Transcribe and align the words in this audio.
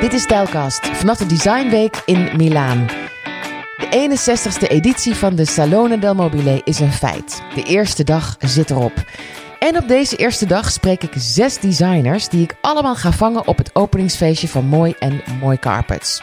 Dit 0.00 0.12
is 0.12 0.22
Stijlkast 0.22 0.86
vanaf 0.86 1.18
de 1.18 1.26
Design 1.26 1.68
Week 1.68 2.02
in 2.04 2.28
Milaan. 2.36 2.86
De 3.76 4.08
61ste 4.08 4.68
editie 4.68 5.14
van 5.14 5.34
de 5.34 5.44
Salone 5.44 5.98
del 5.98 6.14
Mobile 6.14 6.60
is 6.64 6.80
een 6.80 6.92
feit. 6.92 7.42
De 7.54 7.62
eerste 7.62 8.04
dag 8.04 8.36
zit 8.38 8.70
erop. 8.70 8.92
En 9.58 9.76
op 9.76 9.88
deze 9.88 10.16
eerste 10.16 10.46
dag 10.46 10.70
spreek 10.70 11.02
ik 11.02 11.12
zes 11.16 11.58
designers 11.58 12.28
die 12.28 12.42
ik 12.42 12.56
allemaal 12.60 12.94
ga 12.94 13.12
vangen 13.12 13.46
op 13.46 13.58
het 13.58 13.74
openingsfeestje 13.74 14.48
van 14.48 14.64
Mooi 14.64 14.94
en 14.98 15.22
Mooi 15.40 15.58
Carpets. 15.58 16.22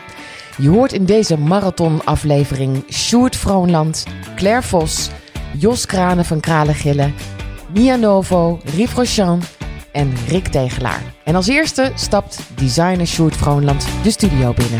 Je 0.58 0.70
hoort 0.70 0.94
in 0.94 1.06
deze 1.06 1.38
marathon-aflevering 1.38 2.84
Sjoerd 2.92 3.36
Vroonland, 3.36 4.04
Claire 4.36 4.62
Vos, 4.62 5.10
Jos 5.58 5.86
Kranen 5.86 6.26
van 6.26 6.40
Kralengillen, 6.40 7.16
Mia 7.74 7.96
Novo, 7.96 8.60
Rief 8.76 8.94
Rochan 8.94 9.42
en 9.94 10.12
Rick 10.28 10.48
Tegelaar. 10.48 11.02
En 11.24 11.36
als 11.36 11.48
eerste 11.48 11.92
stapt 11.96 12.40
designer 12.56 13.08
Sjoerd 13.08 13.36
Vroonland 13.36 13.88
de 14.04 14.12
studio 14.12 14.54
binnen. 14.54 14.80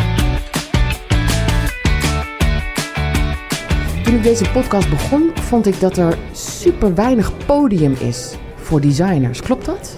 Toen 4.04 4.16
ik 4.16 4.24
deze 4.24 4.50
podcast 4.50 4.90
begon, 4.90 5.32
vond 5.34 5.68
ik 5.68 5.80
dat 5.80 5.98
er 5.98 6.18
super 6.32 6.96
weinig 6.96 7.32
podium 7.46 7.96
is 8.00 8.36
voor 8.56 8.82
designers. 8.82 9.42
Klopt 9.42 9.66
dat? 9.66 9.96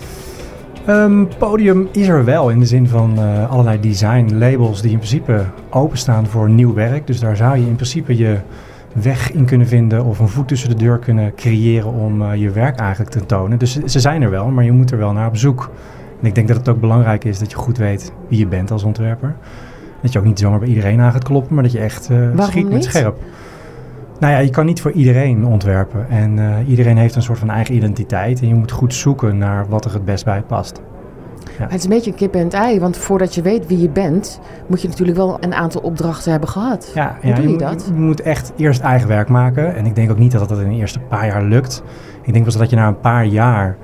Um, 0.90 1.28
podium 1.38 1.88
is 1.92 2.08
er 2.08 2.26
wel 2.26 2.50
in 2.50 2.60
de 2.60 2.66
zin 2.66 2.88
van 2.88 3.20
uh, 3.20 3.52
allerlei 3.52 3.80
design 3.80 4.36
labels 4.38 4.82
die 4.82 4.92
in 4.92 4.98
principe 4.98 5.46
openstaan 5.70 6.28
voor 6.28 6.50
nieuw 6.50 6.74
werk. 6.74 7.08
Dus 7.08 7.20
daar 7.20 7.36
zou 7.36 7.58
je 7.58 7.66
in 7.66 7.76
principe 7.76 8.18
je 8.18 8.38
weg 9.02 9.32
in 9.32 9.46
kunnen 9.46 9.68
vinden 9.68 10.06
of 10.06 10.20
een 10.20 10.28
voet 10.28 10.48
tussen 10.48 10.70
de 10.70 10.76
deur 10.76 11.00
kunnen 11.00 11.36
creëren 11.36 11.94
om 11.94 12.22
uh, 12.22 12.36
je 12.36 12.50
werk 12.50 12.80
eigenlijk 12.80 13.12
te 13.12 13.26
tonen. 13.26 13.60
Dus 13.60 13.84
ze 13.84 14.00
zijn 14.00 14.22
er 14.22 14.30
wel, 14.30 14.48
maar 14.48 14.64
je 14.64 14.72
moet 14.72 14.92
er 14.92 14.98
wel 14.98 15.12
naar 15.12 15.28
op 15.28 15.38
zoek. 15.38 15.72
En 16.22 16.28
ik 16.28 16.36
denk 16.36 16.48
dat 16.48 16.58
het 16.58 16.70
ook 16.70 16.80
belangrijk 16.80 17.24
is 17.24 17.40
dat 17.40 17.52
je 17.52 17.58
goed 17.58 17.78
weet 17.78 18.14
wie 18.28 18.40
je 18.40 18.48
bent 18.48 18.72
als 18.72 18.84
ontwerper. 18.84 19.36
Dat 20.02 20.14
je 20.14 20.20
ook 20.20 20.26
niet 20.26 20.40
zomaar 20.40 20.60
bij 20.60 20.68
iedereen 20.68 21.00
aan 21.00 21.12
gaat 21.12 21.24
kloppen, 21.24 21.54
maar 21.54 21.64
dat 21.64 21.72
je 21.72 21.80
echt 21.80 22.10
uh, 22.10 22.40
schiet 22.40 22.70
met 22.70 22.84
scherp. 22.84 23.18
Nou 24.20 24.34
ja, 24.34 24.40
je 24.40 24.50
kan 24.50 24.66
niet 24.66 24.82
voor 24.82 24.92
iedereen 24.92 25.46
ontwerpen. 25.46 26.10
En 26.10 26.38
uh, 26.38 26.56
iedereen 26.68 26.98
heeft 26.98 27.16
een 27.16 27.22
soort 27.22 27.40
van 27.40 27.50
eigen 27.50 27.76
identiteit. 27.76 28.42
En 28.42 28.48
je 28.48 28.56
moet 28.56 28.72
goed 28.72 28.94
zoeken 28.94 29.38
naar 29.38 29.68
wat 29.70 29.86
er 29.86 29.94
het 29.94 30.06
best 30.06 30.26
bij 30.26 30.42
past. 30.42 30.82
Het 31.52 31.74
is 31.74 31.84
een 31.84 31.90
beetje 31.90 32.12
een 32.12 32.18
kip 32.18 32.36
en 32.36 32.44
het 32.44 32.54
ei, 32.54 32.80
want 32.80 32.98
voordat 32.98 33.36
je 33.36 33.42
weet 33.42 33.68
wie 33.68 33.82
je 33.82 33.90
bent, 33.90 34.40
moet 34.68 34.82
je 34.82 34.88
natuurlijk 34.88 35.18
wel 35.18 35.38
een 35.40 35.54
aantal 35.54 35.82
opdrachten 35.82 36.32
hebben 36.32 36.50
gehad. 36.50 36.92
Ja, 36.94 37.18
Hoe 37.22 37.30
ja, 37.30 37.36
doe 37.36 37.46
je, 37.46 37.52
je 37.52 37.58
dat? 37.58 37.74
Moet, 37.74 37.86
je 37.86 38.02
moet 38.02 38.22
echt 38.22 38.54
eerst 38.56 38.82
eigen 38.82 39.08
werk 39.08 39.30
maken. 39.30 39.76
En 39.76 39.86
ik 39.86 39.96
denk 39.96 40.12
ook 40.12 40.18
niet 40.18 40.32
dat 40.32 40.50
dat 40.50 40.60
in 40.60 40.70
de 40.70 40.76
eerste 40.76 41.00
paar 41.00 41.26
jaar 41.26 41.44
lukt. 41.44 41.84
Ik 42.22 42.34
denk 42.34 42.46
pas 42.46 42.58
dat 42.58 42.70
je 42.70 42.76
na 42.76 42.88
een 42.88 43.00
paar 43.00 43.26
jaar 43.26 43.78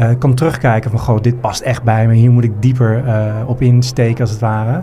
uh, 0.00 0.10
kan 0.18 0.34
terugkijken 0.34 0.90
van, 0.90 1.00
goh, 1.00 1.20
dit 1.20 1.40
past 1.40 1.60
echt 1.60 1.82
bij 1.82 2.06
me. 2.06 2.14
Hier 2.14 2.30
moet 2.30 2.44
ik 2.44 2.52
dieper 2.60 3.04
uh, 3.04 3.34
op 3.46 3.62
insteken 3.62 4.20
als 4.20 4.30
het 4.30 4.40
ware. 4.40 4.82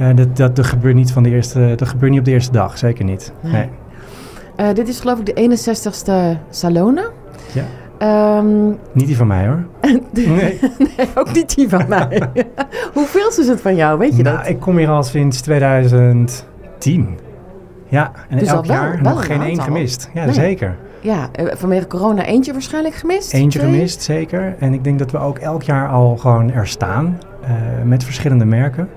Uh, 0.00 0.08
dat, 0.14 0.36
dat, 0.36 0.56
dat, 0.56 0.66
gebeurt 0.66 0.94
niet 0.94 1.12
van 1.12 1.22
de 1.22 1.30
eerste, 1.30 1.72
dat 1.76 1.88
gebeurt 1.88 2.10
niet 2.10 2.20
op 2.20 2.26
de 2.26 2.32
eerste 2.32 2.52
dag, 2.52 2.78
zeker 2.78 3.04
niet. 3.04 3.32
Nee. 3.40 3.52
nee. 3.52 4.74
Dit 4.74 4.88
is 4.88 5.00
geloof 5.00 5.18
ik 5.18 5.26
de 5.26 5.58
61ste 5.58 6.38
Salone. 6.50 7.10
Ja. 7.52 7.64
Um, 8.02 8.78
niet 8.92 9.06
die 9.06 9.16
van 9.16 9.26
mij 9.26 9.46
hoor. 9.46 9.64
nee. 10.12 10.58
nee. 10.78 11.08
ook 11.14 11.32
niet 11.32 11.54
die 11.54 11.68
van 11.68 11.84
mij. 11.88 12.22
Hoeveel 12.94 13.28
is 13.28 13.48
het 13.48 13.60
van 13.60 13.76
jou, 13.76 13.98
weet 13.98 14.16
je 14.16 14.22
nou, 14.22 14.36
dat? 14.36 14.48
Ik 14.48 14.60
kom 14.60 14.76
hier 14.76 14.88
al 14.88 15.02
sinds 15.02 15.40
2010. 15.40 17.18
Ja, 17.88 18.12
en 18.28 18.38
dus 18.38 18.48
elk 18.48 18.64
jaar 18.64 19.02
wel, 19.02 19.12
nog 19.12 19.26
geen 19.26 19.42
één 19.42 19.62
gemist. 19.62 20.10
Ja, 20.14 20.24
nee. 20.24 20.34
zeker. 20.34 20.76
Ja, 21.00 21.30
vanwege 21.52 21.86
corona 21.86 22.24
eentje 22.24 22.52
waarschijnlijk 22.52 22.94
gemist? 22.94 23.32
Eentje 23.32 23.58
twee? 23.58 23.72
gemist, 23.72 24.02
zeker. 24.02 24.54
En 24.58 24.74
ik 24.74 24.84
denk 24.84 24.98
dat 24.98 25.10
we 25.10 25.18
ook 25.18 25.38
elk 25.38 25.62
jaar 25.62 25.88
al 25.88 26.16
gewoon 26.16 26.52
er 26.52 26.66
staan. 26.66 27.18
Uh, 27.42 27.48
met 27.84 28.04
verschillende 28.04 28.44
merken. 28.44 28.88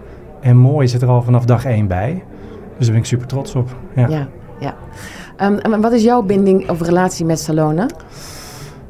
En 0.41 0.57
mooi 0.57 0.87
zit 0.87 1.01
er 1.01 1.07
al 1.07 1.21
vanaf 1.21 1.45
dag 1.45 1.65
één 1.65 1.87
bij. 1.87 2.23
Dus 2.77 2.85
daar 2.85 2.91
ben 2.91 2.97
ik 2.97 3.05
super 3.05 3.27
trots 3.27 3.55
op. 3.55 3.69
Ja, 3.95 4.07
ja. 4.07 4.27
ja. 4.59 4.75
Um, 5.47 5.57
en 5.57 5.81
wat 5.81 5.91
is 5.91 6.03
jouw 6.03 6.21
binding 6.21 6.69
of 6.69 6.81
relatie 6.81 7.25
met 7.25 7.39
Salone? 7.39 7.87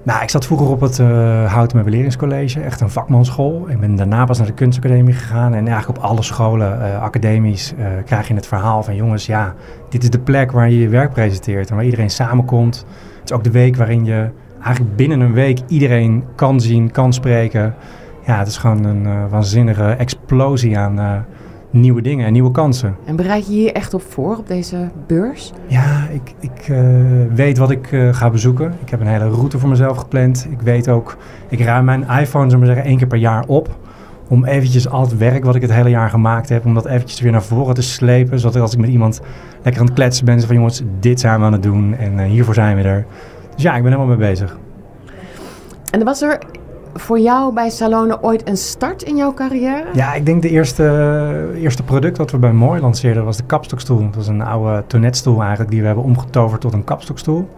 Nou, 0.06 0.22
ik 0.22 0.30
zat 0.30 0.46
vroeger 0.46 0.68
op 0.68 0.82
het 0.82 1.00
uh, 1.00 1.54
Houten 1.54 1.78
Meubileringscollege, 1.78 2.62
echt 2.62 2.82
een 2.82 2.90
vakmanschool. 2.90 3.70
Ik 3.70 3.80
ben 3.80 3.96
daarna 3.96 4.26
pas 4.26 4.38
naar 4.38 4.48
de 4.48 4.54
kunstacademie 4.54 5.14
gegaan. 5.14 5.54
En 5.54 5.68
eigenlijk 5.68 5.98
op 5.98 6.04
alle 6.04 6.24
scholen, 6.24 6.80
uh, 6.80 7.02
academisch, 7.02 7.74
uh, 7.78 7.86
krijg 8.06 8.28
je 8.28 8.34
het 8.34 8.48
verhaal 8.48 8.84
van... 8.84 8.96
jongens, 8.96 9.26
ja, 9.26 9.54
dit 9.90 10.04
is 10.04 10.10
de 10.10 10.20
plek 10.20 10.52
waar 10.52 10.70
je 10.70 10.80
je 10.80 10.90
werk 10.90 11.14
presenteert 11.14 11.70
en 11.70 11.76
waar 11.76 11.86
iedereen 11.86 12.10
samenkomt. 12.10 12.86
Het 13.20 13.30
is 13.30 13.32
ook 13.32 13.44
de 13.44 13.52
week 13.52 13.76
waarin 13.76 14.06
je 14.06 14.30
eigenlijk 14.64 14.96
binnen 14.96 15.20
een 15.20 15.34
week 15.34 15.60
iedereen 15.68 16.24
kan 16.36 16.62
zien, 16.62 16.92
kan 16.92 17.14
spreken. 17.14 17.76
Ja, 18.26 18.38
het 18.38 18.48
is 18.48 18.58
gewoon 18.58 18.84
een 18.84 19.30
waanzinnige 19.30 19.84
explosie 19.86 20.78
aan 20.78 21.26
nieuwe 21.76 22.02
dingen 22.02 22.26
en 22.26 22.34
nieuwe 22.34 22.52
kansen. 22.52 22.96
En 23.06 23.16
bereid 23.16 23.48
je 23.48 23.54
hier 23.54 23.72
echt 23.72 23.94
op 23.94 24.02
voor, 24.02 24.38
op 24.38 24.48
deze 24.48 24.90
beurs? 25.08 25.54
Ja, 25.68 26.08
ik, 26.14 26.34
ik 26.40 26.68
uh, 26.68 26.80
weet 27.34 27.58
wat 27.58 27.72
ik 27.72 27.92
uh, 27.92 28.14
ga 28.14 28.30
bezoeken. 28.30 28.74
Ik 28.82 28.90
heb 28.90 29.00
een 29.00 29.08
hele 29.08 29.30
route 29.30 29.60
voor 29.60 29.70
mezelf 29.70 29.98
gepland. 29.98 30.48
Ik 30.50 30.62
weet 30.62 30.90
ook, 30.90 31.18
ik 31.50 31.60
ruim 31.60 31.86
mijn 31.86 32.02
iPhone, 32.02 32.50
zullen 32.50 32.60
we 32.60 32.66
zeggen, 32.66 32.86
één 32.86 32.98
keer 32.98 33.08
per 33.08 33.18
jaar 33.18 33.44
op. 33.48 33.78
Om 34.28 34.46
eventjes 34.46 34.90
al 34.90 35.02
het 35.02 35.18
werk 35.18 35.44
wat 35.44 35.56
ik 35.56 35.62
het 35.62 35.74
hele 35.74 35.90
jaar 35.90 36.10
gemaakt 36.10 36.50
heb, 36.50 36.66
om 36.66 36.74
dat 36.74 36.86
eventjes 36.86 37.22
weer 37.22 37.32
naar 37.32 37.44
voren 37.44 37.76
te 37.76 37.82
slepen. 37.82 38.40
Zodat 38.40 38.62
als 38.62 38.74
ik 38.74 38.80
met 38.80 38.90
iemand 38.90 39.22
lekker 39.62 39.82
aan 39.82 39.88
het 39.88 39.96
kletsen 39.96 40.26
ben, 40.26 40.42
van 40.42 40.56
jongens, 40.56 40.84
dit 41.00 41.20
zijn 41.20 41.40
we 41.40 41.46
aan 41.46 41.52
het 41.52 41.64
doen 41.64 41.96
en 41.96 42.14
uh, 42.14 42.26
hiervoor 42.26 42.54
zijn 42.54 42.76
we 42.76 42.82
er. 42.82 43.06
Dus 43.54 43.64
ja, 43.64 43.76
ik 43.76 43.84
ben 43.84 43.92
helemaal 43.92 44.18
mee 44.18 44.28
bezig. 44.28 44.58
En 45.92 46.04
was 46.04 46.22
er 46.22 46.40
voor 46.98 47.20
jou 47.20 47.54
bij 47.54 47.70
Salone 47.70 48.24
ooit 48.24 48.48
een 48.48 48.58
start 48.58 49.04
in 49.04 49.16
jouw 49.16 49.34
carrière? 49.34 49.86
Ja, 49.94 50.14
ik 50.14 50.26
denk 50.26 50.42
de 50.42 50.50
eerste, 50.50 51.54
eerste 51.56 51.84
product 51.84 52.18
wat 52.18 52.32
we 52.32 52.38
bij 52.38 52.52
Mooi 52.52 52.82
lanceerden 52.82 53.26
was 53.26 53.38
de 53.38 53.44
kapstokstoel. 53.44 54.00
Dat 54.00 54.16
was 54.16 54.28
een 54.28 54.42
oude 54.42 54.84
tonnetstoel 54.88 55.42
eigenlijk 55.42 55.72
die 55.72 55.80
we 55.80 55.86
hebben 55.86 56.04
omgetoverd 56.04 56.62
tot 56.62 56.74
een 56.74 56.84
kapstokstoel. 56.84 57.50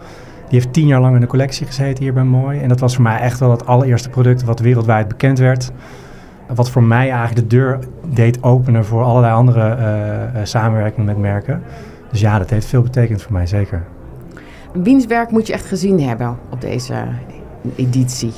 Die 0.50 0.60
heeft 0.60 0.74
tien 0.74 0.88
jaar 0.88 1.02
lang 1.02 1.16
in 1.16 1.22
de 1.22 1.28
collectie 1.28 1.66
gezeten 1.66 2.04
hier 2.04 2.14
bij 2.14 2.24
Mooi. 2.24 2.60
En 2.60 2.70
dat 2.70 2.80
was 2.80 2.96
voor 2.96 3.04
mij 3.04 3.20
echt 3.20 3.40
wel 3.40 3.52
het 3.52 3.66
allereerste 3.66 4.10
product 4.10 4.44
wat 4.44 4.60
wereldwijd 4.60 5.08
bekend 5.08 5.40
werd. 5.40 5.72
Wat 6.56 6.70
voor 6.70 6.84
mij 6.84 7.10
eigenlijk 7.10 7.50
de 7.50 7.56
deur 7.56 7.80
deed 8.06 8.44
openen 8.44 8.86
voor 8.86 9.04
allerlei 9.04 9.34
andere 9.34 9.78
uh, 9.78 10.40
samenwerkingen 10.44 11.06
met 11.06 11.18
merken. 11.18 11.62
Dus 12.12 12.20
ja, 12.20 12.40
dat 12.40 12.50
heeft 12.50 12.66
veel 12.66 12.82
betekend 12.82 13.22
voor 13.22 13.34
mij, 13.34 13.48
zeker. 13.48 13.84
Wiens 14.74 15.06
werk 15.06 15.32
moet 15.32 15.48
je 15.48 15.54
echt 15.54 15.66
gezien 15.66 16.02
hebben 16.02 16.38
op 16.50 16.62
deze 16.62 16.96
editie? 17.76 18.34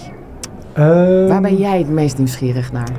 Um, 0.77 1.27
Waar 1.27 1.41
ben 1.41 1.55
jij 1.55 1.77
het 1.77 1.89
meest 1.89 2.17
nieuwsgierig 2.17 2.71
naar? 2.71 2.89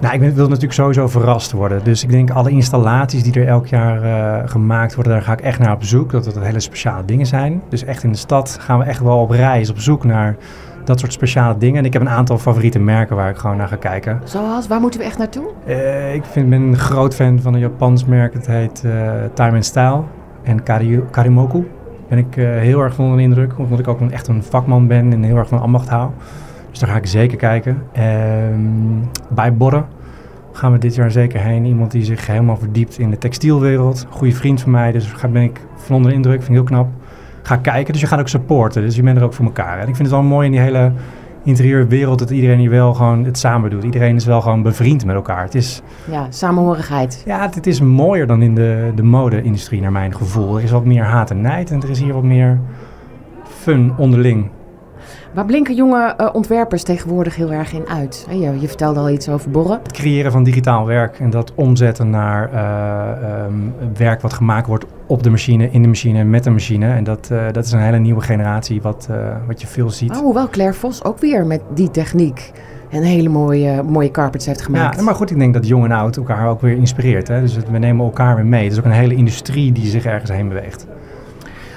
Nou, 0.00 0.14
ik 0.14 0.20
wil 0.34 0.46
natuurlijk 0.46 0.72
sowieso 0.72 1.08
verrast 1.08 1.52
worden. 1.52 1.84
Dus 1.84 2.02
ik 2.02 2.10
denk 2.10 2.30
alle 2.30 2.50
installaties 2.50 3.22
die 3.22 3.32
er 3.32 3.46
elk 3.46 3.66
jaar 3.66 4.04
uh, 4.04 4.48
gemaakt 4.48 4.94
worden, 4.94 5.12
daar 5.12 5.22
ga 5.22 5.32
ik 5.32 5.40
echt 5.40 5.58
naar 5.58 5.72
op 5.72 5.84
zoek. 5.84 6.10
Dat 6.10 6.24
het 6.24 6.40
hele 6.40 6.60
speciale 6.60 7.04
dingen 7.04 7.26
zijn. 7.26 7.62
Dus 7.68 7.84
echt 7.84 8.02
in 8.02 8.12
de 8.12 8.18
stad 8.18 8.56
gaan 8.60 8.78
we 8.78 8.84
echt 8.84 9.00
wel 9.00 9.18
op 9.18 9.30
reis, 9.30 9.70
op 9.70 9.78
zoek 9.78 10.04
naar 10.04 10.36
dat 10.84 11.00
soort 11.00 11.12
speciale 11.12 11.58
dingen. 11.58 11.78
En 11.78 11.84
ik 11.84 11.92
heb 11.92 12.02
een 12.02 12.08
aantal 12.08 12.38
favoriete 12.38 12.78
merken 12.78 13.16
waar 13.16 13.30
ik 13.30 13.36
gewoon 13.36 13.56
naar 13.56 13.68
ga 13.68 13.76
kijken. 13.76 14.20
Zoals, 14.24 14.68
waar 14.68 14.80
moeten 14.80 15.00
we 15.00 15.06
echt 15.06 15.18
naartoe? 15.18 15.50
Uh, 15.66 16.14
ik 16.14 16.24
vind, 16.24 16.50
ben 16.50 16.62
een 16.62 16.76
groot 16.76 17.14
fan 17.14 17.40
van 17.40 17.54
een 17.54 17.60
Japans 17.60 18.04
merk. 18.04 18.32
Het 18.32 18.46
heet 18.46 18.82
uh, 18.86 18.92
Time 19.34 19.54
and 19.54 19.64
Style 19.64 20.02
en 20.42 20.62
Kari, 20.62 21.02
Karimoku. 21.10 21.68
Ben 22.08 22.18
ik 22.18 22.34
heel 22.34 22.80
erg 22.80 22.94
van 22.94 23.04
onder 23.04 23.18
de 23.18 23.24
indruk, 23.24 23.58
omdat 23.58 23.78
ik 23.78 23.88
ook 23.88 24.00
een, 24.00 24.12
echt 24.12 24.28
een 24.28 24.42
vakman 24.42 24.86
ben 24.86 25.12
en 25.12 25.22
heel 25.22 25.36
erg 25.36 25.48
van 25.48 25.60
ambacht 25.60 25.88
hou. 25.88 26.10
Dus 26.70 26.78
daar 26.78 26.88
ga 26.88 26.96
ik 26.96 27.06
zeker 27.06 27.36
kijken. 27.36 27.82
Um, 28.52 29.10
bij 29.28 29.54
Borre 29.54 29.84
gaan 30.52 30.72
we 30.72 30.78
dit 30.78 30.94
jaar 30.94 31.10
zeker 31.10 31.40
heen. 31.40 31.64
Iemand 31.64 31.90
die 31.90 32.04
zich 32.04 32.26
helemaal 32.26 32.56
verdiept 32.56 32.98
in 32.98 33.10
de 33.10 33.18
textielwereld. 33.18 34.06
Goede 34.10 34.34
vriend 34.34 34.60
van 34.60 34.70
mij, 34.70 34.92
dus 34.92 35.12
daar 35.20 35.30
ben 35.30 35.42
ik 35.42 35.60
van 35.76 35.96
onder 35.96 36.10
de 36.10 36.16
indruk. 36.16 36.42
Vind 36.42 36.48
ik 36.48 36.54
heel 36.54 36.64
knap. 36.64 36.88
Ga 37.42 37.56
kijken, 37.56 37.92
dus 37.92 38.02
je 38.02 38.08
gaat 38.08 38.20
ook 38.20 38.28
supporten. 38.28 38.82
Dus 38.82 38.96
je 38.96 39.02
bent 39.02 39.16
er 39.16 39.24
ook 39.24 39.32
voor 39.32 39.44
elkaar. 39.44 39.74
En 39.74 39.88
ik 39.88 39.96
vind 39.96 40.08
het 40.08 40.10
wel 40.10 40.22
mooi 40.22 40.46
in 40.46 40.52
die 40.52 40.60
hele 40.60 40.92
interieurwereld 41.42 42.18
dat 42.18 42.30
iedereen 42.30 42.58
hier 42.58 42.70
wel 42.70 42.94
gewoon 42.94 43.24
het 43.24 43.38
samen 43.38 43.70
doet. 43.70 43.84
Iedereen 43.84 44.16
is 44.16 44.24
wel 44.24 44.40
gewoon 44.40 44.62
bevriend 44.62 45.04
met 45.04 45.14
elkaar. 45.14 45.42
Het 45.42 45.54
is, 45.54 45.82
ja, 46.10 46.26
samenhorigheid. 46.30 47.22
Ja, 47.26 47.40
het, 47.40 47.54
het 47.54 47.66
is 47.66 47.80
mooier 47.80 48.26
dan 48.26 48.42
in 48.42 48.54
de, 48.54 48.92
de 48.94 49.02
mode-industrie 49.02 49.80
naar 49.80 49.92
mijn 49.92 50.14
gevoel. 50.14 50.56
Er 50.56 50.62
is 50.62 50.70
wat 50.70 50.84
meer 50.84 51.02
haat 51.02 51.30
en 51.30 51.40
nijd 51.40 51.70
en 51.70 51.82
er 51.82 51.90
is 51.90 52.00
hier 52.00 52.14
wat 52.14 52.22
meer 52.22 52.58
fun 53.42 53.92
onderling. 53.96 54.50
Waar 55.34 55.44
blinken 55.44 55.74
jonge 55.74 56.14
uh, 56.20 56.28
ontwerpers 56.32 56.82
tegenwoordig 56.82 57.36
heel 57.36 57.52
erg 57.52 57.72
in 57.72 57.86
uit? 57.88 58.26
Je, 58.30 58.60
je, 58.60 58.68
vertelde 58.68 59.00
al 59.00 59.10
iets 59.10 59.28
over 59.28 59.50
borren. 59.50 59.80
Het 59.82 59.92
creëren 59.92 60.32
van 60.32 60.42
digitaal 60.42 60.86
werk 60.86 61.18
en 61.18 61.30
dat 61.30 61.52
omzetten 61.54 62.10
naar 62.10 62.52
uh, 62.52 63.44
um, 63.46 63.74
werk 63.96 64.20
wat 64.20 64.32
gemaakt 64.32 64.66
wordt 64.66 64.84
op 65.06 65.22
de 65.22 65.30
machine, 65.30 65.70
in 65.70 65.82
de 65.82 65.88
machine, 65.88 66.24
met 66.24 66.44
de 66.44 66.50
machine. 66.50 66.94
En 66.94 67.04
dat, 67.04 67.28
uh, 67.32 67.44
dat 67.52 67.64
is 67.64 67.72
een 67.72 67.80
hele 67.80 67.98
nieuwe 67.98 68.20
generatie 68.20 68.82
wat, 68.82 69.08
wat 69.46 69.60
je 69.60 69.66
veel 69.66 69.90
ziet. 69.90 70.10
Oh, 70.10 70.16
hoewel 70.16 70.48
Claire 70.48 70.74
Vos 70.74 71.04
ook 71.04 71.18
weer 71.18 71.46
met 71.46 71.60
die 71.74 71.90
techniek 71.90 72.52
een 72.90 73.02
hele 73.02 73.28
mooie, 73.28 73.82
mooie 73.82 74.10
carpets 74.10 74.46
heeft 74.46 74.62
gemaakt. 74.62 74.96
Ja, 74.96 75.02
maar 75.02 75.14
goed, 75.14 75.30
ik 75.30 75.38
denk 75.38 75.54
dat 75.54 75.66
jong 75.66 75.84
en 75.84 75.92
oud 75.92 76.16
elkaar 76.16 76.48
ook 76.48 76.60
weer 76.60 76.76
inspireert. 76.76 77.28
Hè? 77.28 77.40
Dus 77.40 77.56
we 77.70 77.78
nemen 77.78 78.04
elkaar 78.04 78.36
weer 78.36 78.46
mee. 78.46 78.62
Het 78.62 78.72
is 78.72 78.78
ook 78.78 78.84
een 78.84 78.90
hele 78.90 79.14
industrie 79.14 79.72
die 79.72 79.86
zich 79.86 80.04
ergens 80.04 80.30
heen 80.30 80.48
beweegt. 80.48 80.86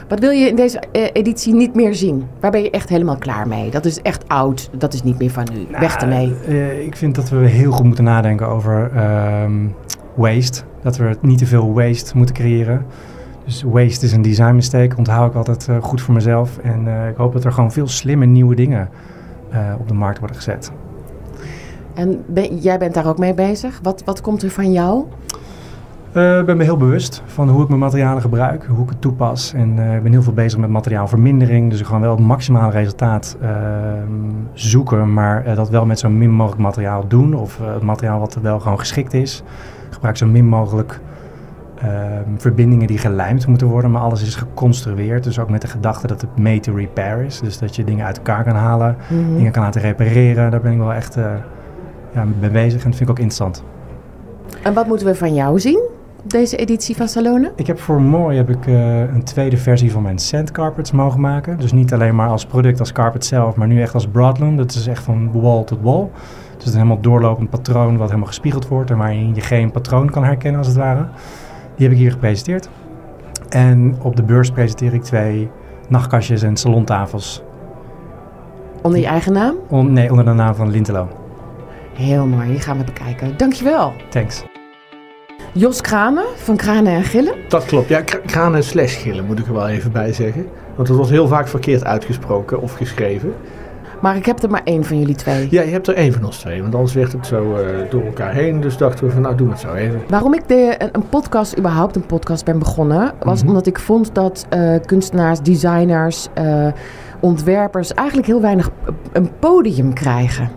Wat 0.07 0.19
wil 0.19 0.31
je 0.31 0.47
in 0.47 0.55
deze 0.55 0.79
eh, 0.91 1.09
editie 1.13 1.53
niet 1.53 1.75
meer 1.75 1.95
zien? 1.95 2.27
Waar 2.39 2.51
ben 2.51 2.63
je 2.63 2.69
echt 2.69 2.89
helemaal 2.89 3.17
klaar 3.17 3.47
mee? 3.47 3.69
Dat 3.71 3.85
is 3.85 4.01
echt 4.01 4.27
oud, 4.27 4.69
dat 4.77 4.94
is 4.94 5.03
niet 5.03 5.17
meer 5.19 5.29
van 5.31 5.47
nu. 5.53 5.77
Weg 5.79 5.95
ermee. 5.95 6.35
eh, 6.47 6.85
ik 6.85 6.95
vind 6.95 7.15
dat 7.15 7.29
we 7.29 7.38
heel 7.38 7.71
goed 7.71 7.85
moeten 7.85 8.03
nadenken 8.03 8.47
over 8.47 8.91
ehm, 8.95 9.67
waste. 10.13 10.61
Dat 10.81 10.97
we 10.97 11.17
niet 11.21 11.38
te 11.38 11.45
veel 11.45 11.73
waste 11.73 12.17
moeten 12.17 12.35
creëren. 12.35 12.85
Dus 13.45 13.63
waste 13.63 14.05
is 14.05 14.11
een 14.13 14.21
design 14.21 14.55
mistake, 14.55 14.97
onthoud 14.97 15.29
ik 15.29 15.35
altijd 15.35 15.67
eh, 15.67 15.77
goed 15.81 16.01
voor 16.01 16.13
mezelf. 16.13 16.57
En 16.57 16.88
ik 17.09 17.15
hoop 17.15 17.33
dat 17.33 17.44
er 17.44 17.51
gewoon 17.51 17.71
veel 17.71 17.88
slimme 17.88 18.25
nieuwe 18.25 18.55
dingen 18.55 18.89
op 19.79 19.88
de 19.88 19.94
markt 19.94 20.19
worden 20.19 20.35
gezet. 20.38 20.71
En 21.94 22.23
ben- 22.27 22.57
jij 22.57 22.77
bent 22.77 22.94
daar 22.94 23.07
ook 23.07 23.17
mee 23.17 23.33
bezig. 23.33 23.79
Wat, 23.83 24.01
wat 24.05 24.21
komt 24.21 24.44
er 24.44 24.50
van 24.50 24.71
jou? 24.71 25.03
Eh, 26.13 26.39
ik 26.39 26.45
ben 26.45 26.57
me 26.57 26.63
heel 26.63 26.77
bewust 26.77 27.21
van 27.25 27.50
hoe 27.50 27.62
ik 27.62 27.68
mijn 27.68 27.80
materialen 27.80 28.21
gebruik, 28.21 28.65
hoe 28.65 28.83
ik 28.83 28.89
het 28.89 29.01
toepas. 29.01 29.54
En 29.54 29.80
eh, 29.80 29.95
ik 29.95 30.04
ben 30.04 30.12
heel 30.12 30.21
veel 30.24 30.33
bezig 30.33 30.60
met 30.60 30.69
materiaalvermindering. 30.69 31.69
Dus 31.69 31.81
gewoon 31.81 32.01
wel 32.01 32.12
het 32.12 32.19
maximale 32.25 32.71
resultaat 32.71 33.38
ehm, 33.42 33.51
zoeken, 34.54 35.13
maar 35.13 35.45
eh, 35.45 35.56
dat 35.56 35.69
wel 35.69 35.86
met 35.86 36.00
zo 36.00 36.10
min 36.10 36.30
mogelijk 36.31 36.62
materiaal 36.62 37.07
doen. 37.07 37.33
Of 37.36 37.60
het 37.63 37.81
materiaal 37.83 38.19
wat 38.19 38.36
er 38.36 38.42
wel 38.42 38.60
gewoon 38.60 38.80
geschikt 38.80 39.13
is. 39.13 39.44
Ik 39.88 39.94
gebruik 39.94 40.18
zo 40.18 40.25
min 40.25 40.45
mogelijk 40.45 41.00
ehm, 41.81 41.89
verbindingen 42.38 42.88
die 42.88 42.98
gelijmd 42.98 43.48
moeten 43.48 43.68
worden, 43.68 43.92
maar 43.92 44.01
alles 44.01 44.21
is 44.21 44.36
geconstrueerd. 44.36 45.24
Dus 45.24 45.39
ook 45.39 45.50
met 45.50 45.62
de 45.62 45.68
gedachte 45.68 46.07
dat 46.07 46.21
het 46.21 46.38
made 46.38 46.60
to 46.60 46.74
repair 46.75 47.21
is. 47.25 47.39
Dus 47.39 47.57
dat 47.57 47.75
je 47.75 47.83
dingen 47.83 48.06
uit 48.06 48.18
elkaar 48.18 48.44
kan 48.44 48.56
halen, 48.56 48.95
Mhm. 49.10 49.36
dingen 49.36 49.51
kan 49.51 49.63
laten 49.63 49.81
repareren. 49.81 50.51
Daar 50.51 50.62
ben 50.62 50.71
ik 50.71 50.77
wel 50.77 50.94
echt 50.94 51.18
eh, 51.18 51.25
ja, 52.13 52.24
mee 52.39 52.50
bezig 52.50 52.83
en 52.83 52.89
dat 52.89 52.98
vind 52.98 53.10
ik 53.10 53.10
ook 53.10 53.19
interessant. 53.24 53.63
En 54.63 54.74
wat 54.74 54.88
moeten 54.88 55.07
we 55.07 55.15
van 55.15 55.33
jou 55.33 55.60
zien 55.60 55.92
deze 56.24 56.58
editie 56.58 56.96
van 56.96 57.08
Salone? 57.08 57.52
Ik 57.56 57.68
heb 57.68 57.80
voor 57.80 58.02
Mooi 58.02 58.38
heb 58.38 58.50
ik, 58.50 58.68
eh, 58.68 59.00
een 59.00 59.24
tweede 59.24 59.58
versie 59.58 59.92
van 59.92 60.02
mijn 60.02 60.18
sand 60.20 60.52
carpets 60.52 60.92
mogen 60.92 61.20
maken. 61.20 61.60
Dus 61.60 61.72
niet 61.72 61.94
alleen 61.94 62.16
maar 62.16 62.30
als 62.30 62.46
product, 62.46 62.80
als 62.80 62.92
carpet 62.92 63.25
zelf, 63.25 63.56
maar 63.56 63.68
nu 63.68 63.81
echt 63.81 63.94
als 63.94 64.08
broadloom. 64.08 64.58
Dat 64.58 64.72
is 64.72 64.88
echt 64.88 65.04
van 65.04 65.42
wall 65.42 65.64
tot 65.64 65.80
wall. 65.81 66.08
Dus 66.58 66.66
een 66.66 66.74
helemaal 66.74 67.02
doorlopend 67.02 67.50
patroon 67.50 67.98
wat 67.98 68.08
helemaal 68.08 68.28
gespiegeld 68.28 68.68
wordt 68.68 68.90
en 68.90 68.98
waarin 68.98 69.36
je 69.36 69.42
geen 69.42 69.72
patroon 69.72 70.10
kan 70.10 70.24
herkennen 70.24 70.58
als 70.60 70.68
het 70.68 70.78
ware. 70.78 71.06
Die 71.75 71.86
heb 71.88 71.92
ik 71.96 72.02
hier 72.02 72.12
gepresenteerd. 72.12 72.70
En 73.50 73.96
op 74.02 74.16
de 74.16 74.24
beurs 74.24 74.52
presenteer 74.52 74.94
ik 74.94 75.04
twee 75.04 75.50
nachtkastjes 75.90 76.42
en 76.42 76.58
salontafels. 76.58 77.44
Onder 78.81 79.00
je 79.00 79.06
eigen 79.06 79.34
naam? 79.34 79.56
On- 79.70 79.94
nee, 79.94 80.10
onder 80.10 80.25
de 80.25 80.34
naam 80.34 80.56
van 80.56 80.70
Lintelo. 80.72 81.08
Heel 81.94 82.25
mooi, 82.25 82.48
die 82.50 82.60
gaan 82.60 82.78
we 82.78 82.84
bekijken. 82.84 83.38
Dankjewel. 83.38 83.94
Thanks. 84.10 84.44
Jos 85.53 85.81
Kramer 85.81 86.23
van 86.35 86.55
Kranen 86.55 86.94
en 86.94 87.03
Gillen. 87.03 87.33
Dat 87.47 87.65
klopt. 87.65 87.88
Ja, 87.89 88.01
kra- 88.01 88.19
kranen 88.25 88.63
slash 88.63 89.01
gillen 89.01 89.25
moet 89.25 89.39
ik 89.39 89.47
er 89.47 89.53
wel 89.53 89.67
even 89.67 89.91
bij 89.91 90.13
zeggen. 90.13 90.45
Want 90.75 90.88
het 90.88 90.97
wordt 90.97 91.11
heel 91.11 91.27
vaak 91.27 91.47
verkeerd 91.47 91.83
uitgesproken 91.85 92.61
of 92.61 92.73
geschreven. 92.73 93.33
Maar 94.01 94.15
ik 94.15 94.25
heb 94.25 94.44
er 94.44 94.50
maar 94.50 94.61
één 94.63 94.83
van 94.83 95.00
jullie 95.00 95.15
twee. 95.15 95.47
Ja, 95.51 95.61
je 95.61 95.71
hebt 95.71 95.88
er 95.88 95.94
één 95.95 96.13
van 96.13 96.23
ons 96.25 96.38
twee. 96.38 96.61
Want 96.61 96.75
anders 96.75 96.94
werd 96.94 97.11
het 97.11 97.27
zo 97.27 97.55
eh, 97.55 97.65
door 97.89 98.03
elkaar 98.05 98.33
heen. 98.33 98.61
Dus 98.61 98.77
dachten 98.77 99.05
we 99.05 99.11
van 99.11 99.21
nou 99.21 99.35
doen 99.35 99.47
we 99.47 99.53
het 99.53 99.61
zo 99.61 99.73
even. 99.73 100.01
Waarom 100.09 100.33
ik 100.33 100.47
de, 100.47 100.75
een, 100.77 100.89
een 100.91 101.09
podcast, 101.09 101.57
überhaupt 101.57 101.95
een 101.95 102.05
podcast 102.05 102.45
ben 102.45 102.59
begonnen, 102.59 103.11
was 103.19 103.39
Mhm. 103.39 103.47
omdat 103.47 103.67
ik 103.67 103.79
vond 103.79 104.15
dat 104.15 104.45
eh, 104.50 104.75
kunstenaars, 104.85 105.39
designers, 105.41 106.27
eh, 106.33 106.67
ontwerpers 107.19 107.94
eigenlijk 107.94 108.27
heel 108.27 108.41
weinig 108.41 108.69
een 109.11 109.29
podium 109.39 109.94
krijgen. 109.94 110.50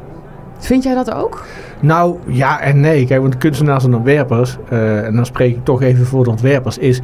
Vind 0.59 0.83
jij 0.83 0.95
dat 0.95 1.13
ook? 1.15 1.45
Nou, 1.81 2.17
ja 2.27 2.61
en 2.61 2.81
nee. 2.81 3.07
Kijk, 3.07 3.21
want 3.21 3.39
kunstenaars 3.39 3.85
en 3.85 3.95
ontwerpers, 3.95 4.57
eh, 4.69 5.05
en 5.07 5.15
dan 5.17 5.27
spreek 5.27 5.57
ik 5.57 5.65
toch 5.65 5.83
even 5.83 6.07
voor 6.07 6.25
de 6.25 6.31
ontwerpers, 6.31 6.79
is 6.79 7.01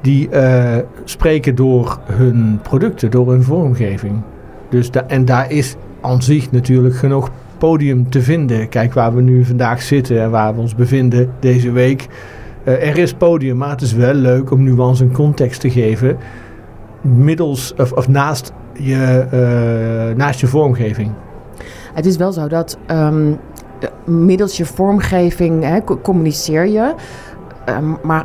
die 0.00 0.28
eh, 0.28 0.76
spreken 1.04 1.54
door 1.54 1.98
hun 2.04 2.58
producten, 2.62 3.10
door 3.10 3.30
hun 3.30 3.42
vormgeving. 3.42 4.20
Dus 4.68 4.90
da- 4.90 5.04
en 5.06 5.24
daar 5.24 5.50
is 5.50 5.76
aan 6.00 6.22
zich 6.22 6.50
natuurlijk 6.50 6.96
genoeg 6.96 7.30
podium 7.58 8.10
te 8.10 8.20
vinden. 8.22 8.68
Kijk 8.68 8.92
waar 8.92 9.14
we 9.14 9.20
nu 9.22 9.44
vandaag 9.44 9.82
zitten 9.82 10.20
en 10.22 10.30
waar 10.30 10.54
we 10.54 10.60
ons 10.60 10.74
bevinden 10.74 11.30
deze 11.40 11.70
week. 11.72 12.06
Eh, 12.64 12.88
er 12.88 12.98
is 12.98 13.14
podium, 13.14 13.56
maar 13.56 13.70
het 13.70 13.80
is 13.82 13.92
wel 13.92 14.14
leuk 14.14 14.50
om 14.50 14.62
nuance 14.62 15.04
en 15.04 15.12
context 15.12 15.60
te 15.60 15.70
geven. 15.70 16.16
Middels 17.00 17.74
of, 17.94 18.08
naast, 18.08 18.52
je, 18.72 20.12
naast 20.16 20.40
je 20.40 20.46
vormgeving. 20.46 21.10
Het 21.94 22.06
is 22.06 22.16
wel 22.16 22.32
zo 22.32 22.46
dat 22.48 22.78
ehm, 22.86 23.32
eh, 23.80 23.88
middels 24.14 24.56
je 24.56 24.64
vormgeving 24.64 25.64
hè, 25.64 25.84
co- 25.84 25.98
communiceer 26.02 26.66
je. 26.66 26.94
Ehm, 27.64 27.84
maar 28.02 28.24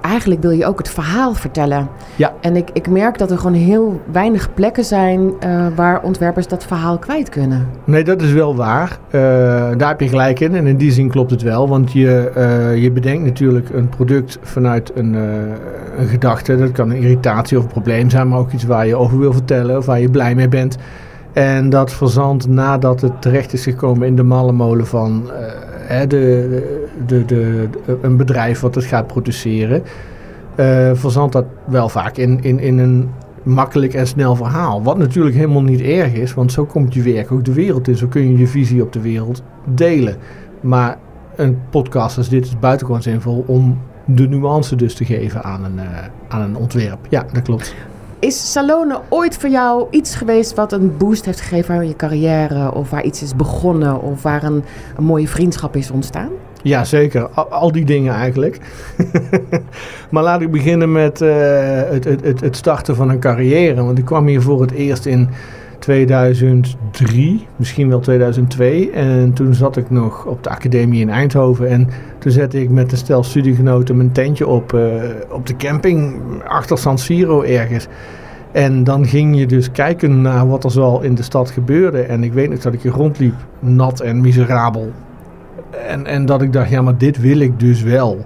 eigenlijk 0.00 0.42
wil 0.42 0.50
je 0.50 0.66
ook 0.66 0.78
het 0.78 0.88
verhaal 0.88 1.34
vertellen. 1.34 1.88
Ja. 2.16 2.32
En 2.40 2.56
ik, 2.56 2.70
ik 2.72 2.88
merk 2.88 3.18
dat 3.18 3.30
er 3.30 3.38
gewoon 3.38 3.52
heel 3.54 4.00
weinig 4.12 4.54
plekken 4.54 4.84
zijn 4.84 5.30
eh, 5.40 5.66
waar 5.76 6.02
ontwerpers 6.02 6.46
dat 6.48 6.64
verhaal 6.64 6.98
kwijt 6.98 7.28
kunnen. 7.28 7.66
Nee, 7.84 8.04
dat 8.04 8.22
is 8.22 8.32
wel 8.32 8.56
waar. 8.56 8.98
Eh, 9.10 9.20
daar 9.76 9.88
heb 9.88 10.00
je 10.00 10.08
gelijk 10.08 10.40
in. 10.40 10.54
En 10.54 10.66
in 10.66 10.76
die 10.76 10.92
zin 10.92 11.08
klopt 11.08 11.30
het 11.30 11.42
wel. 11.42 11.68
Want 11.68 11.92
je, 11.92 12.30
eh, 12.34 12.82
je 12.82 12.90
bedenkt 12.92 13.24
natuurlijk 13.24 13.68
een 13.70 13.88
product 13.88 14.38
vanuit 14.42 14.90
een, 14.94 15.14
een 15.98 16.06
gedachte. 16.08 16.56
Dat 16.56 16.72
kan 16.72 16.90
een 16.90 16.96
irritatie 16.96 17.58
of 17.58 17.64
een 17.64 17.70
probleem 17.70 18.10
zijn, 18.10 18.28
maar 18.28 18.38
ook 18.38 18.52
iets 18.52 18.64
waar 18.64 18.86
je 18.86 18.96
over 18.96 19.18
wil 19.18 19.32
vertellen 19.32 19.76
of 19.76 19.86
waar 19.86 20.00
je 20.00 20.10
blij 20.10 20.34
mee 20.34 20.48
bent. 20.48 20.76
En 21.32 21.70
dat 21.70 21.92
verzandt 21.92 22.48
nadat 22.48 23.00
het 23.00 23.22
terecht 23.22 23.52
is 23.52 23.62
gekomen 23.62 24.06
in 24.06 24.16
de 24.16 24.22
mallenmolen 24.22 24.86
van 24.86 25.30
eh, 25.88 26.00
de, 26.08 26.88
de, 27.06 27.24
de, 27.24 27.68
een 28.02 28.16
bedrijf 28.16 28.60
wat 28.60 28.74
het 28.74 28.84
gaat 28.84 29.06
produceren. 29.06 29.82
eh 30.54 30.90
verzandt 30.94 31.32
dat 31.32 31.44
wel 31.64 31.88
vaak 31.88 32.16
in, 32.16 32.42
in, 32.42 32.58
in 32.58 32.78
een 32.78 33.10
makkelijk 33.42 33.94
en 33.94 34.06
snel 34.06 34.36
verhaal. 34.36 34.82
Wat 34.82 34.98
natuurlijk 34.98 35.36
helemaal 35.36 35.62
niet 35.62 35.80
erg 35.80 36.12
is, 36.12 36.34
want 36.34 36.52
zo 36.52 36.64
komt 36.64 36.94
je 36.94 37.02
werk 37.02 37.32
ook 37.32 37.44
de 37.44 37.52
wereld 37.52 37.88
in. 37.88 37.96
Zo 37.96 38.06
kun 38.06 38.30
je 38.30 38.38
je 38.38 38.46
visie 38.46 38.82
op 38.82 38.92
de 38.92 39.00
wereld 39.00 39.42
delen. 39.74 40.16
Maar 40.60 40.98
een 41.36 41.58
podcast 41.70 42.16
als 42.16 42.28
dit 42.28 42.44
is 42.44 42.58
buitengewoon 42.58 43.02
zinvol 43.02 43.44
om 43.46 43.78
de 44.04 44.28
nuance 44.28 44.76
dus 44.76 44.94
te 44.94 45.04
geven 45.04 45.42
aan 45.42 45.64
een, 45.64 45.78
eh, 45.78 45.86
aan 46.28 46.40
een 46.40 46.56
ontwerp. 46.56 46.98
Ja, 47.08 47.26
dat 47.32 47.42
klopt. 47.42 47.74
Is 48.20 48.52
Salone 48.52 49.00
ooit 49.08 49.36
voor 49.36 49.48
jou 49.48 49.86
iets 49.90 50.14
geweest 50.14 50.54
wat 50.54 50.72
een 50.72 50.96
boost 50.96 51.24
heeft 51.24 51.40
gegeven 51.40 51.74
aan 51.74 51.88
je 51.88 51.96
carrière? 51.96 52.74
Of 52.74 52.90
waar 52.90 53.04
iets 53.04 53.22
is 53.22 53.36
begonnen? 53.36 54.02
Of 54.02 54.22
waar 54.22 54.42
een, 54.42 54.64
mooie 54.98 55.28
vriendschap 55.28 55.76
is 55.76 55.90
ontstaan? 55.90 56.28
Ja, 56.62 56.84
zeker. 56.84 57.28
Al, 57.28 57.72
die 57.72 57.84
dingen 57.84 58.14
eigenlijk. 58.14 58.58
maar 60.10 60.22
laat 60.22 60.40
ik 60.40 60.50
beginnen 60.50 60.92
met 60.92 61.20
eh, 61.20 61.28
het, 61.90 62.04
het, 62.04 62.40
het 62.40 62.56
starten 62.56 62.96
van 62.96 63.08
een 63.08 63.20
carrière. 63.20 63.84
Want 63.84 63.98
ik 63.98 64.04
kwam 64.04 64.26
hier 64.26 64.42
voor 64.42 64.60
het 64.60 64.70
eerst 64.70 65.06
in 65.06 65.28
2003, 65.80 67.46
misschien 67.56 67.88
wel 67.88 68.00
2002. 68.00 68.90
En 68.90 69.32
toen 69.32 69.54
zat 69.54 69.76
ik 69.76 69.90
nog 69.90 70.24
op 70.24 70.42
de 70.42 70.50
academie 70.50 71.00
in 71.00 71.10
Eindhoven. 71.10 71.68
En 71.68 71.88
toen 72.18 72.32
zette 72.32 72.60
ik 72.62 72.70
met 72.70 72.92
een 72.92 72.98
stel 72.98 73.22
studiegenoten 73.22 73.96
mijn 73.96 74.12
tentje 74.12 74.46
op, 74.46 74.72
eh, 74.72 74.82
op 75.30 75.46
de 75.46 75.56
camping 75.56 76.20
achter 76.44 76.78
San 76.78 76.98
Siro 76.98 77.42
ergens. 77.42 77.86
En 78.52 78.84
dan 78.84 79.06
ging 79.06 79.38
je 79.38 79.46
dus 79.46 79.72
kijken 79.72 80.20
naar 80.20 80.48
wat 80.48 80.64
er 80.64 80.70
zoal 80.70 81.02
in 81.02 81.14
de 81.14 81.22
stad 81.22 81.50
gebeurde. 81.50 82.00
En 82.00 82.24
ik 82.24 82.32
weet 82.32 82.50
nog 82.50 82.58
dat 82.58 82.72
ik 82.72 82.82
hier 82.82 82.92
rondliep, 82.92 83.34
nat 83.58 84.00
en 84.00 84.20
miserabel. 84.20 84.92
En, 85.88 86.06
en 86.06 86.26
dat 86.26 86.42
ik 86.42 86.52
dacht, 86.52 86.70
ja, 86.70 86.82
maar 86.82 86.98
dit 86.98 87.20
wil 87.20 87.38
ik 87.38 87.60
dus 87.60 87.82
wel. 87.82 88.24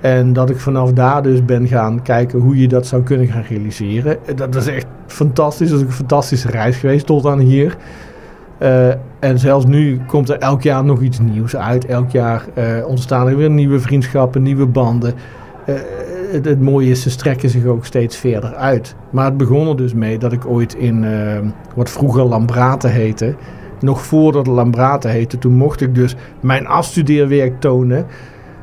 En 0.00 0.32
dat 0.32 0.50
ik 0.50 0.56
vanaf 0.56 0.92
daar 0.92 1.22
dus 1.22 1.44
ben 1.44 1.66
gaan 1.66 2.02
kijken 2.02 2.38
hoe 2.38 2.58
je 2.58 2.68
dat 2.68 2.86
zou 2.86 3.02
kunnen 3.02 3.26
gaan 3.26 3.44
realiseren. 3.48 4.18
Dat 4.34 4.54
was 4.54 4.66
echt 4.66 4.86
fantastisch. 5.06 5.70
Dat 5.70 5.78
is 5.78 5.84
een 5.84 5.92
fantastische 5.92 6.50
reis 6.50 6.76
geweest 6.76 7.06
tot 7.06 7.26
aan 7.26 7.38
hier. 7.38 7.76
Eh, 8.58 8.88
en 9.18 9.38
zelfs 9.38 9.66
nu 9.66 10.00
komt 10.06 10.28
er 10.28 10.38
elk 10.38 10.62
jaar 10.62 10.84
nog 10.84 11.00
iets 11.00 11.18
nieuws 11.18 11.56
uit. 11.56 11.86
Elk 11.86 12.10
jaar 12.10 12.44
eh, 12.54 12.86
ontstaan 12.86 13.28
er 13.28 13.36
weer 13.36 13.50
nieuwe 13.50 13.80
vriendschappen, 13.80 14.42
nieuwe 14.42 14.66
banden. 14.66 15.14
Eh, 15.66 15.74
het, 16.32 16.60
mooie 16.60 16.90
is, 16.90 17.02
ze 17.02 17.10
strekken 17.10 17.50
zich 17.50 17.64
ook 17.64 17.84
steeds 17.84 18.16
verder 18.16 18.54
uit. 18.54 18.94
Maar 19.10 19.24
het 19.24 19.36
begon 19.36 19.68
er 19.68 19.76
dus 19.76 19.94
mee 19.94 20.18
dat 20.18 20.32
ik 20.32 20.46
ooit 20.46 20.74
in 20.74 21.04
eh, 21.04 21.38
wat 21.74 21.90
vroeger 21.90 22.24
Lambrate 22.24 22.88
heette. 22.88 23.34
Nog 23.80 24.02
voordat 24.02 24.46
Lambrate 24.46 25.08
heette, 25.08 25.38
toen 25.38 25.52
mocht 25.52 25.80
ik 25.80 25.94
dus 25.94 26.16
mijn 26.40 26.66
afstudeerwerk 26.66 27.60
tonen. 27.60 28.06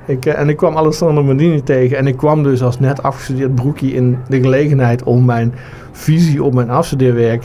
Ik, 0.08 0.26
eh, 0.26 0.40
en 0.40 0.50
ik 0.50 0.58
kwam 0.58 0.78
Alessandro 0.78 1.24
Mandini 1.24 1.62
tegen. 1.62 1.98
En 1.98 2.08
ik 2.08 2.18
kwam 2.18 2.44
dus 2.44 2.64
als 2.64 2.80
net 2.80 3.04
afgestudeerd 3.04 3.56
broekie 3.56 3.94
in 3.94 4.18
de 4.30 4.42
gelegenheid 4.42 5.04
om 5.04 5.26
mijn 5.26 5.54
visie 5.92 6.44
op 6.44 6.54
mijn 6.54 6.70
afstudeerwerk 6.70 7.44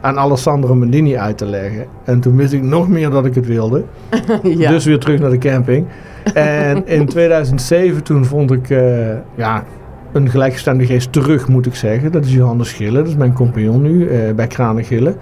aan 0.00 0.18
Alessandro 0.18 0.74
Mandini 0.74 1.16
uit 1.16 1.38
te 1.38 1.46
leggen. 1.46 1.86
En 2.04 2.20
toen 2.20 2.36
wist 2.36 2.52
ik 2.52 2.62
nog 2.62 2.88
meer 2.88 3.10
dat 3.10 3.26
ik 3.26 3.34
het 3.34 3.46
wilde. 3.46 3.84
ja. 4.42 4.70
Dus 4.70 4.84
weer 4.84 4.98
terug 4.98 5.20
naar 5.20 5.30
de 5.30 5.38
camping. 5.38 5.86
En 6.34 6.86
in 6.86 7.06
2007 7.16 8.02
toen 8.02 8.24
vond 8.24 8.52
ik 8.52 8.70
eh, 8.70 9.14
ja, 9.34 9.64
een 10.12 10.30
gelijkgestemde 10.30 10.86
geest 10.86 11.12
terug, 11.12 11.48
moet 11.48 11.66
ik 11.66 11.74
zeggen. 11.74 12.12
Dat 12.12 12.24
is 12.24 12.32
Johannes 12.32 12.72
Gillen, 12.72 12.94
dat 12.94 13.06
is 13.06 13.16
mijn 13.16 13.32
compagnon 13.32 13.82
nu 13.82 14.08
eh, 14.08 14.34
bij 14.34 14.46
Kranen 14.46 14.84
Gillen. 14.84 15.16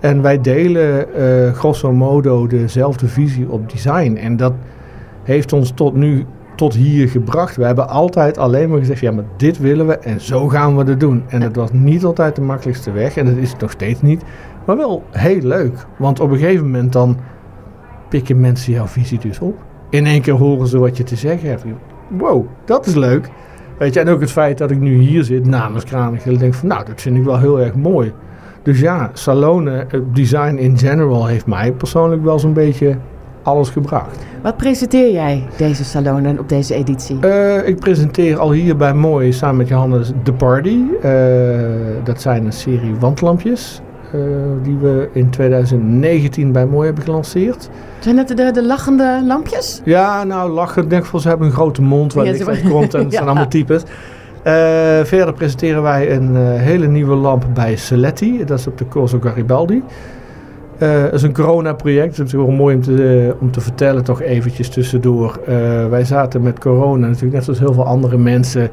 En 0.00 0.22
wij 0.22 0.40
delen 0.40 1.06
grosso 1.54 1.92
modo 1.92 2.46
dezelfde 2.46 3.06
visie 3.06 3.50
op 3.50 3.70
design. 3.70 4.18
En 4.20 4.36
dat 4.36 4.52
heeft 5.26 5.52
ons 5.52 5.70
tot 5.70 5.94
nu 5.94 6.24
tot 6.56 6.74
hier 6.74 7.08
gebracht. 7.08 7.56
We 7.56 7.64
hebben 7.64 7.88
altijd 7.88 8.38
alleen 8.38 8.68
maar 8.68 8.78
gezegd, 8.78 9.00
ja, 9.00 9.12
maar 9.12 9.24
dit 9.36 9.58
willen 9.58 9.86
we 9.86 9.98
en 9.98 10.20
zo 10.20 10.48
gaan 10.48 10.76
we 10.76 10.84
het 10.84 11.00
doen. 11.00 11.24
En 11.28 11.42
het 11.42 11.56
was 11.56 11.72
niet 11.72 12.04
altijd 12.04 12.36
de 12.36 12.42
makkelijkste 12.42 12.92
weg 12.92 13.16
en 13.16 13.26
dat 13.26 13.36
is 13.36 13.50
het 13.50 13.60
nog 13.60 13.70
steeds 13.70 14.02
niet. 14.02 14.22
Maar 14.66 14.76
wel 14.76 15.02
heel 15.10 15.40
leuk, 15.40 15.86
want 15.98 16.20
op 16.20 16.30
een 16.30 16.38
gegeven 16.38 16.64
moment 16.64 16.92
dan 16.92 17.16
pikken 18.08 18.40
mensen 18.40 18.72
jouw 18.72 18.86
visie 18.86 19.18
dus 19.18 19.38
op. 19.38 19.54
In 19.90 20.06
één 20.06 20.20
keer 20.20 20.34
horen 20.34 20.66
ze 20.66 20.78
wat 20.78 20.96
je 20.96 21.02
te 21.02 21.16
zeggen 21.16 21.48
hebt. 21.48 21.64
Wow, 22.08 22.46
dat 22.64 22.86
is 22.86 22.94
leuk. 22.94 23.30
Weet 23.78 23.94
je, 23.94 24.00
en 24.00 24.08
ook 24.08 24.20
het 24.20 24.30
feit 24.30 24.58
dat 24.58 24.70
ik 24.70 24.80
nu 24.80 24.94
hier 24.98 25.24
zit 25.24 25.46
namens 25.46 25.84
Kranichel, 25.84 26.38
denk 26.38 26.54
van, 26.54 26.68
nou, 26.68 26.84
dat 26.84 27.00
vind 27.00 27.16
ik 27.16 27.24
wel 27.24 27.38
heel 27.38 27.60
erg 27.60 27.74
mooi. 27.74 28.12
Dus 28.62 28.80
ja, 28.80 29.10
Salone 29.12 29.86
eh, 29.90 30.00
Design 30.12 30.56
in 30.56 30.78
general 30.78 31.26
heeft 31.26 31.46
mij 31.46 31.72
persoonlijk 31.72 32.24
wel 32.24 32.38
zo'n 32.38 32.52
beetje 32.52 32.96
alles 33.46 33.68
gebracht. 33.68 34.18
Wat 34.42 34.56
presenteer 34.56 35.12
jij 35.12 35.46
deze 35.56 35.84
salonen 35.84 36.38
op 36.38 36.48
deze 36.48 36.74
editie? 36.74 37.18
Uh, 37.24 37.68
ik 37.68 37.78
presenteer 37.78 38.38
al 38.38 38.52
hier 38.52 38.76
bij 38.76 38.94
Mooi 38.94 39.32
samen 39.32 39.56
met 39.56 39.68
Johannes 39.68 40.12
The 40.22 40.32
Party. 40.32 40.78
Uh, 41.04 41.10
dat 42.04 42.20
zijn 42.20 42.44
een 42.44 42.52
serie 42.52 42.94
wandlampjes. 42.94 43.80
Uh, 44.14 44.22
die 44.62 44.76
we 44.76 45.08
in 45.12 45.30
2019 45.30 46.52
bij 46.52 46.66
Mooi 46.66 46.86
hebben 46.86 47.04
gelanceerd. 47.04 47.68
Zijn 47.98 48.16
dat 48.16 48.28
de, 48.28 48.50
de 48.52 48.64
lachende 48.64 49.22
lampjes? 49.26 49.80
Ja, 49.84 50.24
nou 50.24 50.50
lachen. 50.50 50.88
Denk 50.88 51.04
ik 51.04 51.20
ze 51.20 51.28
hebben 51.28 51.46
een 51.46 51.52
grote 51.52 51.82
mond 51.82 52.12
waar 52.12 52.24
ja, 52.24 52.30
licht 52.30 52.48
uit 52.48 52.68
komt 52.68 52.94
en 52.94 53.00
het 53.04 53.10
ja. 53.10 53.16
zijn 53.16 53.28
allemaal 53.28 53.48
types. 53.48 53.82
verder 55.08 55.32
presenteren 55.34 55.82
wij 55.82 56.12
een 56.12 56.36
hele 56.36 56.86
nieuwe 56.86 57.14
lamp 57.14 57.44
bij 57.54 57.76
Seletti. 57.76 58.44
Dat 58.44 58.58
is 58.58 58.66
op 58.66 58.78
de 58.78 58.88
Corso 58.88 59.18
Garibaldi. 59.20 59.82
Uh, 60.78 61.02
het 61.02 61.12
is 61.12 61.22
een 61.22 61.32
corona-project. 61.32 62.16
Het 62.16 62.26
is 62.26 62.32
wel 62.32 62.50
mooi 62.50 62.74
om 62.74 62.82
te, 62.82 63.34
om 63.40 63.50
te 63.50 63.60
vertellen, 63.60 64.04
toch 64.04 64.22
eventjes 64.22 64.68
tussendoor. 64.68 65.40
Uh, 65.48 65.88
wij 65.88 66.04
zaten 66.04 66.42
met 66.42 66.58
corona 66.58 67.06
natuurlijk, 67.06 67.32
net 67.32 67.44
zoals 67.44 67.58
heel 67.58 67.72
veel 67.72 67.86
andere 67.86 68.18
mensen. 68.18 68.70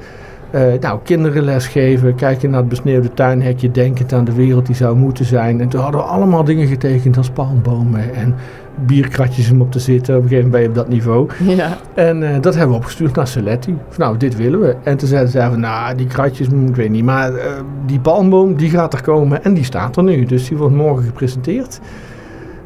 Nou, 0.79 0.99
kinderen 1.03 1.43
lesgeven, 1.43 2.15
kijken 2.15 2.49
naar 2.49 2.59
het 2.59 2.69
besneeuwde 2.69 3.13
tuinhekje, 3.13 3.71
denkend 3.71 4.13
aan 4.13 4.25
de 4.25 4.33
wereld 4.33 4.65
die 4.65 4.75
zou 4.75 4.95
moeten 4.95 5.25
zijn. 5.25 5.61
En 5.61 5.69
toen 5.69 5.81
hadden 5.81 6.01
we 6.01 6.07
allemaal 6.07 6.43
dingen 6.43 6.67
getekend 6.67 7.17
als 7.17 7.29
palmbomen 7.29 8.13
en 8.13 8.35
bierkratjes 8.75 9.51
om 9.51 9.61
op 9.61 9.71
te 9.71 9.79
zitten. 9.79 10.15
Op 10.15 10.23
een 10.23 10.27
gegeven 10.27 10.49
moment 10.49 10.51
ben 10.51 10.61
je 10.61 10.79
op 10.79 10.87
dat 10.87 10.93
niveau. 10.95 11.29
Ja. 11.55 11.77
En 11.93 12.21
uh, 12.21 12.29
dat 12.41 12.53
hebben 12.53 12.71
we 12.71 12.77
opgestuurd 12.77 13.15
naar 13.15 13.27
Seletti. 13.27 13.77
Van, 13.89 14.05
nou, 14.05 14.17
dit 14.17 14.35
willen 14.35 14.59
we. 14.59 14.75
En 14.83 14.97
toen 14.97 15.07
zeiden 15.07 15.31
ze 15.31 15.41
van, 15.41 15.59
nou, 15.59 15.95
die 15.95 16.07
kratjes, 16.07 16.49
mm, 16.49 16.67
ik 16.67 16.75
weet 16.75 16.89
niet. 16.89 17.03
Maar 17.03 17.31
uh, 17.31 17.41
die 17.85 17.99
palmboom, 17.99 18.55
die 18.55 18.69
gaat 18.69 18.93
er 18.93 19.01
komen 19.01 19.43
en 19.43 19.53
die 19.53 19.63
staat 19.63 19.97
er 19.97 20.03
nu. 20.03 20.25
Dus 20.25 20.47
die 20.47 20.57
wordt 20.57 20.75
morgen 20.75 21.03
gepresenteerd. 21.03 21.79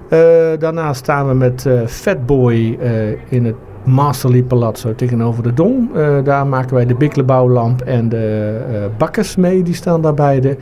Uh, 0.10 0.20
daarnaast 0.60 1.00
staan 1.00 1.28
we 1.28 1.34
met 1.34 1.70
Fatboy 1.86 2.80
in 3.30 3.46
het 3.46 3.56
Masterly 3.84 4.44
Palazzo 4.44 4.96
tegenover 4.96 5.44
de 5.44 5.54
Dom. 5.54 5.92
daar 6.24 6.48
maken 6.48 6.76
wij 6.76 6.86
de 6.86 6.96
Bikkelbouwlamp 6.96 7.82
en 7.82 8.10
de 8.10 8.90
bakkers 8.98 9.36
mee. 9.36 9.64
Die 9.64 9.74
staan 9.74 10.02
daar 10.02 10.14
beide. 10.14 10.58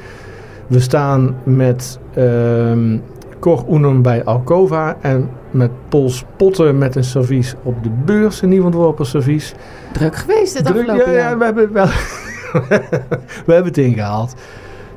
We 0.68 0.80
staan 0.80 1.36
met... 1.44 2.00
Ehm, 2.14 2.98
Cor 3.46 3.66
Unum 3.70 4.02
bij 4.02 4.24
Alcova. 4.24 4.98
En 5.02 5.30
met 5.52 5.70
Pols 5.90 6.26
Potten 6.38 6.78
met 6.78 6.96
een 6.96 7.04
servies 7.04 7.56
op 7.64 7.84
de 7.84 7.90
beurs. 8.06 8.42
Een 8.42 8.50
nieuw 8.50 8.64
ontworpen 8.64 9.06
servies. 9.06 9.54
Druk 9.92 10.16
geweest 10.16 10.58
het 10.58 10.66
Druk, 10.66 10.86
ja, 10.86 11.10
ja, 11.12 11.38
we 11.38 11.44
hebben, 11.44 11.74
wel, 11.74 11.86
we 13.46 13.54
hebben 13.54 13.66
het 13.66 13.78
ingehaald. 13.78 14.36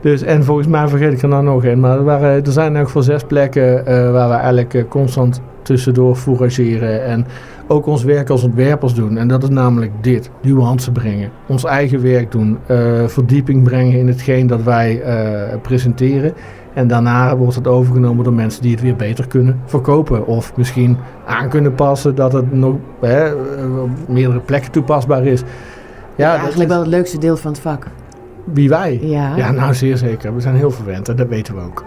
Dus, 0.01 0.23
en 0.23 0.45
volgens 0.45 0.67
mij 0.67 0.89
vergeet 0.89 1.13
ik 1.13 1.23
er 1.23 1.29
nou 1.29 1.45
nog 1.45 1.65
een. 1.65 1.81
Maar 1.81 1.97
er, 1.99 2.05
waren, 2.05 2.45
er 2.45 2.53
zijn 2.53 2.77
ook 2.77 2.89
voor 2.89 3.03
zes 3.03 3.23
plekken 3.23 3.79
uh, 3.79 4.13
waar 4.13 4.29
we 4.29 4.35
eigenlijk 4.35 4.75
uh, 4.75 4.85
constant 4.89 5.41
tussendoor 5.63 6.17
fourageren. 6.17 7.05
En 7.05 7.27
ook 7.67 7.87
ons 7.87 8.05
werk 8.05 8.31
als 8.31 8.43
ontwerpers 8.43 8.95
doen. 8.95 9.17
En 9.17 9.29
dat 9.29 9.43
is 9.43 9.49
namelijk 9.49 9.93
dit: 10.01 10.31
nuance 10.43 10.93
brengen. 10.93 11.31
Ons 11.47 11.65
eigen 11.65 12.03
werk 12.03 12.33
doen. 12.33 12.59
Uh, 12.71 13.07
verdieping 13.07 13.63
brengen 13.63 13.99
in 13.99 14.07
hetgeen 14.09 14.47
dat 14.47 14.63
wij 14.63 15.03
presenteren. 15.63 16.35
En 16.79 16.89
daarna 16.89 17.37
wordt 17.37 17.55
het 17.55 17.67
overgenomen 17.67 18.25
door 18.25 18.33
mensen 18.33 18.63
die 18.63 18.71
het 18.71 18.81
weer 18.81 18.97
beter 18.97 19.27
kunnen 19.27 19.61
verkopen. 19.65 20.27
Of 20.27 20.57
misschien 20.57 20.97
aan 21.27 21.49
kunnen 21.49 21.75
passen 21.75 22.15
dat 22.15 22.33
het 22.33 22.53
nog 22.53 22.77
hè, 23.01 23.33
op 23.83 23.91
meerdere 24.09 24.41
plekken 24.41 24.71
toepasbaar 24.71 25.27
is. 25.27 25.41
Ja, 26.17 26.35
ja 26.35 26.39
eigenlijk 26.41 26.71
wel 26.71 26.79
het 26.79 26.89
leukste 26.89 27.19
deel 27.19 27.37
van 27.37 27.53
het 27.53 27.61
vak. 27.61 27.87
Wie 28.45 28.69
wij? 28.69 28.99
Ja. 29.03 29.37
ja, 29.37 29.51
nou 29.51 29.75
zeer 29.75 29.97
zeker. 29.97 30.35
We 30.35 30.41
zijn 30.41 30.55
heel 30.55 30.71
verwend 30.71 31.09
en 31.09 31.17
dat 31.17 31.29
weten 31.29 31.55
we 31.55 31.61
ook. 31.61 31.85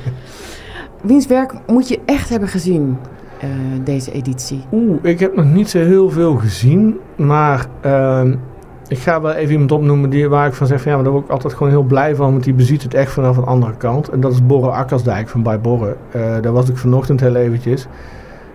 Wiens 1.02 1.26
werk 1.26 1.52
moet 1.66 1.88
je 1.88 2.00
echt 2.04 2.28
hebben 2.28 2.48
gezien, 2.48 2.96
uh, 3.44 3.48
deze 3.84 4.12
editie? 4.12 4.64
Oeh, 4.72 4.98
ik 5.02 5.20
heb 5.20 5.36
nog 5.36 5.52
niet 5.52 5.70
zo 5.70 5.78
heel 5.78 6.10
veel 6.10 6.36
gezien. 6.36 6.98
Maar 7.16 7.66
uh, 7.86 8.22
ik 8.90 8.98
ga 8.98 9.20
wel 9.20 9.32
even 9.32 9.52
iemand 9.52 9.72
opnoemen 9.72 10.10
die, 10.10 10.28
waar 10.28 10.46
ik 10.46 10.54
van 10.54 10.66
zeg 10.66 10.80
van 10.80 10.90
ja, 10.90 10.94
maar 10.96 11.04
daar 11.04 11.12
word 11.12 11.24
ik 11.24 11.30
altijd 11.30 11.52
gewoon 11.52 11.68
heel 11.68 11.82
blij 11.82 12.14
van, 12.14 12.30
want 12.32 12.44
die 12.44 12.54
beziet 12.54 12.82
het 12.82 12.94
echt 12.94 13.12
vanaf 13.12 13.36
een 13.36 13.44
andere 13.44 13.76
kant. 13.76 14.08
En 14.08 14.20
dat 14.20 14.32
is 14.32 14.46
Borre 14.46 14.70
Akkersdijk 14.70 15.28
van 15.28 15.42
bij 15.42 15.60
Borre. 15.60 15.96
Uh, 16.16 16.22
daar 16.40 16.52
was 16.52 16.68
ik 16.68 16.76
vanochtend 16.76 17.20
heel 17.20 17.34
eventjes. 17.34 17.86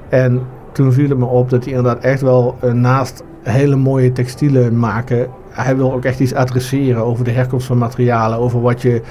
En 0.10 0.42
toen 0.72 0.94
viel 0.94 1.10
het 1.10 1.18
me 1.18 1.26
op 1.26 1.50
dat 1.50 1.64
hij 1.64 1.74
inderdaad 1.74 2.04
echt 2.04 2.22
wel 2.22 2.56
uh, 2.64 2.72
naast 2.72 3.24
hele 3.42 3.76
mooie 3.76 4.12
textielen 4.12 4.80
maken, 4.80 5.28
hij 5.50 5.76
wil 5.78 5.94
ook 5.94 6.06
echt 6.06 6.20
iets 6.20 6.34
adresseren 6.34 7.06
over 7.06 7.24
de 7.24 7.32
herkomst 7.32 7.68
van 7.68 7.78
materialen, 7.78 8.38
over 8.38 8.62
wat 8.62 8.82
je 8.82 9.02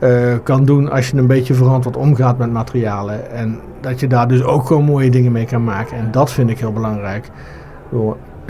uh, 0.00 0.34
kan 0.42 0.64
doen 0.64 0.90
als 0.90 1.10
je 1.10 1.16
een 1.16 1.26
beetje 1.26 1.54
verantwoord 1.54 1.96
omgaat 1.96 2.38
met 2.38 2.52
materialen. 2.52 3.30
En 3.30 3.58
dat 3.80 4.00
je 4.00 4.06
daar 4.06 4.28
dus 4.28 4.42
ook 4.42 4.66
gewoon 4.66 4.84
mooie 4.84 5.10
dingen 5.10 5.32
mee 5.32 5.46
kan 5.46 5.64
maken. 5.64 5.96
En 5.96 6.08
dat 6.10 6.32
vind 6.32 6.50
ik 6.50 6.58
heel 6.58 6.72
belangrijk. 6.72 7.30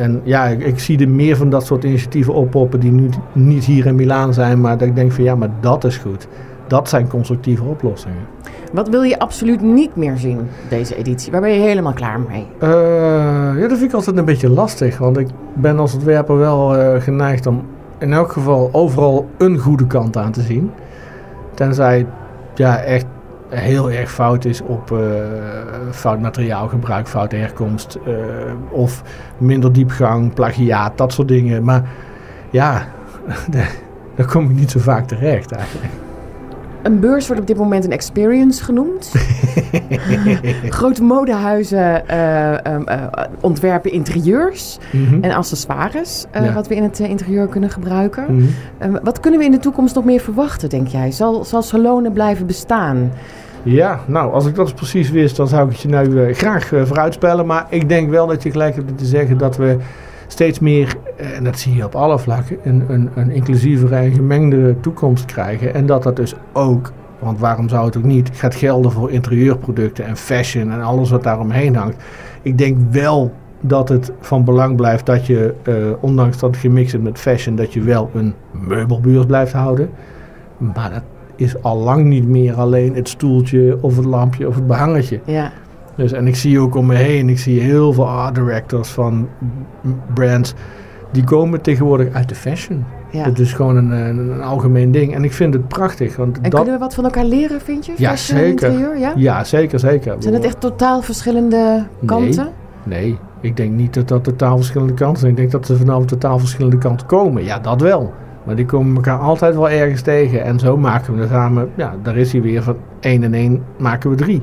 En 0.01 0.21
ja, 0.25 0.47
ik, 0.47 0.65
ik, 0.65 0.79
zie 0.79 0.99
er 0.99 1.09
meer 1.09 1.37
van 1.37 1.51
dat 1.51 1.67
soort 1.67 1.85
initiatieven 1.85 2.35
oppoppen 2.35 2.81
die 2.81 2.91
nu 2.91 3.09
niet 3.33 3.65
hier 3.65 3.87
in 3.87 3.95
Milaan 3.95 4.35
zijn, 4.35 4.61
maar 4.61 4.79
dat 4.79 4.89
ik 4.89 4.95
denk 4.95 5.13
van 5.13 5.25
ja, 5.25 5.35
maar 5.35 5.51
dat 5.61 5.85
is 5.85 5.97
goed. 5.97 6.29
Dat 6.67 6.89
zijn 6.89 7.09
constructieve 7.09 7.65
oplossingen. 7.65 8.23
Wat 8.73 8.89
wil 8.89 9.03
je 9.03 9.19
absoluut 9.19 9.61
niet 9.61 9.97
meer 9.97 10.17
zien, 10.17 10.39
deze 10.69 10.97
editie? 10.97 11.33
Waar 11.33 11.41
ben 11.41 11.53
je 11.53 11.61
helemaal 11.61 11.93
klaar 11.93 12.21
mee? 12.21 12.47
Uh, 12.63 12.69
ja, 13.61 13.69
dat 13.69 13.79
vind 13.79 13.83
ik 13.83 13.93
altijd 13.93 14.17
een 14.17 14.25
beetje 14.25 14.49
lastig. 14.49 14.99
Want 14.99 15.19
ik 15.19 15.29
ben 15.55 15.79
als 15.79 15.95
ontwerper 15.95 16.37
wel 16.37 16.77
uh, 16.77 17.01
geneigd 17.01 17.47
om 17.47 17.63
in 17.99 18.13
elk 18.13 18.33
geval 18.33 18.69
overal 18.73 19.29
een 19.39 19.59
goede 19.59 19.87
kant 19.87 20.17
aan 20.17 20.33
te 20.33 20.43
zien. 20.43 20.71
Tenzij 21.55 22.07
ja, 22.55 22.79
echt 22.79 23.07
heel 23.51 23.91
erg 23.91 24.11
fout 24.11 24.45
is 24.45 24.61
op 24.61 24.91
uh, 24.91 24.99
fout 25.91 26.21
materiaalgebruik, 26.21 27.09
fout 27.09 27.33
herkomst 27.33 27.99
uh, 28.07 28.15
of 28.71 29.03
minder 29.39 29.73
diepgang, 29.73 30.35
plagiaat, 30.35 30.99
dat 30.99 31.13
soort 31.13 31.29
dingen. 31.29 31.65
Maar 31.65 31.89
ja, 32.51 32.87
daar 34.17 34.27
kom 34.27 34.51
ik 34.51 34.57
niet 34.57 34.71
zo 34.71 34.79
vaak 34.81 35.07
terecht 35.07 35.53
eigenlijk. 35.53 35.93
Een 36.83 37.01
beurs 37.01 37.27
wordt 37.27 37.41
op 37.41 37.49
dit 37.49 37.57
moment 37.57 37.85
een 37.85 37.93
experience 37.93 38.65
genoemd. 38.65 39.13
Grote 40.69 41.03
modehuizen 41.03 42.03
uh, 42.11 42.55
ontwerpen 43.41 43.93
interieurs 43.93 44.79
mhm. 44.93 45.23
en 45.23 45.33
accessoires, 45.33 46.25
uh, 46.37 46.55
wat 46.55 46.69
we 46.69 46.75
in 46.75 46.83
het 46.83 46.99
interieur 46.99 47.47
kunnen 47.47 47.71
gebruiken. 47.71 48.49
Mhm. 48.79 48.99
wat 49.03 49.21
kunnen 49.21 49.39
we 49.41 49.47
in 49.47 49.51
de 49.51 49.59
toekomst 49.59 49.95
nog 49.95 50.05
meer 50.05 50.21
verwachten, 50.21 50.69
denk 50.69 50.87
jij? 50.87 51.11
Zal, 51.11 51.45
zal 51.45 51.63
salonen 51.63 52.13
blijven 52.13 52.47
bestaan? 52.47 53.13
Ja, 53.63 54.01
nou, 54.07 54.33
als 54.33 54.47
ik 54.47 54.55
dat 54.55 54.75
precies 54.75 55.11
wist, 55.11 55.37
dan 55.37 55.49
zou 55.49 55.67
ik 55.67 55.73
het 55.73 55.81
je 55.81 55.89
nu 55.89 56.35
graag 56.35 56.67
vooruitspellen. 56.67 57.47
Maar 57.47 57.67
ik 57.69 57.89
denk 57.89 58.11
wel 58.11 58.27
dat 58.27 58.43
je 58.43 58.51
gelijk 58.51 58.75
hebt 58.75 58.99
te 58.99 59.05
zeggen 59.05 59.39
dat 59.39 59.57
we 59.57 59.77
steeds 60.33 60.59
meer, 60.59 60.97
eh, 61.17 61.37
en 61.37 61.45
dat 61.45 61.59
zie 61.59 61.75
je 61.75 61.85
op 61.85 61.95
alle 61.95 62.19
vlakken, 62.19 62.57
een, 62.63 62.85
een, 62.89 63.11
een 63.15 63.31
inclusievere 63.31 63.95
en 63.95 64.13
gemengde 64.13 64.81
toekomst 64.81 65.25
krijgen. 65.25 65.75
En 65.75 65.87
dat 65.87 66.03
dat 66.03 66.17
dus 66.17 66.35
ook, 66.53 66.93
want 67.19 67.39
waarom 67.39 67.69
zou 67.69 67.87
het 67.87 67.97
ook 67.97 68.05
niet, 68.05 68.31
gaat 68.33 68.55
gelden 68.55 68.93
voor 68.93 69.11
interieurproducten 69.11 70.05
en 70.05 70.17
fashion 70.17 70.71
en 70.71 70.83
alles 70.83 71.11
wat 71.11 71.23
daaromheen 71.23 71.77
hangt. 71.77 72.03
Ik 72.43 72.59
denk 72.59 72.77
wel 72.91 73.33
dat 73.61 73.89
het 73.89 74.13
van 74.21 74.45
belang 74.45 74.77
blijft 74.77 75.07
dat 75.07 75.27
je, 75.27 75.55
uh, 75.69 75.75
ondanks 76.01 76.39
dat 76.39 76.51
het 76.51 76.61
gemixt 76.61 76.95
is 76.95 77.01
met 77.01 77.19
fashion, 77.19 77.57
dat 77.57 77.73
je 77.73 77.81
wel 77.81 78.11
een 78.15 78.35
meubelbeurs 78.51 79.27
blijft 79.27 79.53
houden. 79.53 79.91
Maar 80.59 80.91
dat 80.91 81.03
is 81.37 81.63
al 81.63 81.79
lang 81.79 82.05
niet 82.05 82.29
meer 82.29 82.55
alleen 82.55 82.95
het 82.95 83.09
stoeltje 83.09 83.79
of 83.81 83.97
het 83.97 84.05
lampje 84.05 84.49
of 84.49 84.55
het 84.55 84.67
behangetje. 84.67 85.21
Ja. 85.25 85.53
Dus, 85.95 86.13
en 86.13 86.27
ik 86.27 86.37
zie 86.37 86.61
ook 86.61 86.75
om 86.75 86.87
me 86.87 86.95
heen, 86.95 87.29
ik 87.29 87.39
zie 87.39 87.61
heel 87.61 87.93
veel 87.93 88.09
art 88.09 88.35
directors 88.35 88.89
van 88.89 89.29
brands, 90.15 90.55
die 91.11 91.25
komen 91.25 91.61
tegenwoordig 91.61 92.15
uit 92.15 92.29
de 92.29 92.35
fashion. 92.35 92.85
Ja. 93.11 93.25
Dat 93.25 93.39
is 93.39 93.53
gewoon 93.53 93.77
een, 93.77 93.91
een, 93.91 94.43
algemeen 94.43 94.93
ding. 94.93 95.15
En 95.15 95.25
ik 95.25 95.33
vind 95.33 95.55
het 95.55 95.69
prachtig. 95.69 96.17
Want 96.17 96.41
en 96.41 96.51
kunnen 96.51 96.73
we 96.73 96.79
wat 96.79 96.95
van 96.95 97.05
elkaar 97.05 97.25
leren, 97.25 97.61
vind 97.61 97.87
je? 97.87 97.93
Ja, 97.97 98.17
zeker. 98.17 98.69
Interieur, 98.69 98.99
ja? 98.99 99.13
ja, 99.17 99.45
zeker, 99.45 99.79
zeker. 99.79 100.17
Zijn 100.19 100.35
het 100.35 100.45
echt 100.45 100.61
totaal 100.61 101.03
verschillende 101.03 101.87
kanten? 102.05 102.49
Nee, 102.83 103.03
nee. 103.03 103.19
ik 103.41 103.57
denk 103.57 103.73
niet 103.73 103.95
dat 103.95 104.09
dat 104.09 104.25
totaal 104.25 104.57
verschillende 104.57 104.95
kanten 104.95 105.19
zijn. 105.19 105.31
Ik 105.31 105.37
denk 105.37 105.51
dat 105.51 105.67
ze 105.67 105.77
vanaf 105.77 106.05
totaal 106.05 106.39
verschillende 106.39 106.79
kanten 106.79 107.07
komen. 107.07 107.45
Ja, 107.45 107.59
dat 107.59 107.81
wel. 107.81 108.13
Maar 108.45 108.57
die 108.57 108.67
komen 108.67 108.97
elkaar 108.97 109.19
altijd 109.19 109.55
wel 109.55 109.71
ergens 109.71 110.03
tegen. 110.03 110.45
En 110.45 110.59
zo 110.59 110.77
maken 110.77 111.17
we 111.17 111.27
samen, 111.31 111.71
ja, 111.75 111.95
daar 112.03 112.17
is 112.17 112.33
hij 112.33 112.43
weer 112.43 112.63
van 112.63 112.77
1 113.01 113.23
en 113.23 113.35
1 113.35 113.63
maken 113.77 114.11
we 114.11 114.17
3. 114.17 114.43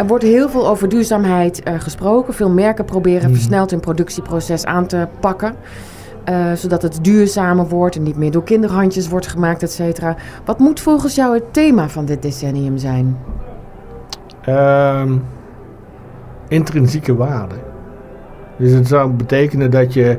Er 0.00 0.06
wordt 0.06 0.24
heel 0.24 0.48
veel 0.48 0.68
over 0.68 0.88
duurzaamheid 0.88 1.62
uh, 1.68 1.74
gesproken. 1.80 2.34
Veel 2.34 2.50
merken 2.50 2.84
proberen 2.84 3.22
Mhm. 3.30 3.32
versneld 3.34 3.70
hun 3.70 3.80
productieproces 3.80 4.64
aan 4.64 4.86
te 4.86 5.06
pakken. 5.20 5.54
eh, 6.24 6.52
zodat 6.52 6.82
het 6.82 6.98
duurzamer 7.04 7.68
wordt 7.68 7.96
en 7.96 8.02
niet 8.02 8.16
meer 8.16 8.30
door 8.30 8.42
kinderhandjes 8.44 9.08
wordt 9.08 9.26
gemaakt, 9.26 9.62
et 9.62 9.72
cetera. 9.72 10.16
Wat 10.44 10.58
moet 10.58 10.80
volgens 10.80 11.14
jou 11.14 11.34
het 11.34 11.52
thema 11.52 11.88
van 11.88 12.04
dit 12.04 12.22
decennium 12.22 12.78
zijn? 12.78 13.16
Ehm, 14.44 15.12
intrinsieke 16.48 17.16
waarde. 17.16 17.54
Dus 18.56 18.72
het 18.72 18.86
zou 18.88 19.10
betekenen 19.10 19.70
dat 19.70 19.92
je 19.94 20.18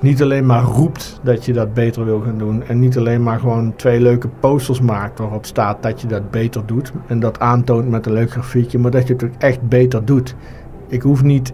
niet 0.00 0.22
alleen 0.22 0.46
maar 0.46 0.62
roept 0.62 1.20
dat 1.22 1.44
je 1.44 1.52
dat 1.52 1.74
beter 1.74 2.04
wil 2.04 2.20
gaan 2.20 2.38
doen. 2.38 2.62
En 2.62 2.78
niet 2.78 2.98
alleen 2.98 3.22
maar 3.22 3.38
gewoon 3.38 3.72
twee 3.76 4.00
leuke 4.00 4.28
posters 4.40 4.80
maakt 4.80 5.18
waarop 5.18 5.46
staat 5.46 5.82
dat 5.82 6.00
je 6.00 6.06
dat 6.06 6.30
beter 6.30 6.66
doet. 6.66 6.92
En 7.06 7.20
dat 7.20 7.38
aantoont 7.40 7.88
met 7.90 8.06
een 8.06 8.12
leuk 8.12 8.30
grafiekje, 8.30 8.78
maar 8.78 8.90
dat 8.90 9.06
je 9.06 9.12
het 9.12 9.24
ook 9.24 9.34
echt 9.38 9.68
beter 9.68 10.04
doet. 10.04 10.34
Ik 10.88 11.02
hoef 11.02 11.22
niet 11.22 11.52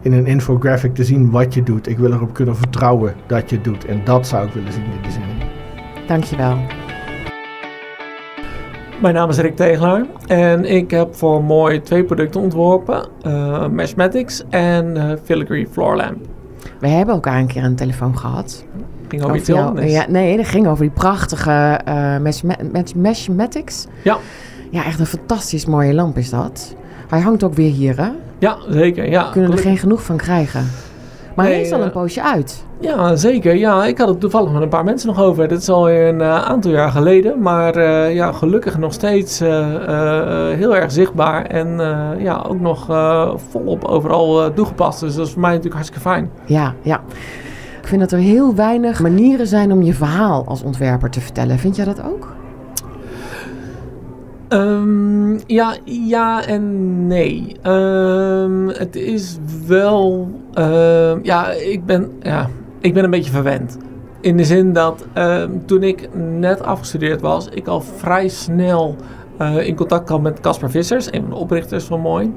in 0.00 0.12
een 0.12 0.26
infographic 0.26 0.94
te 0.94 1.04
zien 1.04 1.30
wat 1.30 1.54
je 1.54 1.62
doet. 1.62 1.88
Ik 1.88 1.98
wil 1.98 2.12
erop 2.12 2.34
kunnen 2.34 2.56
vertrouwen 2.56 3.14
dat 3.26 3.50
je 3.50 3.56
het 3.56 3.64
doet. 3.64 3.84
En 3.84 4.00
dat 4.04 4.26
zou 4.26 4.46
ik 4.46 4.52
willen 4.52 4.72
zien 4.72 4.84
in 4.84 4.90
dit 4.90 5.04
design. 5.04 5.46
Dankjewel. 6.06 6.56
Mijn 9.02 9.14
naam 9.14 9.28
is 9.28 9.38
Rick 9.38 9.56
Tegelaar 9.56 10.04
en 10.26 10.64
ik 10.64 10.90
heb 10.90 11.14
voor 11.14 11.44
Mooi 11.44 11.80
twee 11.80 12.04
producten 12.04 12.40
ontworpen. 12.40 13.08
eh 13.22 13.68
Meshmatics 13.68 14.44
en 14.48 14.96
eh 14.96 15.16
Filigree 15.24 15.66
Floor 15.66 15.96
Lamp. 15.96 16.18
We 16.78 16.88
hebben 16.88 17.14
elkaar 17.14 17.38
een 17.38 17.46
keer 17.46 17.62
aan 17.62 17.70
de 17.70 17.76
telefoon 17.76 18.18
gehad. 18.18 18.64
Ging 19.08 19.22
over 19.22 19.36
iets 19.36 19.46
heel 19.46 19.58
anders. 19.58 19.92
ja, 19.92 20.04
nee, 20.08 20.36
dat 20.36 20.46
ging 20.46 20.66
over 20.66 20.82
die 20.84 20.92
prachtige 20.92 21.80
eh 21.84 22.16
mesh, 22.18 22.42
mesh, 22.72 22.92
Meshmatics. 22.92 23.86
Ja. 24.04 24.18
Ja, 24.70 24.84
echt 24.84 25.00
een 25.00 25.06
fantastisch 25.06 25.66
mooie 25.66 25.94
lamp 25.94 26.18
is 26.18 26.30
dat. 26.30 26.74
Hij 27.08 27.20
hangt 27.20 27.42
ook 27.42 27.54
weer 27.54 27.70
hier, 27.70 27.96
hè? 27.96 28.08
Ja, 28.38 28.56
zeker. 28.68 29.10
Ja, 29.10 29.26
We 29.26 29.32
kunnen 29.32 29.52
er 29.52 29.58
geen 29.58 29.78
genoeg 29.78 30.02
van 30.02 30.16
krijgen. 30.16 30.66
Maar 31.38 31.46
hij 31.46 31.56
Nee, 31.56 31.64
is 31.64 31.72
al 31.72 31.80
een 31.80 31.86
eh, 31.86 31.92
poosje 31.92 32.22
uit. 32.22 32.64
Ja, 32.80 33.16
zeker. 33.16 33.54
Ja, 33.54 33.84
ik 33.86 33.98
had 33.98 34.08
het 34.08 34.20
toevallig 34.20 34.52
met 34.52 34.62
een 34.62 34.68
paar 34.68 34.84
mensen 34.84 35.08
nog 35.08 35.20
over. 35.20 35.48
Dit 35.48 35.60
is 35.60 35.68
alweer 35.68 36.08
een 36.08 36.20
eh, 36.20 36.44
aantal 36.44 36.70
jaar 36.70 36.90
geleden. 36.90 37.42
Maar 37.42 37.76
eh, 37.76 38.14
ja, 38.14 38.32
gelukkig 38.32 38.78
nog 38.78 38.92
steeds 38.92 39.38
heel 39.38 40.76
erg 40.76 40.92
zichtbaar. 40.92 41.44
En 41.44 41.78
ja, 42.18 42.44
ook 42.48 42.60
nog 42.60 42.86
volop 43.50 43.84
overal 43.84 44.52
toegepast. 44.52 45.00
Dus 45.00 45.14
dat 45.14 45.26
is 45.26 45.32
voor 45.32 45.40
mij 45.40 45.50
natuurlijk 45.50 45.76
hartstikke 45.76 46.08
fijn. 46.08 46.30
Ja, 46.46 46.74
ja. 46.82 47.00
Ik 47.80 47.86
vind 47.86 48.00
dat 48.00 48.12
er 48.12 48.18
heel 48.18 48.54
weinig 48.54 49.00
manieren 49.00 49.46
zijn 49.46 49.72
om 49.72 49.82
je 49.82 49.94
verhaal 49.94 50.44
als 50.46 50.62
ontwerper 50.62 51.10
te 51.10 51.20
vertellen. 51.20 51.58
Vind 51.58 51.76
jij 51.76 51.84
dat 51.84 52.02
ook? 52.02 52.37
Ehm, 54.48 55.38
ja, 55.46 55.76
ja 55.84 56.46
en 56.46 57.06
nee. 57.06 57.56
Ehm, 57.62 58.68
het 58.68 58.96
is 58.96 59.38
wel. 59.66 60.30
ehm, 60.54 61.18
ja, 61.22 61.50
ik 61.50 61.86
ben, 61.86 62.10
ja, 62.22 62.48
ik 62.80 62.94
ben 62.94 63.04
een 63.04 63.10
beetje 63.10 63.30
verwend. 63.30 63.78
In 64.20 64.36
de 64.36 64.44
zin 64.44 64.72
dat 64.72 65.06
toen 65.66 65.82
ik 65.82 66.08
net 66.14 66.62
afgestudeerd 66.62 67.20
was, 67.20 67.48
ik 67.48 67.66
al 67.66 67.80
vrij 67.80 68.28
snel 68.28 68.96
eh, 69.38 69.66
in 69.66 69.74
contact 69.74 70.04
kwam 70.04 70.22
met 70.22 70.40
Casper 70.40 70.70
Vissers, 70.70 71.12
een 71.12 71.20
van 71.20 71.30
de 71.30 71.36
oprichters 71.36 71.84
van 71.84 72.00
Mooi. 72.00 72.32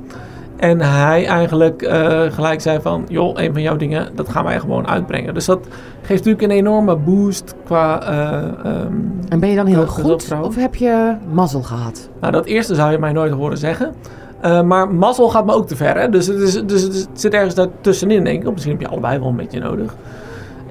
En 0.61 0.81
hij 0.81 1.25
eigenlijk 1.25 1.81
eh, 1.81 2.21
gelijk 2.29 2.61
zei 2.61 2.81
van, 2.81 3.05
joh, 3.07 3.39
een 3.39 3.53
van 3.53 3.61
jouw 3.61 3.75
dingen, 3.75 4.15
dat 4.15 4.29
gaan 4.29 4.43
wij 4.43 4.59
gewoon 4.59 4.87
uitbrengen. 4.87 5.33
Dus 5.33 5.45
dat 5.45 5.59
geeft 6.01 6.25
natuurlijk 6.25 6.41
een 6.41 6.57
enorme 6.57 6.95
boost 6.95 7.55
qua 7.65 8.01
eh, 8.01 8.71
ehm, 8.71 8.93
En 9.29 9.39
ben 9.39 9.49
je 9.49 9.55
dan 9.55 9.65
heel 9.65 9.79
Ja, 9.79 9.85
goed 9.85 10.31
of 10.41 10.55
heb 10.55 10.75
je 10.75 11.15
mazzel 11.31 11.61
gehad? 11.61 12.09
nou, 12.19 12.33
dat 12.33 12.45
eerste 12.45 12.75
zou 12.75 12.91
je 12.91 12.97
mij 12.97 13.11
nooit 13.11 13.31
horen 13.31 13.57
zeggen. 13.57 13.93
Eh, 14.41 14.61
maar 14.61 14.93
mazzel 14.93 15.29
gaat 15.29 15.45
me 15.45 15.53
ook 15.53 15.67
te 15.67 15.75
ver. 15.75 15.99
Hè? 15.99 16.09
Dus, 16.09 16.27
het, 16.27 16.39
is, 16.39 16.63
dus 16.65 16.81
het, 16.81 17.07
zit 17.13 17.33
ergens 17.33 17.55
daartussenin, 17.55 18.23
denk 18.23 18.43
ik. 18.43 18.51
Misschien 18.51 18.73
heb 18.73 18.81
je 18.81 18.87
allebei 18.87 19.19
wel 19.19 19.27
een 19.27 19.35
beetje 19.35 19.59
nodig. 19.59 19.95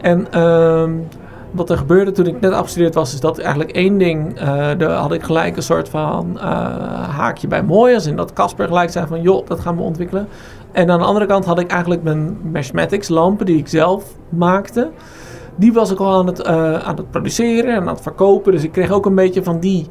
En 0.00 0.26
ehm, 0.30 0.90
wat 1.50 1.70
er 1.70 1.76
gebeurde 1.76 2.12
toen 2.12 2.26
ik 2.26 2.40
net 2.40 2.52
afgestudeerd 2.52 2.94
was, 2.94 3.14
is 3.14 3.20
dat 3.20 3.38
eigenlijk 3.38 3.70
één 3.70 3.98
ding, 3.98 4.38
eh, 4.38 4.46
daar 4.78 4.90
had 4.90 5.12
ik 5.12 5.22
gelijk 5.22 5.56
een 5.56 5.62
soort 5.62 5.88
van 5.88 6.38
eh, 6.38 6.44
haakje 7.08 7.48
bij 7.48 7.62
mooi. 7.62 7.94
Als 7.94 8.06
in 8.06 8.16
dat 8.16 8.32
Casper 8.32 8.66
gelijk 8.66 8.90
zei 8.90 9.06
van, 9.06 9.22
joh, 9.22 9.46
dat 9.46 9.60
gaan 9.60 9.76
we 9.76 9.82
ontwikkelen. 9.82 10.28
En 10.72 10.90
aan 10.90 10.98
de 10.98 11.04
andere 11.04 11.26
kant 11.26 11.44
had 11.44 11.58
ik 11.58 11.70
eigenlijk 11.70 12.02
mijn 12.02 12.38
Meshmatics 12.42 13.08
lampen, 13.08 13.46
die 13.46 13.58
ik 13.58 13.68
zelf 13.68 14.04
maakte. 14.28 14.90
Die 15.56 15.72
was 15.72 15.90
ik 15.90 15.98
al 15.98 16.18
aan 16.18 16.26
het, 16.26 16.40
eh, 16.40 16.74
aan 16.74 16.96
het 16.96 17.10
produceren 17.10 17.74
en 17.74 17.80
aan 17.80 17.86
het 17.86 18.00
verkopen. 18.00 18.52
Dus 18.52 18.62
ik 18.62 18.72
kreeg 18.72 18.90
ook 18.90 19.06
een 19.06 19.14
beetje 19.14 19.42
van 19.42 19.60
die, 19.60 19.86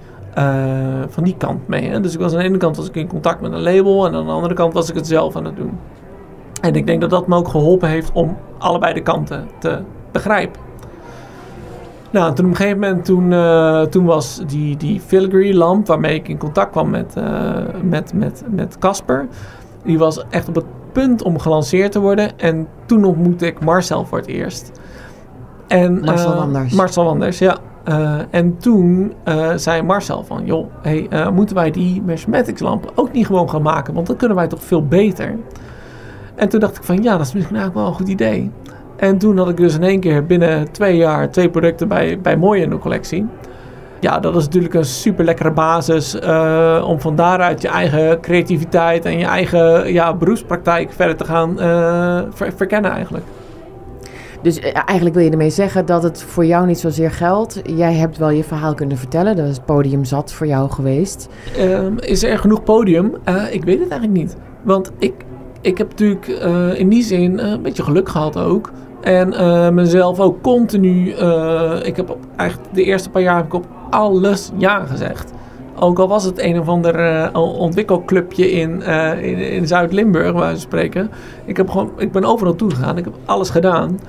van 1.08 1.24
die 1.24 1.36
kant 1.38 1.67
mee. 1.67 1.89
Hè? 1.89 2.00
Dus 2.00 2.13
ik 2.13 2.19
was 2.19 2.32
aan 2.32 2.39
de 2.39 2.43
ene 2.45 2.58
kant 2.58 2.78
was 2.78 2.88
ik 2.88 2.95
in 2.95 3.08
contact 3.08 3.41
met 3.41 3.52
een 3.52 3.62
label 3.62 4.08
en 4.08 4.15
aan 4.15 4.26
de 4.26 4.32
andere 4.32 4.54
kant 4.54 4.74
was 4.74 4.89
ik 4.89 4.95
het 4.95 5.08
zelf 5.08 5.36
aan 5.36 5.45
het 5.45 5.56
doen. 5.56 5.80
En 6.62 6.76
ik 6.76 6.86
denk 6.86 7.02
dat 7.02 7.10
dat 7.10 7.28
me 7.28 7.36
ook 7.36 7.48
geholpen 7.48 7.89
heeft 7.89 8.12
om 8.13 8.38
allebei 8.58 8.93
de 8.93 9.02
kanten 9.02 9.48
te 9.60 9.80
begrijpen. 10.12 10.69
Nou, 12.12 12.36
toen 12.36 12.45
op 12.45 12.52
een 12.52 12.58
gegeven 12.58 12.80
moment, 12.80 13.06
toen, 13.06 13.34
eh, 13.34 13.82
toen 13.82 14.06
was 14.06 14.41
die, 14.48 14.78
die 14.78 15.00
filigree 15.00 15.54
lamp 15.54 15.88
waarmee 15.88 16.15
ik 16.15 16.28
in 16.28 16.38
contact 16.38 16.72
kwam 16.72 16.89
met 16.89 17.15
eh, 17.15 17.54
met 17.84 18.13
met 18.13 18.43
met 18.50 18.78
Casper. 18.78 19.28
die 19.84 19.98
was 19.98 20.24
echt 20.30 20.48
op 20.48 20.56
het 20.56 20.65
punt 20.91 21.22
om 21.22 21.39
gelanceerd 21.39 21.91
te 21.91 22.00
worden. 22.00 22.39
En 22.39 22.67
toen 22.86 23.04
ontmoette 23.04 23.45
ik 23.45 23.63
Marcel 23.63 24.06
voor 24.06 24.17
het 24.17 24.28
eerst. 24.28 24.72
En, 25.67 26.00
Marcel 26.00 26.36
Wanders. 26.36 26.74
Marcel 26.74 27.04
Wanders, 27.04 27.39
ja. 27.39 27.58
En 28.30 28.58
toen 28.58 29.13
zei 29.56 29.82
Marcel 29.82 30.24
van, 30.24 30.45
joh, 30.45 30.67
hey, 30.82 31.08
moeten 31.34 31.56
wij 31.56 31.72
die 31.72 32.02
Meshmatics 32.02 32.62
lampen 32.62 32.89
ook 32.95 33.12
niet 33.12 33.26
gewoon 33.26 33.50
gaan 33.50 33.62
maken? 33.62 33.93
Want 33.93 34.08
dan 34.08 34.15
kunnen 34.15 34.38
wij 34.38 34.48
toch 34.48 34.63
veel 34.63 34.88
beter. 34.88 35.36
En 36.36 36.50
toen 36.50 36.60
dacht 36.60 36.78
ik 36.78 36.84
van, 36.84 37.04
ja, 37.04 37.17
dat 37.17 37.26
is 37.26 37.34
misschien 37.34 37.56
eigenlijk 37.56 37.76
wel 37.76 37.86
een 37.86 38.00
goed 38.00 38.08
idee. 38.08 38.52
En 39.00 39.18
toen 39.18 39.38
had 39.38 39.50
ik 39.50 39.58
dus 39.58 39.76
in 39.76 39.84
één 39.84 40.00
keer 40.00 40.26
binnen 40.26 40.72
twee 40.72 40.98
jaar 40.98 41.30
twee 41.32 41.50
producten 41.50 41.88
bij, 41.88 42.20
bij 42.22 42.38
Mooi 42.38 42.62
in 42.62 42.70
de 42.70 42.78
collectie. 42.78 43.26
Ja, 44.00 44.20
dat 44.20 44.36
is 44.36 44.44
natuurlijk 44.44 44.74
een 44.74 44.86
super 44.86 45.26
lekkere 45.26 45.52
basis 45.52 46.20
eh, 46.20 46.86
om 46.88 47.00
van 47.00 47.16
daaruit 47.16 47.62
je 47.62 47.68
eigen 47.68 48.22
creativiteit 48.22 49.06
en 49.06 49.18
je 49.18 49.26
eigen 49.26 49.94
ja, 49.94 50.14
beroepspraktijk 50.14 50.92
verder 50.92 51.16
te 51.16 51.26
gaan 51.26 51.60
eh, 51.60 52.22
ver- 52.30 52.54
verkennen 52.56 52.92
eigenlijk. 52.92 53.26
Dus 54.42 54.60
eh, 54.60 54.82
eigenlijk 54.86 55.16
wil 55.16 55.26
je 55.26 55.32
ermee 55.32 55.50
zeggen 55.50 55.86
dat 55.86 56.04
het 56.04 56.24
voor 56.24 56.46
jou 56.46 56.66
niet 56.66 56.80
zozeer 56.80 57.12
geldt. 57.12 57.62
Jij 57.64 57.94
hebt 57.94 58.18
wel 58.18 58.30
je 58.30 58.44
verhaal 58.44 58.74
kunnen 58.74 58.98
vertellen. 58.98 59.36
Dat 59.36 59.48
is 59.48 59.56
het 59.56 59.66
podium 59.66 60.06
zat 60.06 60.34
voor 60.34 60.48
jou 60.48 60.72
geweest. 60.72 61.28
Ehm, 61.58 61.98
is 61.98 62.24
er 62.24 62.40
genoeg 62.40 62.64
podium? 62.64 63.16
Ik 63.52 63.64
weet 63.64 63.80
het 63.80 63.90
eigenlijk 63.90 64.22
niet. 64.22 64.36
Want 64.64 64.92
ik, 64.98 65.14
ik 65.62 65.78
heb 65.78 65.90
natuurlijk 65.90 66.28
in 66.78 66.90
die 66.90 67.04
zin 67.04 67.40
een 67.40 67.62
beetje 67.62 67.84
geluk 67.84 68.10
gehad 68.10 68.38
ook. 68.38 68.72
En 69.02 69.34
eh, 69.34 69.70
mezelf 69.70 70.20
ook 70.20 70.42
continu. 70.42 71.12
eh, 71.12 71.74
ik 71.84 71.96
heb 71.96 72.10
op, 72.10 72.18
eigenlijk 72.36 72.74
de 72.74 72.84
eerste 72.84 73.10
paar 73.10 73.22
jaar 73.22 73.36
heb 73.36 73.46
ik 73.46 73.54
op 73.54 73.66
alles 73.90 74.52
ja 74.58 74.86
gezegd. 74.86 75.32
Ook 75.80 76.00
al 76.00 76.08
was 76.08 76.24
het 76.24 76.40
een 76.40 76.60
of 76.60 76.68
ander 76.68 76.96
eh, 76.96 77.42
ontwikkelclubje 77.60 78.52
in, 78.52 78.82
in, 79.22 79.38
in 79.38 79.68
Zuid-Limburg, 79.68 80.32
waar 80.32 80.54
we 80.54 80.60
spreken. 80.60 81.10
Ik, 81.46 81.58
heb 81.58 81.70
gewoon, 81.70 81.92
ik 81.98 82.12
ben 82.12 82.24
overal 82.26 82.56
toegegaan. 82.56 82.98
Ik 82.98 83.04
heb 83.06 83.14
alles 83.26 83.50
gedaan. 83.50 84.00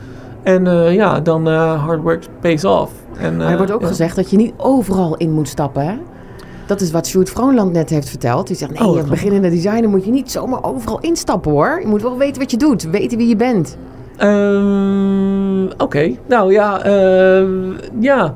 En 0.42 0.64
ja, 0.92 1.20
dan 1.20 1.46
hard 1.76 2.02
work 2.02 2.24
pays 2.40 2.64
off. 2.64 2.92
En, 3.18 3.36
Maar 3.36 3.50
er 3.50 3.56
wordt 3.56 3.72
ook 3.72 3.80
ja. 3.80 3.86
gezegd 3.86 4.16
dat 4.16 4.30
je 4.30 4.36
niet 4.36 4.52
overal 4.56 5.16
in 5.16 5.30
moet 5.32 5.48
stappen, 5.48 5.86
hè? 5.86 5.94
Dat 6.66 6.80
is 6.80 6.90
wat 6.90 7.06
Sjoerd 7.06 7.30
Vroonland 7.30 7.72
net 7.72 7.90
heeft 7.90 8.08
verteld. 8.08 8.46
Die 8.46 8.56
zegt, 8.56 8.78
nee, 8.78 8.88
Oh, 8.88 8.96
als 8.96 9.08
beginnende 9.08 9.50
designer 9.50 9.88
moet 9.88 10.04
je 10.04 10.10
niet 10.10 10.30
zomaar 10.30 10.64
overal 10.64 10.98
instappen, 11.00 11.50
hoor. 11.50 11.80
Je 11.80 11.86
moet 11.86 12.02
wel 12.02 12.16
weten 12.18 12.40
wat 12.40 12.50
je 12.50 12.56
doet, 12.56 12.82
weten 12.90 13.18
wie 13.18 13.28
je 13.28 13.36
bent. 13.36 13.76
Ehm, 14.20 15.66
Oké, 15.78 16.16
nou 16.26 16.52
ja, 16.52 16.82
ehm, 16.82 17.70
ja. 18.00 18.34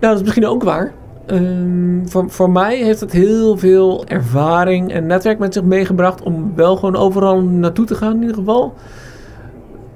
ja, 0.00 0.08
dat 0.08 0.14
is 0.14 0.22
misschien 0.22 0.46
ook 0.46 0.62
waar. 0.62 0.92
Ehm, 1.26 2.06
voor, 2.06 2.30
voor 2.30 2.50
mij 2.50 2.76
heeft 2.76 3.00
het 3.00 3.12
heel 3.12 3.56
veel 3.56 4.04
ervaring 4.06 4.92
en 4.92 5.06
netwerk 5.06 5.38
met 5.38 5.54
zich 5.54 5.62
meegebracht 5.62 6.22
om 6.22 6.52
wel 6.54 6.76
gewoon 6.76 6.96
overal 6.96 7.40
naartoe 7.40 7.84
te 7.84 7.94
gaan 7.94 8.14
in 8.14 8.20
ieder 8.20 8.36
geval. 8.36 8.74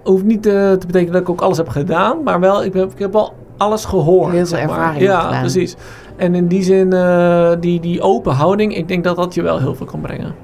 Hoeft 0.02 0.24
niet 0.24 0.46
eh, 0.46 0.52
te 0.52 0.86
betekenen 0.86 1.12
dat 1.12 1.22
ik 1.22 1.28
ook 1.28 1.40
alles 1.40 1.56
heb 1.56 1.68
gedaan, 1.68 2.22
maar 2.22 2.40
wel, 2.40 2.64
ik 2.64 2.74
heb, 2.74 2.92
ik 2.92 2.98
heb 2.98 3.12
wel 3.12 3.32
alles 3.56 3.84
gehoord. 3.84 4.32
Heel 4.32 4.46
veel 4.46 4.58
ervaring 4.58 5.02
Ja, 5.02 5.40
precies. 5.40 5.76
En 6.16 6.34
in 6.34 6.46
die 6.46 6.62
zin, 6.62 6.92
eh, 6.92 7.50
die, 7.60 7.80
die 7.80 8.00
open 8.00 8.32
houding, 8.32 8.76
ik 8.76 8.88
denk 8.88 9.04
dat 9.04 9.16
dat 9.16 9.34
je 9.34 9.42
wel 9.42 9.58
heel 9.58 9.74
veel 9.74 9.86
kan 9.86 10.00
brengen. 10.00 10.34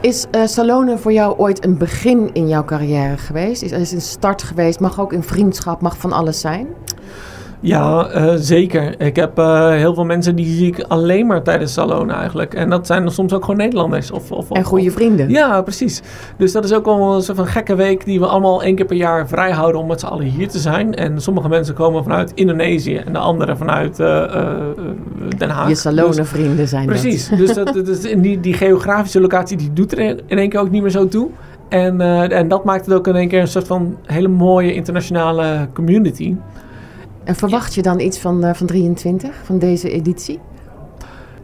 Is 0.00 0.26
eh 0.30 0.46
Salone 0.46 0.98
voor 0.98 1.12
jou 1.12 1.38
ooit 1.38 1.64
een 1.64 1.78
begin 1.78 2.30
in 2.32 2.48
jouw 2.48 2.64
carrière 2.64 3.16
geweest? 3.16 3.62
Is, 3.62 3.72
is 3.72 3.92
een 3.92 4.00
start 4.00 4.42
geweest? 4.42 4.80
Mag 4.80 5.00
ook 5.00 5.12
in 5.12 5.22
vriendschap, 5.22 5.80
mag 5.80 5.96
van 5.96 6.12
alles 6.12 6.40
zijn? 6.40 6.66
Ja, 7.60 8.06
eh, 8.08 8.32
zeker. 8.36 9.00
Ik 9.00 9.16
heb 9.16 9.38
eh, 9.38 9.70
heel 9.70 9.94
veel 9.94 10.04
mensen 10.04 10.36
die 10.36 10.46
zie 10.46 10.66
ik 10.66 10.84
alleen 10.88 11.26
maar 11.26 11.42
tijdens 11.42 11.72
Salone 11.72 12.12
eigenlijk. 12.12 12.54
En 12.54 12.70
dat 12.70 12.86
zijn 12.86 13.10
soms 13.10 13.32
ook 13.32 13.40
gewoon 13.44 13.56
Nederlanders. 13.56 14.10
Of, 14.10 14.32
of, 14.32 14.50
En 14.50 14.60
of- 14.60 14.66
goede 14.66 14.86
of- 14.86 14.92
vrienden. 14.92 15.28
Ja, 15.30 15.62
precies. 15.62 16.02
Dus 16.36 16.52
dat 16.52 16.64
is 16.64 16.72
ook 16.74 16.84
wel 16.84 17.14
een 17.14 17.22
soort 17.22 17.36
van 17.36 17.46
gekke 17.46 17.74
week 17.74 18.04
die 18.04 18.20
we 18.20 18.26
allemaal 18.26 18.62
één 18.62 18.74
keer 18.74 18.84
per 18.86 18.96
jaar 18.96 19.28
vrij 19.28 19.50
houden 19.50 19.80
om 19.80 19.86
met 19.86 20.00
z'n 20.00 20.06
allen 20.06 20.24
hier 20.26 20.48
te 20.48 20.58
zijn. 20.58 20.94
En 20.94 21.20
sommige 21.20 21.48
mensen 21.48 21.74
komen 21.74 22.02
vanuit 22.02 22.32
Indonesië 22.34 22.96
en 22.96 23.12
de 23.12 23.18
anderen 23.18 23.56
vanuit 23.56 24.00
eh, 24.00 24.22
Den 25.38 25.48
Haag. 25.50 25.62
Je 25.62 25.68
Dus- 25.68 25.80
salonenvrienden 25.80 26.68
zijn 26.68 26.86
Precies. 26.86 27.28
dat. 27.28 27.38
Dus 27.38 27.54
dat, 27.54 28.14
die, 28.22 28.40
die 28.40 28.54
geografische 28.54 29.20
locatie 29.20 29.56
die 29.56 29.72
doet 29.72 29.92
er 29.92 29.98
in, 29.98 30.38
één 30.38 30.48
keer 30.48 30.60
ook 30.60 30.70
niet 30.70 30.82
meer 30.82 30.90
zo 30.90 31.08
toe. 31.08 31.28
En, 31.68 32.00
en 32.30 32.48
dat 32.48 32.64
maakt 32.64 32.86
het 32.86 32.94
ook 32.94 33.06
in 33.06 33.14
één 33.16 33.28
keer 33.28 33.40
een 33.40 33.48
soort 33.48 33.66
van 33.66 33.96
hele 34.06 34.28
mooie 34.28 34.74
internationale 34.74 35.68
community. 35.74 36.34
En 37.28 37.36
verwacht 37.36 37.74
je 37.74 37.82
dan 37.82 38.00
iets 38.00 38.18
van, 38.18 38.44
eh, 38.44 38.54
van 38.54 38.66
23, 38.66 39.34
van 39.44 39.58
deze 39.58 39.90
editie? 39.90 40.38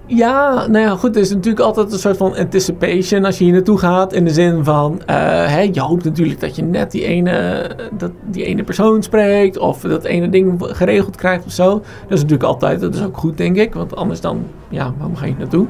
Ja, 0.07 0.66
nou 0.66 0.85
ja, 0.85 0.97
goed. 0.97 1.16
Er 1.16 1.23
is 1.23 1.31
natuurlijk 1.31 1.64
altijd 1.64 1.92
een 1.92 1.99
soort 1.99 2.16
van 2.16 2.37
anticipation 2.37 3.25
als 3.25 3.38
je 3.38 3.44
hier 3.44 3.53
naartoe 3.53 3.79
gaat. 3.79 4.12
In 4.12 4.25
de 4.25 4.33
zin 4.33 4.64
van, 4.64 5.03
eh, 5.07 5.16
hè, 5.47 5.61
je 5.61 5.81
hoopt 5.81 6.05
natuurlijk 6.05 6.40
dat 6.40 6.57
je 6.57 6.62
net 6.62 6.90
die 6.90 7.05
ene, 7.05 7.70
dat, 7.99 8.11
die 8.31 8.44
ene 8.44 8.62
persoon 8.62 9.03
spreekt. 9.03 9.59
Of 9.59 9.81
dat 9.81 10.05
ene 10.05 10.29
ding 10.29 10.55
geregeld 10.59 11.16
krijgt 11.16 11.44
of 11.44 11.53
zo. 11.53 11.70
Dat 11.73 11.83
is 12.12 12.20
natuurlijk 12.20 12.42
altijd, 12.42 12.81
dat 12.81 12.94
is 12.94 13.03
ook 13.03 13.16
goed 13.16 13.37
denk 13.37 13.57
ik. 13.57 13.75
Want 13.75 13.97
anders 13.97 14.20
dan, 14.20 14.44
ja, 14.68 14.94
waarom 14.97 15.16
ga 15.16 15.27
je 15.27 15.35
naartoe? 15.38 15.66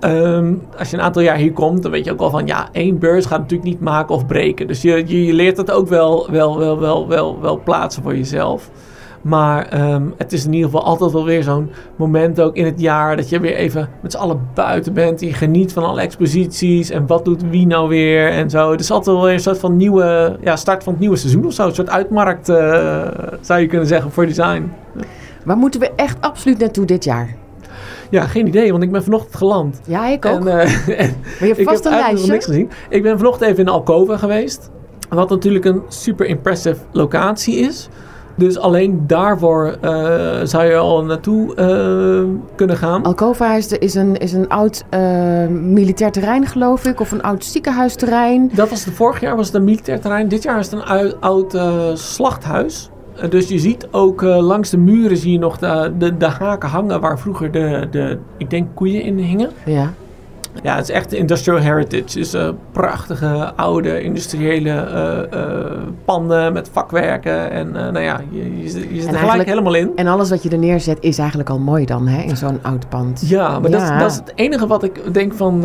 Ehm, 0.00 0.54
als 0.78 0.90
je 0.90 0.96
een 0.96 1.02
aantal 1.02 1.22
jaar 1.22 1.36
hier 1.36 1.52
komt, 1.52 1.82
dan 1.82 1.90
weet 1.90 2.04
je 2.04 2.12
ook 2.12 2.18
wel 2.18 2.30
van, 2.30 2.46
ja, 2.46 2.68
één 2.72 2.98
beurs 2.98 3.26
gaat 3.26 3.38
natuurlijk 3.38 3.70
niet 3.70 3.80
maken 3.80 4.14
of 4.14 4.26
breken. 4.26 4.66
Dus 4.66 4.82
je, 4.82 5.24
je, 5.26 5.32
leert 5.32 5.56
dat 5.56 5.70
ook 5.70 5.88
wel, 5.88 6.30
wel, 6.30 6.58
wel, 6.58 6.78
wel, 6.78 7.08
wel, 7.08 7.40
wel 7.40 7.60
plaatsen 7.62 8.02
voor 8.02 8.16
jezelf. 8.16 8.70
Maar 9.22 9.66
ehm, 9.66 10.02
het 10.16 10.32
is 10.32 10.44
in 10.44 10.52
ieder 10.52 10.70
geval 10.70 10.84
altijd 10.84 11.12
wel 11.12 11.24
weer 11.24 11.42
zo'n 11.42 11.70
moment 11.96 12.40
ook 12.40 12.56
in 12.56 12.64
het 12.64 12.80
jaar 12.80 13.16
dat 13.16 13.28
je 13.28 13.40
weer 13.40 13.54
even 13.54 13.88
met 14.02 14.12
z'n 14.12 14.18
allen 14.18 14.48
buiten 14.54 14.92
bent. 14.92 15.20
Je 15.20 15.32
geniet 15.32 15.72
van 15.72 15.84
alle 15.84 16.00
exposities 16.00 16.90
en 16.90 17.06
wat 17.06 17.24
doet 17.24 17.42
wie 17.50 17.66
nou 17.66 17.88
weer 17.88 18.30
en 18.30 18.50
zo. 18.50 18.70
Het 18.70 18.80
is 18.80 18.90
altijd 18.90 19.16
wel 19.16 19.24
weer 19.24 19.34
een 19.34 19.40
soort 19.40 19.58
van 19.58 19.76
nieuwe, 19.76 20.36
ja, 20.40 20.56
start 20.56 20.84
van 20.84 20.92
het 20.92 21.00
nieuwe 21.00 21.16
seizoen 21.16 21.46
of 21.46 21.52
zo. 21.52 21.66
Een 21.66 21.74
soort 21.74 21.90
uitmarkt 21.90 22.48
eh, 22.48 23.08
zou 23.40 23.60
je 23.60 23.66
kunnen 23.66 23.86
zeggen 23.86 24.10
voor 24.10 24.26
design. 24.26 24.72
Waar 25.44 25.56
moeten 25.56 25.80
we 25.80 25.90
echt 25.96 26.20
absoluut 26.20 26.58
naartoe 26.58 26.84
dit 26.84 27.04
jaar? 27.04 27.39
Ja, 28.10 28.26
geen 28.26 28.46
idee, 28.46 28.70
want 28.70 28.82
ik 28.82 28.92
ben 28.92 29.02
vanochtend 29.02 29.36
geland. 29.36 29.80
Ja, 29.86 30.08
ik 30.08 30.24
ook. 30.26 30.46
En, 30.46 30.48
en 30.48 30.66
maar 30.66 30.68
je 31.38 31.46
hebt 31.46 31.58
ik 31.58 31.68
vast 31.68 31.84
heb 31.84 31.92
een 31.92 31.98
nog 31.98 32.08
lijstje. 32.08 32.32
niks 32.32 32.44
gezien. 32.44 32.70
Ik 32.88 33.02
ben 33.02 33.16
vanochtend 33.18 33.50
even 33.50 33.62
in 33.64 33.70
Alcova 33.70 34.16
geweest. 34.16 34.70
Wat 35.08 35.30
natuurlijk 35.30 35.64
een 35.64 35.82
super 35.88 36.26
impressive 36.26 36.80
locatie 36.92 37.56
is. 37.56 37.88
Dus 38.36 38.58
alleen 38.58 39.04
daarvoor 39.06 39.76
eh, 39.80 39.90
zou 40.42 40.64
je 40.64 40.76
al 40.76 41.04
naartoe 41.04 41.54
eh, 41.54 42.54
kunnen 42.54 42.76
gaan. 42.76 43.02
Alcova 43.02 43.54
is, 43.54 43.94
een, 43.94 44.16
is 44.16 44.32
een 44.32 44.48
oud 44.48 44.84
militair 45.50 46.12
terrein, 46.12 46.46
geloof 46.46 46.84
ik. 46.84 47.00
Of 47.00 47.12
een 47.12 47.22
oud 47.22 47.44
ziekenhuisterrein. 47.44 48.50
Dat 48.54 48.68
was 48.68 48.84
de 48.84 48.92
vorig 48.92 49.20
jaar 49.20 49.36
was 49.36 49.46
het 49.46 49.54
een 49.54 49.64
militair 49.64 50.00
terrein. 50.00 50.28
Dit 50.28 50.42
jaar 50.42 50.58
is 50.58 50.70
het 50.70 50.80
een 50.88 51.14
oud 51.20 51.54
eh, 51.54 51.90
slachthuis. 51.94 52.89
Eh, 53.20 53.30
dus 53.30 53.48
je 53.48 53.58
ziet 53.58 53.88
ook 53.90 54.22
eh, 54.22 54.38
langs 54.38 54.70
de 54.70 54.78
muren 54.78 55.16
zie 55.16 55.32
je 55.32 55.38
nog 55.38 55.58
de, 55.58 55.92
de, 55.98 56.16
de 56.16 56.26
haken 56.26 56.68
hangen 56.68 57.00
waar 57.00 57.18
vroeger 57.18 57.50
de, 57.52 57.88
de, 57.90 58.18
ik 58.36 58.50
denk 58.50 58.68
koeien 58.74 59.02
in 59.02 59.18
hingen. 59.18 59.50
Ja. 59.64 59.92
Ja, 60.62 60.74
het 60.76 60.88
is 60.88 60.94
echt 60.94 61.12
industrial 61.12 61.58
heritage. 61.58 62.18
Dus 62.18 62.34
eh, 62.34 62.48
prachtige 62.72 63.52
oude 63.56 64.02
industriële 64.02 65.28
panden 66.04 66.52
met 66.52 66.68
vakwerken. 66.72 67.50
En 67.50 67.70
nou 67.72 68.00
ja, 68.00 68.20
je, 68.30 68.62
je, 68.62 68.68
zit- 68.68 68.82
je 68.82 68.88
zit 68.88 68.88
er 68.90 68.98
gelijk 69.00 69.14
eigenlijk- 69.14 69.48
helemaal 69.48 69.74
in. 69.74 69.90
En 69.96 70.06
alles 70.06 70.30
wat 70.30 70.42
je 70.42 70.48
er 70.50 70.58
neerzet 70.58 70.98
is 71.00 71.18
eigenlijk 71.18 71.50
al 71.50 71.58
mooi 71.58 71.84
dan, 71.84 72.06
hè? 72.08 72.22
In 72.22 72.36
zo'n 72.36 72.58
oud 72.62 72.88
pand. 72.88 73.22
Ja, 73.28 73.58
maar 73.58 73.70
Dat, 73.70 73.82
is, 73.82 73.88
dat 73.98 74.10
is 74.10 74.16
het 74.16 74.32
enige 74.34 74.66
wat 74.66 74.82
ik 74.82 75.14
denk 75.14 75.34
van... 75.34 75.64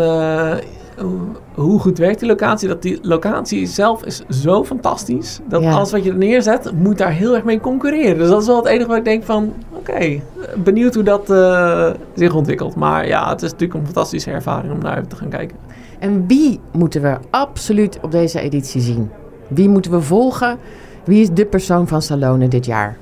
hoe- 1.56 1.80
goed 1.80 1.98
werkt 1.98 2.20
die 2.20 2.28
locatie? 2.30 2.68
Dat 2.68 2.82
die 2.82 3.00
locatie 3.02 3.66
zelf 3.68 4.06
is 4.06 4.24
zo 4.30 4.64
fantastisch. 4.64 5.40
Dat 5.48 5.62
Ja. 5.62 5.72
alles 5.72 5.92
wat 5.92 6.04
je 6.04 6.10
er 6.12 6.18
neerzet, 6.18 6.72
moet 6.76 6.98
daar 6.98 7.12
heel 7.12 7.36
erg 7.36 7.44
mee 7.44 7.60
concurreren. 7.60 8.18
Dus 8.18 8.30
dat 8.30 8.42
is 8.42 8.48
wel 8.48 8.56
het 8.56 8.66
enige 8.66 8.88
wat 8.88 8.98
ik 8.98 9.04
denk 9.06 9.24
van... 9.24 9.54
Oké, 9.74 10.20
benieuwd 10.64 10.94
hoe 10.94 11.04
dat 11.04 11.30
eh, 11.30 11.90
zich 12.16 12.34
ontwikkelt. 12.34 12.76
Maar 12.76 13.08
ja, 13.08 13.30
het 13.30 13.42
is 13.42 13.52
natuurlijk 13.52 13.80
een 13.80 13.86
fantastische 13.86 14.32
ervaring 14.32 14.74
om 14.74 14.80
naar 14.80 14.98
even 14.98 15.08
te 15.10 15.16
gaan 15.16 15.30
kijken. 15.30 15.58
En 16.00 16.28
wie 16.28 16.60
moeten 16.72 17.02
we 17.02 17.18
absoluut 17.30 17.98
op 18.02 18.12
deze 18.12 18.40
editie 18.40 18.82
zien? 18.82 19.10
Wie 19.48 19.70
moeten 19.70 19.92
we 19.92 20.02
volgen? 20.02 20.58
Wie 21.04 21.22
is 21.22 21.30
de 21.30 21.46
persoon 21.46 21.88
van 21.88 22.02
Salone 22.02 22.48
dit 22.48 22.66
jaar? 22.66 22.98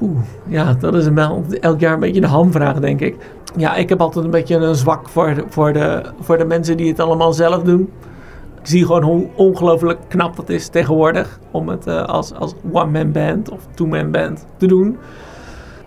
Oeh, 0.00 0.18
ja, 0.46 0.72
dat 0.72 0.94
is 0.94 1.08
elk 1.60 1.80
jaar 1.80 1.92
een 1.92 2.00
beetje 2.00 2.20
de 2.20 2.26
hamvraag, 2.26 2.80
denk 2.80 3.00
ik. 3.00 3.16
Ja, 3.56 3.74
ik 3.74 3.88
heb 3.88 4.00
altijd 4.00 4.24
een 4.24 4.30
beetje 4.30 4.56
een 4.56 4.74
zwak 4.74 5.08
voor 5.08 5.34
de, 5.34 5.44
voor 5.48 5.72
de, 5.72 6.02
voor 6.20 6.38
de 6.38 6.44
mensen 6.44 6.76
die 6.76 6.88
het 6.88 7.00
allemaal 7.00 7.32
zelf 7.32 7.62
doen. 7.62 7.90
Ik 8.60 8.70
zie 8.70 8.86
gewoon 8.86 9.02
hoe 9.02 9.26
ongelooflijk 9.34 9.98
knap 10.08 10.36
dat 10.36 10.48
is 10.48 10.68
tegenwoordig 10.68 11.38
om 11.50 11.68
het 11.68 11.86
eh, 11.86 12.04
als, 12.04 12.34
als 12.34 12.54
one-man 12.72 13.12
band 13.12 13.50
of 13.50 13.66
two-man 13.74 14.10
band 14.10 14.46
te 14.56 14.66
doen. 14.66 14.96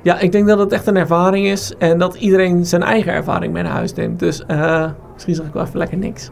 Ja, 0.01 0.19
ik 0.19 0.31
denk 0.31 0.47
dat 0.47 0.59
het 0.59 0.71
echt 0.71 0.87
een 0.87 0.97
ervaring 0.97 1.45
is 1.45 1.73
en 1.77 1.97
dat 1.97 2.15
iedereen 2.15 2.65
zijn 2.65 2.83
eigen 2.83 3.13
ervaring 3.13 3.53
mee 3.53 3.63
naar 3.63 3.71
huis 3.71 3.93
neemt. 3.93 4.19
Dus 4.19 4.45
eh, 4.45 4.89
misschien 5.13 5.35
zeg 5.35 5.45
ik 5.45 5.53
wel 5.53 5.63
even 5.63 5.77
lekker 5.77 5.97
niks. 5.97 6.29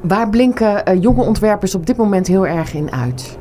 Waar 0.00 0.30
blinken 0.30 0.84
eh, 0.84 1.02
jonge 1.02 1.22
ontwerpers 1.22 1.74
op 1.74 1.86
dit 1.86 1.96
moment 1.96 2.26
heel 2.26 2.46
erg 2.46 2.74
in 2.74 2.92
uit? 2.92 3.38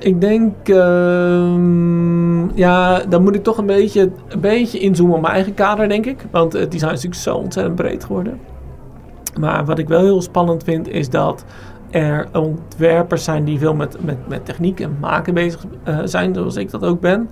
Ik 0.00 0.20
denk, 0.20 0.68
ehm, 0.68 2.56
ja, 2.56 3.04
dan 3.08 3.22
moet 3.22 3.34
ik 3.34 3.42
toch 3.42 3.58
een 3.58 3.66
beetje, 3.66 4.10
een 4.28 4.40
beetje 4.40 4.78
inzoomen 4.78 5.14
op 5.14 5.20
mijn 5.20 5.34
eigen 5.34 5.54
kader, 5.54 5.88
denk 5.88 6.06
ik. 6.06 6.24
Want 6.30 6.52
het 6.52 6.70
design 6.70 6.92
is 6.92 7.02
natuurlijk 7.02 7.22
zo 7.22 7.36
ontzettend 7.36 7.74
breed 7.74 8.04
geworden. 8.04 8.40
Maar 9.40 9.64
wat 9.64 9.78
ik 9.78 9.88
wel 9.88 10.00
heel 10.00 10.22
spannend 10.22 10.64
vind, 10.64 10.88
is 10.88 11.10
dat 11.10 11.44
er 11.90 12.28
ontwerpers 12.32 13.24
zijn 13.24 13.44
die 13.44 13.58
veel 13.58 13.74
met, 13.74 13.96
met, 14.04 14.28
met 14.28 14.44
techniek 14.44 14.80
en 14.80 14.96
maken 15.00 15.34
bezig 15.34 15.64
eh, 15.82 15.98
zijn, 16.04 16.34
zoals 16.34 16.56
ik 16.56 16.70
dat 16.70 16.84
ook 16.84 17.00
ben. 17.00 17.28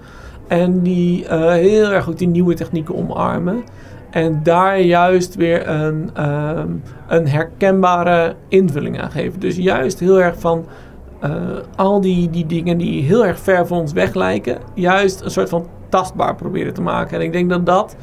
En 0.47 0.83
die 0.83 1.27
eh, 1.27 1.51
heel 1.51 1.91
erg 1.91 2.05
goed 2.05 2.19
die 2.19 2.29
nieuwe 2.29 2.55
technieken 2.55 2.97
omarmen. 2.97 3.63
En 4.11 4.41
daar 4.43 4.81
juist 4.81 5.35
weer 5.35 5.69
een, 5.69 6.11
ehm, 6.15 6.69
een 7.09 7.29
herkenbare 7.29 8.35
invulling 8.49 9.01
aan 9.01 9.11
geven. 9.11 9.41
Dus 9.41 9.57
juist 9.57 10.01
heel 10.01 10.21
erg 10.21 10.41
van 10.41 10.65
eh, 11.21 11.31
al 11.77 12.01
die, 12.01 12.31
die 12.31 12.47
dingen 12.47 12.79
die 12.79 13.03
heel 13.03 13.27
erg 13.27 13.39
ver 13.39 13.67
van 13.67 13.79
ons 13.79 13.93
weg 13.93 14.15
lijken, 14.15 14.59
juist 14.75 15.21
een 15.21 15.31
soort 15.31 15.49
van 15.49 15.67
tastbaar 15.89 16.35
proberen 16.35 16.75
te 16.75 16.83
maken. 16.83 17.19
En 17.19 17.25
ik 17.25 17.33
denk 17.33 17.51
dat 17.51 17.67
dat 17.67 17.97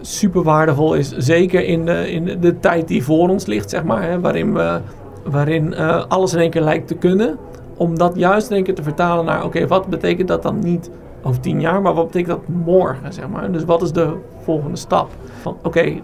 super 0.00 0.42
waardevol 0.42 0.94
is. 0.94 1.16
Zeker 1.16 1.64
in 1.64 1.84
de, 1.84 2.10
in 2.10 2.40
de, 2.40 2.58
tijd 2.58 2.88
die 2.88 3.04
voor 3.04 3.28
ons 3.28 3.46
ligt, 3.46 3.70
zeg 3.70 3.84
maar. 3.84 4.02
Hè, 4.02 4.20
waarin 4.20 4.54
we, 4.54 4.80
waarin 5.24 5.74
eh, 5.74 6.04
alles 6.08 6.32
in 6.32 6.40
één 6.40 6.50
keer 6.50 6.62
lijkt 6.62 6.86
te 6.86 6.94
kunnen. 6.94 7.38
Om 7.76 7.98
dat 7.98 8.12
juist 8.16 8.48
in 8.50 8.56
één 8.56 8.64
keer 8.64 8.74
te 8.74 8.82
vertalen 8.82 9.24
naar... 9.24 9.44
Oké, 9.44 9.66
wat 9.66 9.86
betekent 9.86 10.28
dat 10.28 10.42
dan 10.42 10.58
niet 10.58 10.90
over 11.22 11.40
tien 11.40 11.60
jaar? 11.60 11.82
Maar 11.82 11.94
wat 11.94 12.06
betekent 12.06 12.36
dat 12.36 12.48
morgen, 12.64 13.12
zeg 13.12 13.28
maar? 13.28 13.52
Dus 13.52 13.64
wat 13.64 13.82
is 13.82 13.92
de 13.92 14.16
volgende 14.42 14.76
stap? 14.76 15.10
Van 15.40 15.56
oké, 15.62 16.00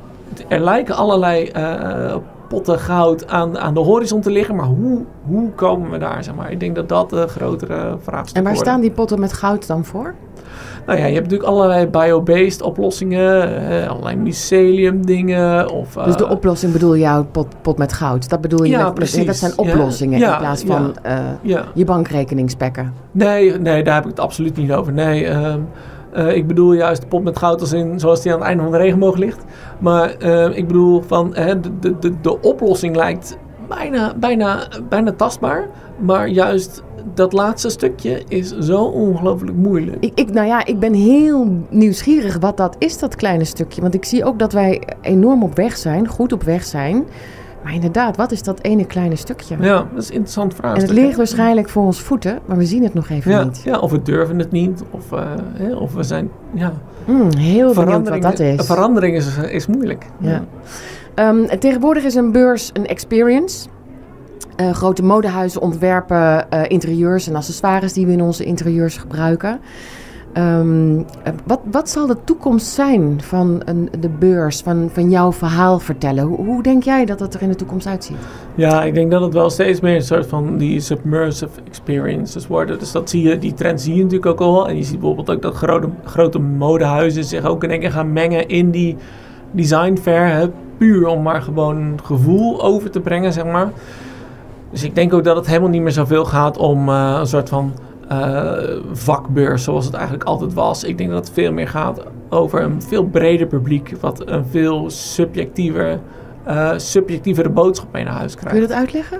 er 0.48 0.60
lijken 0.60 0.96
allerlei 0.96 1.46
eh, 1.46 2.16
potten 2.48 2.78
goud 2.78 3.28
aan, 3.28 3.58
aan 3.58 3.74
de 3.74 3.80
horizon 3.80 4.20
te 4.20 4.30
liggen. 4.30 4.56
Maar 4.56 4.66
hoe, 4.66 5.04
hoe 5.26 5.50
komen 5.50 5.90
we 5.90 5.98
daar, 5.98 6.24
zeg 6.24 6.34
maar? 6.34 6.50
Ik 6.50 6.60
denk 6.60 6.74
dat 6.74 6.88
dat 6.88 7.10
de 7.10 7.26
grotere 7.26 7.96
vraagstuk 8.02 8.36
En 8.36 8.44
waar 8.44 8.56
staan 8.56 8.80
die 8.80 8.90
potten 8.90 9.20
met 9.20 9.32
goud 9.32 9.66
dan 9.66 9.84
voor? 9.84 10.14
Nou 10.86 10.98
ja, 10.98 11.06
je 11.06 11.14
hebt 11.14 11.30
natuurlijk 11.30 11.50
allerlei 11.50 11.86
bio-based 11.86 12.62
oplossingen, 12.62 13.68
eh, 13.68 13.88
allerlei 13.88 14.16
mycelium 14.16 15.06
dingen. 15.06 15.70
Of, 15.70 15.94
dus 16.04 16.16
de 16.16 16.24
eh, 16.24 16.30
oplossing 16.30 16.72
bedoel 16.72 16.96
jou 16.96 17.24
pot, 17.24 17.46
pot 17.62 17.78
met 17.78 17.92
goud. 17.92 18.28
Dat 18.28 18.40
bedoel 18.40 18.64
je 18.64 18.70
Ja, 18.70 18.84
met 18.84 18.94
precies. 18.94 19.26
Dat 19.26 19.36
zijn 19.36 19.58
oplossingen 19.58 20.18
ja, 20.18 20.32
in 20.32 20.38
plaats 20.38 20.62
ja. 20.62 20.66
van 20.66 20.96
eh, 21.02 21.18
je 21.74 21.84
bankrekening 21.84 22.50
spekken. 22.50 22.92
nee, 23.10 23.58
nee, 23.58 23.84
daar 23.84 23.94
heb 23.94 24.04
ik 24.04 24.10
het 24.10 24.20
absoluut 24.20 24.56
niet 24.56 24.72
over. 24.72 24.92
Nee, 24.92 25.26
ehm, 25.26 25.60
eh, 26.16 26.36
ik 26.36 26.46
bedoel 26.46 26.72
juist 26.72 27.00
de 27.00 27.06
pot 27.06 27.24
met 27.24 27.38
goud 27.38 27.60
als 27.60 27.72
in 27.72 28.00
zoals 28.00 28.22
die 28.22 28.32
aan 28.32 28.38
het 28.38 28.46
einde 28.46 28.62
van 28.62 28.72
de 28.72 28.78
regenboog 28.78 29.16
ligt. 29.16 29.44
Maar 29.78 30.10
eh, 30.10 30.56
ik 30.56 30.66
bedoel 30.66 31.02
van 31.06 31.30
de, 31.30 31.60
de, 31.80 31.98
de, 31.98 32.20
de 32.20 32.40
oplossing 32.40 32.96
lijkt 32.96 33.38
bijna, 33.68 34.14
bijna, 34.16 34.68
bijna 34.88 35.12
tastbaar. 35.12 35.68
Maar 35.98 36.28
juist 36.28 36.82
dat 37.14 37.32
laatste 37.32 37.70
stukje 37.70 38.22
is 38.28 38.58
zo 38.58 38.84
ongelooflijk 38.84 39.56
moeilijk. 39.56 39.96
Ik, 40.00 40.12
ik, 40.14 40.32
nou 40.32 40.46
ja, 40.46 40.64
ik 40.64 40.78
ben 40.78 40.92
heel 40.92 41.64
nieuwsgierig 41.70 42.38
wat 42.38 42.56
dat 42.56 42.76
is, 42.78 42.98
dat 42.98 43.16
kleine 43.16 43.44
stukje. 43.44 43.80
Want 43.80 43.94
ik 43.94 44.04
zie 44.04 44.24
ook 44.24 44.38
dat 44.38 44.52
wij 44.52 44.82
enorm 45.00 45.42
op 45.42 45.56
weg 45.56 45.76
zijn, 45.76 46.08
goed 46.08 46.32
op 46.32 46.42
weg 46.42 46.64
zijn. 46.64 47.04
Maar 47.66 47.74
inderdaad, 47.74 48.16
wat 48.16 48.32
is 48.32 48.42
dat 48.42 48.60
ene 48.62 48.84
kleine 48.86 49.16
stukje? 49.16 49.56
Ja, 49.60 49.86
dat 49.94 50.02
is 50.02 50.08
een 50.08 50.14
interessant 50.14 50.50
en 50.52 50.56
vraagstuk. 50.58 50.88
het 50.88 50.98
ligt 50.98 51.16
waarschijnlijk 51.16 51.68
voor 51.68 51.82
ons 51.84 52.00
voeten, 52.00 52.38
maar 52.44 52.56
we 52.56 52.64
zien 52.64 52.82
het 52.82 52.94
nog 52.94 53.08
even 53.08 53.30
Ja, 53.30 53.44
niet. 53.44 53.60
ja, 53.64 53.78
of 53.78 53.90
we 53.90 54.02
durven 54.02 54.38
het 54.38 54.50
niet, 54.50 54.82
of, 54.90 55.12
eh, 55.12 55.24
hè, 55.52 55.74
of 55.74 55.94
we 55.94 56.02
zijn. 56.02 56.30
Ja, 56.54 56.72
Hmm, 57.04 57.34
heel 57.36 57.74
benieuwd 57.74 58.08
wat 58.08 58.22
dat 58.22 58.38
is. 58.38 58.66
Verandering 58.66 59.16
is, 59.16 59.36
is 59.36 59.66
moeilijk. 59.66 60.06
Ja. 60.18 60.44
Ehm, 61.14 61.58
tegenwoordig 61.58 62.04
is 62.04 62.14
een 62.14 62.32
beurs 62.32 62.70
een 62.72 62.86
experience. 62.86 63.68
Eh, 64.56 64.70
grote 64.70 65.02
modehuizen 65.02 65.60
ontwerpen 65.60 66.50
eh, 66.50 66.60
interieurs 66.68 67.28
en 67.28 67.34
accessoires 67.36 67.92
die 67.92 68.06
we 68.06 68.12
in 68.12 68.22
onze 68.22 68.44
interieurs 68.44 68.96
gebruiken. 68.96 69.60
Ehm, 70.36 70.98
eh, 71.22 71.32
wat, 71.44 71.60
wat 71.70 71.90
zal 71.90 72.06
de 72.06 72.16
toekomst 72.24 72.66
zijn 72.66 73.22
van 73.22 73.62
een, 73.64 73.88
de 74.00 74.08
beurs, 74.08 74.60
van, 74.60 74.90
van 74.92 75.10
jouw 75.10 75.32
verhaal 75.32 75.78
vertellen? 75.78 76.24
Hoe, 76.24 76.62
denk 76.62 76.82
jij 76.82 77.04
dat 77.04 77.20
het 77.20 77.34
er 77.34 77.42
in 77.42 77.48
de 77.48 77.54
toekomst 77.54 77.86
uitziet? 77.86 78.16
Ja, 78.54 78.84
ik 78.84 78.94
denk 78.94 79.10
dat 79.10 79.20
het 79.20 79.32
wel 79.32 79.50
steeds 79.50 79.80
meer 79.80 79.94
een 79.94 80.02
soort 80.02 80.26
van 80.26 80.56
die 80.56 80.80
submersive 80.80 81.60
experiences 81.66 82.46
worden. 82.46 82.78
Dus 82.78 82.92
dat 82.92 83.10
zie 83.10 83.28
je, 83.28 83.38
die 83.38 83.54
trend 83.54 83.80
zie 83.80 83.94
je 83.94 84.02
natuurlijk 84.02 84.30
ook 84.30 84.40
al. 84.40 84.68
En 84.68 84.76
je 84.76 84.82
ziet 84.82 84.98
bijvoorbeeld 84.98 85.30
ook 85.30 85.42
dat 85.42 85.54
grote, 85.54 85.88
grote 86.04 86.38
modehuizen 86.38 87.24
zich 87.24 87.44
ook 87.44 87.64
in 87.64 87.70
één 87.70 87.80
keer 87.80 87.92
gaan 87.92 88.12
mengen 88.12 88.48
in 88.48 88.70
die 88.70 88.96
design 89.50 89.96
fair. 90.02 90.28
Hè, 90.28 90.48
puur 90.76 91.06
om 91.06 91.22
maar 91.22 91.42
gewoon 91.42 91.98
gevoel 92.02 92.62
over 92.62 92.90
te 92.90 93.00
brengen, 93.00 93.32
zeg 93.32 93.44
maar. 93.44 93.72
Dus 94.70 94.82
ik 94.84 94.94
denk 94.94 95.14
ook 95.14 95.24
dat 95.24 95.36
het 95.36 95.46
helemaal 95.46 95.68
niet 95.68 95.82
meer 95.82 95.92
zoveel 95.92 96.24
gaat 96.24 96.58
om 96.58 96.88
uh, 96.88 97.16
een 97.20 97.26
soort 97.26 97.48
van 97.48 97.72
uh, 98.12 98.52
vakbeurs 98.92 99.64
zoals 99.64 99.84
het 99.84 99.94
eigenlijk 99.94 100.24
altijd 100.24 100.54
was. 100.54 100.84
Ik 100.84 100.98
denk 100.98 101.10
dat 101.10 101.26
het 101.26 101.34
veel 101.34 101.52
meer 101.52 101.68
gaat 101.68 102.02
over 102.28 102.62
een 102.62 102.82
veel 102.82 103.04
breder 103.04 103.46
publiek, 103.46 103.92
wat 104.00 104.28
een 104.28 104.44
veel 104.46 104.90
subjectiever, 104.90 105.98
uh, 106.48 106.70
subjectievere 106.76 107.48
boodschap 107.48 107.92
mee 107.92 108.04
naar 108.04 108.12
huis 108.12 108.34
krijgt. 108.34 108.50
Kun 108.50 108.60
je 108.60 108.68
dat 108.68 108.76
uitleggen? 108.76 109.18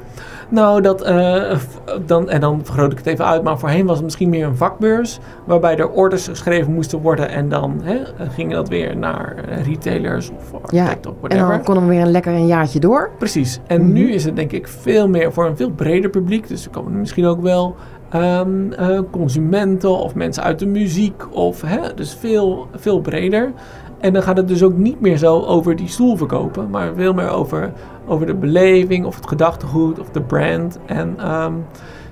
Nou, 0.48 0.82
dat, 0.82 1.08
uh, 1.08 1.58
dan, 2.06 2.30
en 2.30 2.40
dan 2.40 2.60
vergroot 2.64 2.92
ik 2.92 2.98
het 2.98 3.06
even 3.06 3.26
uit, 3.26 3.42
maar 3.42 3.58
voorheen 3.58 3.86
was 3.86 3.96
het 3.96 4.04
misschien 4.04 4.28
meer 4.28 4.46
een 4.46 4.56
vakbeurs, 4.56 5.18
waarbij 5.44 5.76
er 5.76 5.88
orders 5.88 6.28
geschreven 6.28 6.72
moesten 6.72 7.00
worden 7.00 7.28
en 7.28 7.48
dan 7.48 7.80
hè, 7.82 7.98
ging 8.28 8.52
dat 8.52 8.68
weer 8.68 8.96
naar 8.96 9.34
retailers 9.64 10.30
of 10.30 10.52
architecten 10.62 11.10
ja, 11.10 11.10
of 11.10 11.16
whatever. 11.20 11.44
En 11.44 11.50
dan 11.50 11.62
konden 11.64 11.86
we 11.86 11.88
weer 11.88 12.02
een 12.02 12.10
lekker 12.10 12.32
een 12.32 12.46
jaartje 12.46 12.80
door. 12.80 13.10
Precies. 13.18 13.60
En 13.66 13.80
mm 13.80 13.86
-hmm. 13.86 13.94
nu 13.94 14.12
is 14.12 14.24
het 14.24 14.36
denk 14.36 14.52
ik 14.52 14.68
veel 14.68 15.08
meer 15.08 15.32
voor 15.32 15.46
een 15.46 15.56
veel 15.56 15.70
breder 15.70 16.10
publiek, 16.10 16.48
dus 16.48 16.64
er 16.64 16.70
komen 16.70 16.98
misschien 16.98 17.26
ook 17.26 17.40
wel 17.40 17.76
Um, 18.14 18.72
uh, 18.72 19.00
consumenten 19.10 19.90
of 19.98 20.14
mensen 20.14 20.42
uit 20.42 20.58
de 20.58 20.66
muziek. 20.66 21.34
Of, 21.34 21.62
hè, 21.62 21.94
dus 21.94 22.14
veel, 22.14 22.66
veel 22.74 23.00
breder. 23.00 23.52
En 24.00 24.12
dan 24.12 24.22
gaat 24.22 24.36
het 24.36 24.48
dus 24.48 24.62
ook 24.62 24.76
niet 24.76 25.00
meer 25.00 25.16
zo 25.16 25.40
over 25.40 25.76
die 25.76 25.88
stoel 25.88 26.16
verkopen, 26.16 26.70
maar 26.70 26.94
veel 26.94 27.12
meer 27.12 27.28
over, 27.28 27.72
over 28.06 28.26
de 28.26 28.34
beleving 28.34 29.04
of 29.04 29.16
het 29.16 29.28
gedachtegoed 29.28 29.98
of 29.98 30.08
de 30.10 30.20
brand. 30.20 30.78
En 30.86 31.32
um, 31.32 31.64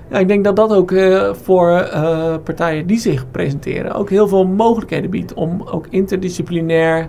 ja, 0.09 0.17
ik 0.17 0.27
denk 0.27 0.43
dat 0.43 0.55
dat 0.55 0.73
ook 0.73 0.91
uh, 0.91 1.33
voor 1.33 1.69
uh, 1.69 2.35
partijen 2.43 2.87
die 2.87 2.99
zich 2.99 3.31
presenteren 3.31 3.93
ook 3.93 4.09
heel 4.09 4.27
veel 4.27 4.45
mogelijkheden 4.45 5.09
biedt 5.09 5.33
om 5.33 5.61
ook 5.71 5.87
interdisciplinair 5.89 7.07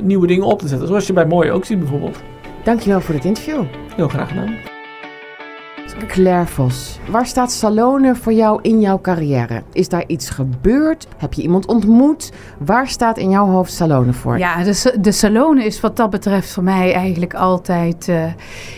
nieuwe 0.00 0.26
dingen 0.26 0.46
op 0.46 0.58
te 0.58 0.68
zetten. 0.68 0.88
Zoals 0.88 1.06
je 1.06 1.12
bij 1.12 1.26
Mooi 1.26 1.50
ook 1.50 1.64
ziet 1.64 1.78
bijvoorbeeld. 1.78 2.22
Dankjewel 2.64 3.00
voor 3.00 3.14
dit 3.14 3.24
interview. 3.24 3.62
Heel 3.96 4.08
graag 4.08 4.28
gedaan. 4.28 4.67
Claire 6.06 6.46
Vos, 6.46 6.98
waar 7.10 7.26
staat 7.26 7.52
Salone 7.52 8.14
voor 8.14 8.32
jou 8.32 8.58
in 8.62 8.80
jouw 8.80 9.00
carrière? 9.00 9.62
Is 9.72 9.88
daar 9.88 10.04
iets 10.06 10.30
gebeurd? 10.30 11.06
Heb 11.16 11.32
je 11.32 11.42
iemand 11.42 11.66
ontmoet? 11.66 12.32
Waar 12.58 12.88
staat 12.88 13.18
in 13.18 13.30
jouw 13.30 13.46
hoofd 13.46 13.72
Salone 13.72 14.12
voor? 14.12 14.38
Ja, 14.38 14.62
de, 14.62 14.96
de 15.00 15.12
Salone 15.12 15.64
is 15.64 15.80
wat 15.80 15.96
dat 15.96 16.10
betreft 16.10 16.52
voor 16.52 16.62
mij 16.62 16.94
eigenlijk 16.94 17.34
altijd 17.34 18.08
uh, 18.08 18.24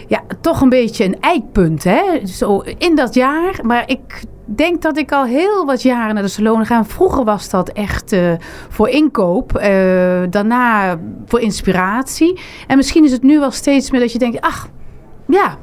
ja, 0.09 0.23
toch 0.41 0.61
een 0.61 0.69
beetje 0.69 1.05
een 1.05 1.21
eikpunt. 1.21 1.85
Hè? 1.85 2.27
Zo 2.27 2.59
in 2.79 2.95
dat 2.95 3.15
jaar, 3.15 3.61
maar 3.63 3.89
ik 3.89 4.25
denk 4.45 4.83
dat 4.83 4.97
ik 4.97 5.13
al 5.13 5.25
heel 5.25 5.67
wat 5.67 5.83
jaren 5.83 6.15
naar 6.15 6.23
de 6.23 6.29
salon 6.29 6.67
ga. 6.67 6.85
Vroeger 6.85 7.25
was 7.25 7.51
dat 7.51 7.69
echt 7.69 8.13
uh, 8.13 8.33
voor 8.69 8.89
inkoop, 8.89 9.53
uh, 9.57 9.63
daarna 10.31 10.99
voor 11.27 11.41
inspiratie. 11.41 12.41
En 12.67 12.77
misschien 12.77 13.05
is 13.05 13.13
het 13.13 13.23
nu 13.23 13.39
wel 13.39 13.51
steeds 13.51 13.91
meer 13.91 14.01
dat 14.01 14.13
je 14.13 14.19
denkt, 14.19 14.41
ach, 14.41 14.69
ja, 15.27 15.59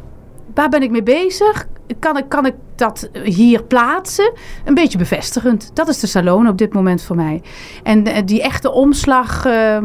waar 0.58 0.70
ben 0.70 0.82
ik 0.82 0.92
mee 0.92 1.04
bezig? 1.04 1.68
Kan 2.00 2.18
ik, 2.18 2.26
kan 2.28 2.46
ik 2.46 2.56
dat 2.76 3.10
hier 3.24 3.64
plaatsen? 3.64 4.34
Een 4.66 4.74
beetje 4.74 4.98
bevestigend. 4.98 5.72
Dat 5.74 5.88
is 5.88 6.00
de 6.00 6.08
salon 6.08 6.48
op 6.48 6.58
dit 6.58 6.74
moment 6.74 7.02
voor 7.02 7.16
mij. 7.16 7.42
En 7.84 8.26
die 8.26 8.42
echte 8.42 8.72
omslag, 8.72 9.46
uh, 9.46 9.78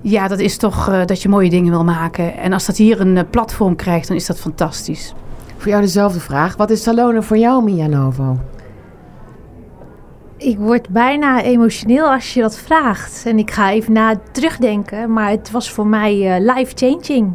ja, 0.00 0.28
dat 0.28 0.38
is 0.38 0.56
toch 0.56 0.88
uh, 0.88 1.04
dat 1.04 1.22
je 1.22 1.28
mooie 1.28 1.50
dingen 1.50 1.70
wil 1.70 1.84
maken. 1.84 2.36
En 2.36 2.52
als 2.52 2.66
dat 2.66 2.76
hier 2.76 3.00
een 3.00 3.16
uh, 3.16 3.22
platform 3.30 3.76
krijgt, 3.76 4.08
dan 4.08 4.16
is 4.16 4.26
dat 4.26 4.40
fantastisch. 4.40 5.14
Voor 5.56 5.68
jou 5.68 5.82
dezelfde 5.82 6.20
vraag. 6.20 6.56
Wat 6.56 6.70
is 6.70 6.82
Salone 6.82 7.22
voor 7.22 7.38
jou, 7.38 7.64
Mia 7.64 7.86
Novo? 7.86 8.38
Ik 10.36 10.58
word 10.58 10.88
bijna 10.88 11.42
emotioneel 11.42 12.12
als 12.12 12.34
je 12.34 12.40
dat 12.40 12.58
vraagt. 12.58 13.22
En 13.26 13.38
ik 13.38 13.50
ga 13.50 13.70
even 13.70 13.92
na 13.92 14.20
terugdenken. 14.32 15.12
Maar 15.12 15.30
het 15.30 15.50
was 15.50 15.70
voor 15.70 15.86
mij 15.86 16.40
life-changing. 16.40 17.34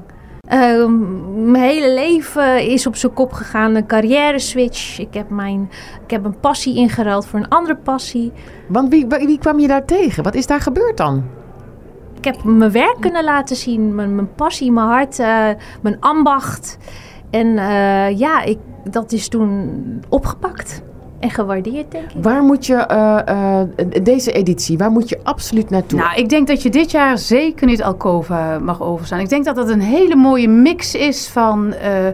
Uh, 0.54 0.88
mijn 1.36 1.64
hele 1.64 1.94
leven 1.94 2.70
is 2.70 2.88
op 2.88 2.96
zijn 2.96 3.14
kop 3.14 3.34
gegaan. 3.34 3.76
Een 3.76 3.86
carrière 3.86 4.40
switch. 4.40 5.00
Ik 5.00 5.14
heb, 5.14 5.30
mijn, 5.30 5.70
ik 6.04 6.12
heb 6.12 6.26
een 6.26 6.40
passie 6.40 6.76
ingeruild 6.76 7.26
voor 7.26 7.40
een 7.40 7.48
andere 7.48 7.76
passie. 7.76 8.32
Want 8.68 8.90
wie, 8.90 9.08
wie 9.08 9.38
kwam 9.40 9.60
je 9.60 9.68
daar 9.68 9.86
tegen? 9.86 10.24
Wat 10.24 10.36
is 10.36 10.48
daar 10.48 10.62
gebeurd 10.62 10.98
dan? 10.98 11.24
Ik 12.18 12.24
heb 12.24 12.44
mijn 12.44 12.72
werk 12.72 12.98
kunnen 13.00 13.24
laten 13.24 13.56
zien. 13.56 13.96
Mijn, 13.96 14.16
mijn 14.16 14.34
passie, 14.36 14.72
mijn 14.72 14.88
hart, 14.88 15.20
uh, 15.20 15.50
mijn 15.82 16.00
ambacht. 16.00 16.78
En 17.30 17.48
uh, 17.48 18.18
ja, 18.18 18.44
ik, 18.44 18.58
dat 18.84 19.12
is 19.12 19.28
toen 19.28 20.04
opgepakt. 20.10 20.82
En 21.20 21.30
gewaardeerd, 21.30 21.92
denk 21.92 22.12
ik. 22.12 22.24
Waar 22.24 22.44
moet 22.44 22.66
je 22.66 22.88
uh, 22.92 23.20
uh, 23.30 24.04
deze 24.04 24.32
editie, 24.32 24.78
waar 24.78 24.92
moet 24.92 25.10
je 25.10 25.20
absoluut 25.24 25.70
naartoe? 25.70 26.00
Nou, 26.00 26.16
ik 26.16 26.30
denk 26.30 26.48
dat 26.48 26.62
je 26.62 26.70
dit 26.70 26.92
jaar 26.92 27.18
zeker 27.18 27.68
niet 27.68 27.84
Alcova 27.84 28.60
mag 28.60 28.82
overstaan. 28.82 29.20
Ik 29.20 29.30
denk 29.30 29.46
dat 29.46 29.56
dat 29.56 29.70
een 29.70 29.82
hele 29.82 30.16
mooie 30.16 30.48
mix 30.48 30.96
is 30.96 31.28
van 31.28 31.68
uh, 31.68 32.08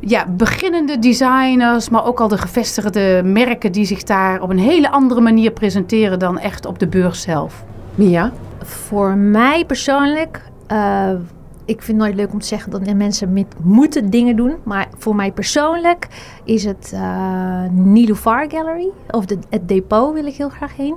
ja, 0.00 0.26
beginnende 0.28 0.98
designers, 0.98 1.88
maar 1.88 2.04
ook 2.04 2.20
al 2.20 2.28
de 2.28 2.38
gevestigde 2.38 3.22
merken 3.24 3.72
die 3.72 3.84
zich 3.84 4.02
daar 4.02 4.40
op 4.42 4.50
een 4.50 4.58
hele 4.58 4.90
andere 4.90 5.20
manier 5.20 5.50
presenteren 5.50 6.18
dan 6.18 6.38
echt 6.38 6.66
op 6.66 6.78
de 6.78 6.86
beurs 6.86 7.22
zelf. 7.22 7.64
Mia? 7.94 8.32
Voor 8.62 9.16
mij 9.16 9.64
persoonlijk 9.64 10.42
ik 11.66 11.82
vind 11.82 11.86
het 11.86 12.06
nooit 12.06 12.14
leuk 12.14 12.32
om 12.32 12.40
te 12.40 12.46
zeggen 12.46 12.70
dat 12.70 12.94
mensen 12.94 13.32
met 13.32 13.46
moeten 13.62 14.10
dingen 14.10 14.36
doen. 14.36 14.54
Maar 14.62 14.88
voor 14.98 15.14
mij 15.14 15.32
persoonlijk 15.32 16.08
is 16.44 16.64
het 16.64 16.90
uh, 16.94 17.62
Nilufar 17.70 18.50
Gallery. 18.50 18.88
Of 19.10 19.26
de, 19.26 19.38
het 19.50 19.68
depot 19.68 20.12
wil 20.12 20.26
ik 20.26 20.34
heel 20.34 20.48
graag 20.48 20.76
heen. 20.76 20.94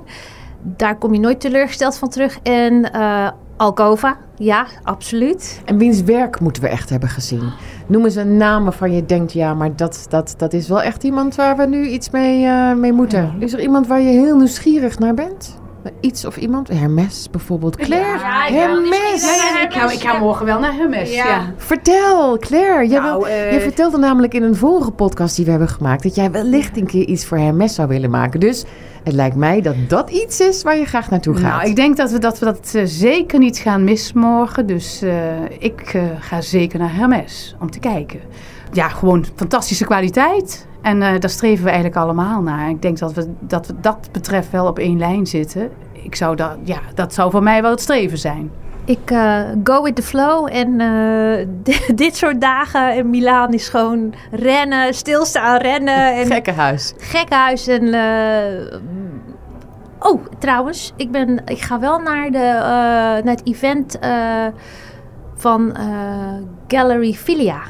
Daar 0.62 0.96
kom 0.98 1.14
je 1.14 1.20
nooit 1.20 1.40
teleurgesteld 1.40 1.96
van 1.96 2.08
terug. 2.08 2.38
En 2.42 2.90
uh, 2.94 3.30
Alcova, 3.56 4.16
ja, 4.36 4.66
absoluut. 4.82 5.62
En 5.64 5.78
wiens 5.78 6.02
werk 6.02 6.40
moeten 6.40 6.62
we 6.62 6.68
echt 6.68 6.90
hebben 6.90 7.08
gezien? 7.08 7.52
Noem 7.86 8.04
eens 8.04 8.14
een 8.14 8.36
naam 8.36 8.62
waarvan 8.62 8.92
je 8.92 9.06
denkt... 9.06 9.32
ja, 9.32 9.54
maar 9.54 9.76
dat, 9.76 10.06
dat, 10.08 10.34
dat 10.36 10.52
is 10.52 10.68
wel 10.68 10.82
echt 10.82 11.02
iemand 11.04 11.34
waar 11.34 11.56
we 11.56 11.66
nu 11.66 11.86
iets 11.86 12.10
mee, 12.10 12.44
uh, 12.44 12.74
mee 12.74 12.92
moeten. 12.92 13.34
Is 13.38 13.52
er 13.52 13.60
iemand 13.60 13.86
waar 13.86 14.00
je 14.00 14.08
heel 14.08 14.36
nieuwsgierig 14.36 14.98
naar 14.98 15.14
bent? 15.14 15.58
Iets 16.00 16.24
of 16.24 16.36
iemand? 16.36 16.68
Hermes 16.68 17.28
bijvoorbeeld. 17.30 17.76
Claire, 17.76 18.18
ja, 18.18 18.46
Hermes. 18.46 19.22
Ja, 19.22 19.58
ja, 19.58 19.62
ik, 19.62 19.72
ga, 19.72 19.90
ik 19.90 20.00
ga 20.00 20.18
morgen 20.18 20.46
wel 20.46 20.58
naar 20.58 20.74
Hermes. 20.74 21.14
Ja. 21.14 21.52
Vertel, 21.56 22.38
Claire. 22.38 22.88
Jij, 22.88 23.00
nou, 23.00 23.18
wil, 23.18 23.28
uh, 23.28 23.52
je 23.52 23.60
vertelde 23.60 23.98
namelijk 23.98 24.34
in 24.34 24.42
een 24.42 24.56
vorige 24.56 24.90
podcast 24.90 25.36
die 25.36 25.44
we 25.44 25.50
hebben 25.50 25.68
gemaakt... 25.68 26.02
dat 26.02 26.14
jij 26.14 26.30
wellicht 26.30 26.76
een 26.76 26.86
keer 26.86 27.04
iets 27.04 27.26
voor 27.26 27.38
Hermes 27.38 27.74
zou 27.74 27.88
willen 27.88 28.10
maken. 28.10 28.40
Dus 28.40 28.64
het 29.04 29.14
lijkt 29.14 29.36
mij 29.36 29.60
dat 29.60 29.74
dat 29.88 30.10
iets 30.10 30.40
is 30.40 30.62
waar 30.62 30.76
je 30.76 30.84
graag 30.84 31.10
naartoe 31.10 31.36
gaat. 31.36 31.56
Nou, 31.56 31.68
ik 31.68 31.76
denk 31.76 31.96
dat 31.96 32.10
we 32.10 32.18
dat, 32.18 32.38
we 32.38 32.44
dat 32.44 32.72
uh, 32.74 32.82
zeker 32.84 33.38
niet 33.38 33.58
gaan 33.58 33.84
missen 33.84 34.18
morgen. 34.18 34.66
Dus 34.66 35.02
uh, 35.02 35.12
ik 35.58 36.00
ga 36.18 36.40
zeker 36.40 36.78
naar 36.78 36.94
Hermes 36.94 37.56
om 37.60 37.70
te 37.70 37.78
kijken. 37.78 38.20
Ja, 38.72 38.88
gewoon 38.88 39.24
fantastische 39.34 39.84
kwaliteit. 39.84 40.68
En 40.82 40.96
uh, 40.96 41.18
daar 41.18 41.30
streven 41.30 41.64
we 41.64 41.70
eigenlijk 41.70 42.00
allemaal 42.00 42.42
naar. 42.42 42.68
Ik 42.70 42.82
denk 42.82 42.98
dat 42.98 43.12
we 43.12 43.28
dat 43.40 43.66
we 43.66 43.74
dat 43.80 44.08
betreft 44.12 44.50
wel 44.50 44.66
op 44.66 44.78
één 44.78 44.98
lijn 44.98 45.26
zitten. 45.26 45.70
Ik 45.92 46.14
zou 46.14 46.36
dat, 46.36 46.56
ja, 46.62 46.80
dat 46.94 47.14
zou 47.14 47.30
voor 47.30 47.42
mij 47.42 47.62
wel 47.62 47.70
het 47.70 47.80
streven 47.80 48.18
zijn. 48.18 48.50
Ik 48.84 49.10
uh, 49.10 49.42
go 49.64 49.82
with 49.82 49.96
the 49.96 50.02
flow 50.02 50.48
en 50.52 50.80
uh, 50.80 51.46
dit 51.94 52.16
soort 52.16 52.40
dagen 52.40 52.96
in 52.96 53.10
Milaan 53.10 53.52
is 53.52 53.68
gewoon 53.68 54.14
rennen, 54.30 54.94
stilstaan, 54.94 55.60
rennen. 55.60 56.14
En 56.14 56.26
gekkenhuis. 56.26 56.94
Gekkenhuis 56.98 57.66
en... 57.66 57.84
Uh, 57.84 58.78
oh, 59.98 60.26
trouwens, 60.38 60.92
ik, 60.96 61.10
ben, 61.10 61.42
ik 61.46 61.60
ga 61.60 61.80
wel 61.80 61.98
naar, 61.98 62.30
de, 62.30 62.38
naar 63.24 63.34
het 63.34 63.46
event 63.46 63.98
van 65.34 65.76
Gallery 66.68 67.12
Filia. 67.12 67.60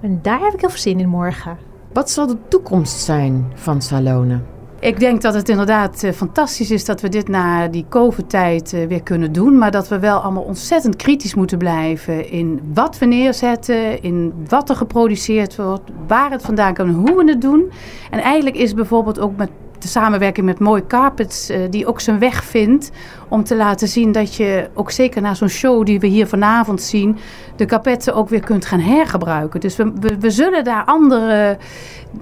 En 0.00 0.18
daar 0.22 0.40
heb 0.40 0.52
ik 0.52 0.60
heel 0.60 0.70
veel 0.70 0.78
zin 0.78 1.00
in 1.00 1.08
morgen. 1.08 1.71
Wat 1.92 2.10
zal 2.10 2.26
de 2.26 2.36
toekomst 2.48 3.00
zijn 3.00 3.52
van 3.54 3.82
salonen? 3.82 4.46
Ik 4.80 5.00
denk 5.00 5.22
dat 5.22 5.34
het 5.34 5.48
inderdaad 5.48 6.02
uh, 6.02 6.12
fantastisch 6.12 6.70
is 6.70 6.84
dat 6.84 7.00
we 7.00 7.08
dit 7.08 7.28
na 7.28 7.68
die 7.68 7.84
COVID-tijd 7.88 8.72
uh, 8.72 8.86
weer 8.86 9.02
kunnen 9.02 9.32
doen. 9.32 9.58
Maar 9.58 9.70
dat 9.70 9.88
we 9.88 9.98
wel 9.98 10.18
allemaal 10.18 10.42
ontzettend 10.42 10.96
kritisch 10.96 11.34
moeten 11.34 11.58
blijven 11.58 12.30
in 12.30 12.60
wat 12.74 12.98
we 12.98 13.06
neerzetten, 13.06 14.02
in 14.02 14.32
wat 14.48 14.68
er 14.68 14.76
geproduceerd 14.76 15.56
wordt, 15.56 15.90
waar 16.06 16.30
het 16.30 16.42
vandaan 16.42 16.74
komt 16.74 17.08
hoe 17.08 17.16
we 17.16 17.30
het 17.30 17.40
doen. 17.40 17.70
En 18.10 18.20
eigenlijk 18.20 18.56
is 18.56 18.74
bijvoorbeeld 18.74 19.20
ook 19.20 19.36
met 19.36 19.50
de 19.82 19.88
samenwerking 19.88 20.46
met 20.46 20.58
Mooi 20.58 20.86
Carpets, 20.86 21.48
eh, 21.48 21.60
die 21.70 21.86
ook 21.86 22.00
zijn 22.00 22.18
weg 22.18 22.44
vindt 22.44 22.90
om 23.28 23.44
te 23.44 23.56
laten 23.56 23.88
zien 23.88 24.12
dat 24.12 24.34
je 24.34 24.70
ook 24.74 24.90
zeker 24.90 25.22
na 25.22 25.34
zo'n 25.34 25.48
show 25.48 25.86
die 25.86 26.00
we 26.00 26.06
hier 26.06 26.26
vanavond 26.26 26.82
zien, 26.82 27.18
de 27.56 27.64
carpetten 27.64 28.14
ook 28.14 28.28
weer 28.28 28.40
kunt 28.40 28.66
gaan 28.66 28.80
hergebruiken. 28.80 29.60
Dus 29.60 29.76
we, 29.76 29.92
we, 30.18 30.30
zullen 30.30 30.64
daar 30.64 30.84
andere 30.84 31.58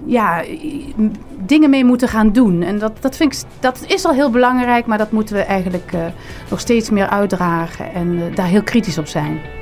ja, 0.04 0.42
dingen 1.46 1.70
mee 1.70 1.84
moeten 1.84 2.08
gaan 2.08 2.32
doen. 2.32 2.62
En 2.62 2.78
dat, 2.78 2.92
dat, 3.00 3.16
vind 3.16 3.32
ik, 3.32 3.40
dat 3.60 3.84
is 3.86 4.04
al 4.04 4.12
heel 4.12 4.30
belangrijk, 4.30 4.86
maar 4.86 4.98
dat 4.98 5.10
moeten 5.10 5.34
we 5.34 5.42
eigenlijk 5.42 5.92
eh, 5.92 6.00
nog 6.50 6.60
steeds 6.60 6.90
meer 6.90 7.08
uitdragen 7.08 7.92
en 7.92 8.18
eh, 8.18 8.36
daar 8.36 8.46
heel 8.46 8.62
kritisch 8.62 8.98
op 8.98 9.06
zijn. 9.06 9.59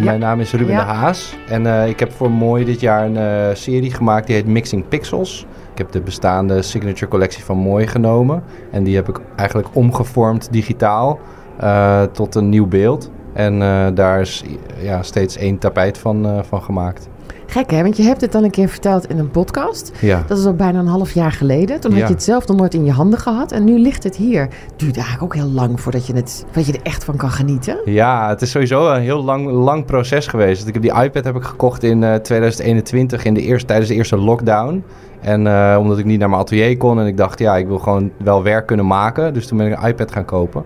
Mijn 0.00 0.20
naam 0.20 0.40
is 0.40 0.52
Ruben 0.52 0.74
Ja. 0.74 0.84
de 0.84 0.90
Haas 0.92 1.36
en 1.48 1.66
eh, 1.66 1.88
ik 1.88 2.00
heb 2.00 2.12
voor 2.12 2.30
Mooi 2.30 2.64
dit 2.64 2.80
jaar 2.80 3.04
een 3.04 3.16
eh, 3.16 3.54
serie 3.54 3.92
gemaakt 3.92 4.26
die 4.26 4.36
heet 4.36 4.46
Mixing 4.46 4.88
Pixels. 4.88 5.46
Ik 5.72 5.78
heb 5.78 5.92
de 5.92 6.00
bestaande 6.00 6.62
signature 6.62 7.08
collectie 7.08 7.44
van 7.44 7.56
Mooi 7.56 7.86
genomen 7.86 8.42
en 8.70 8.84
die 8.84 8.94
heb 8.94 9.08
ik 9.08 9.20
eigenlijk 9.36 9.68
omgevormd 9.72 10.52
digitaal 10.52 11.18
eh, 11.58 12.02
tot 12.02 12.34
een 12.34 12.48
nieuw 12.48 12.66
beeld. 12.66 13.10
En 13.32 13.58
daar 13.94 14.20
is 14.20 14.44
ja, 14.80 15.02
steeds 15.02 15.36
één 15.36 15.58
tapijt 15.58 15.98
van, 15.98 16.44
van 16.48 16.62
gemaakt. 16.62 17.08
Gek 17.46 17.70
hè, 17.70 17.82
want 17.82 17.96
je 17.96 18.02
hebt 18.02 18.20
het 18.20 18.32
dan 18.32 18.44
een 18.44 18.50
keer 18.50 18.68
verteld 18.68 19.08
in 19.08 19.18
een 19.18 19.30
podcast. 19.30 19.92
Ja. 20.00 20.24
Dat 20.26 20.38
is 20.38 20.44
al 20.44 20.54
bijna 20.54 20.78
een 20.78 20.86
half 20.86 21.12
jaar 21.12 21.32
geleden. 21.32 21.80
Toen 21.80 21.92
had 21.92 22.08
je 22.08 22.14
het 22.14 22.22
zelf 22.22 22.46
nog 22.46 22.56
nooit 22.56 22.74
in 22.74 22.84
je 22.84 22.92
handen 22.92 23.18
gehad. 23.18 23.52
En 23.52 23.64
nu 23.64 23.78
ligt 23.78 24.02
het 24.02 24.16
hier. 24.16 24.40
Het 24.42 24.72
duurt 24.76 24.96
eigenlijk 24.96 25.24
ook 25.24 25.34
heel 25.34 25.50
lang 25.50 25.80
voordat 25.80 26.06
je, 26.06 26.12
het, 26.14 26.44
voordat 26.46 26.66
je 26.66 26.72
er 26.72 26.82
echt 26.82 27.04
van 27.04 27.16
kan 27.16 27.30
genieten. 27.30 27.78
Ja, 27.84 28.28
het 28.28 28.42
is 28.42 28.50
sowieso 28.50 28.90
een 28.90 29.00
heel 29.00 29.24
lang, 29.24 29.50
lang 29.50 29.84
proces 29.84 30.26
geweest. 30.26 30.66
Ik 30.66 30.74
heb 30.74 30.82
die 30.82 31.02
iPad 31.02 31.24
heb 31.24 31.36
ik 31.36 31.42
gekocht 31.42 31.82
in 31.82 32.02
eh, 32.02 32.14
2021 32.14 33.24
in 33.24 33.34
de 33.34 33.42
eerste, 33.42 33.66
tijdens 33.66 33.88
de 33.88 33.94
eerste 33.94 34.16
lockdown. 34.16 34.84
En 35.20 35.46
eh, 35.46 35.76
omdat 35.80 35.98
ik 35.98 36.04
niet 36.04 36.18
naar 36.18 36.28
mijn 36.28 36.40
atelier 36.40 36.76
kon 36.76 37.00
en 37.00 37.06
ik 37.06 37.16
dacht, 37.16 37.38
ja, 37.38 37.56
ik 37.56 37.66
wil 37.66 37.78
gewoon 37.78 38.10
wel 38.16 38.42
werk 38.42 38.66
kunnen 38.66 38.86
maken. 38.86 39.34
Dus 39.34 39.46
toen 39.46 39.58
ben 39.58 39.66
ik 39.66 39.78
een 39.78 39.88
iPad 39.88 40.12
gaan 40.12 40.24
kopen. 40.24 40.64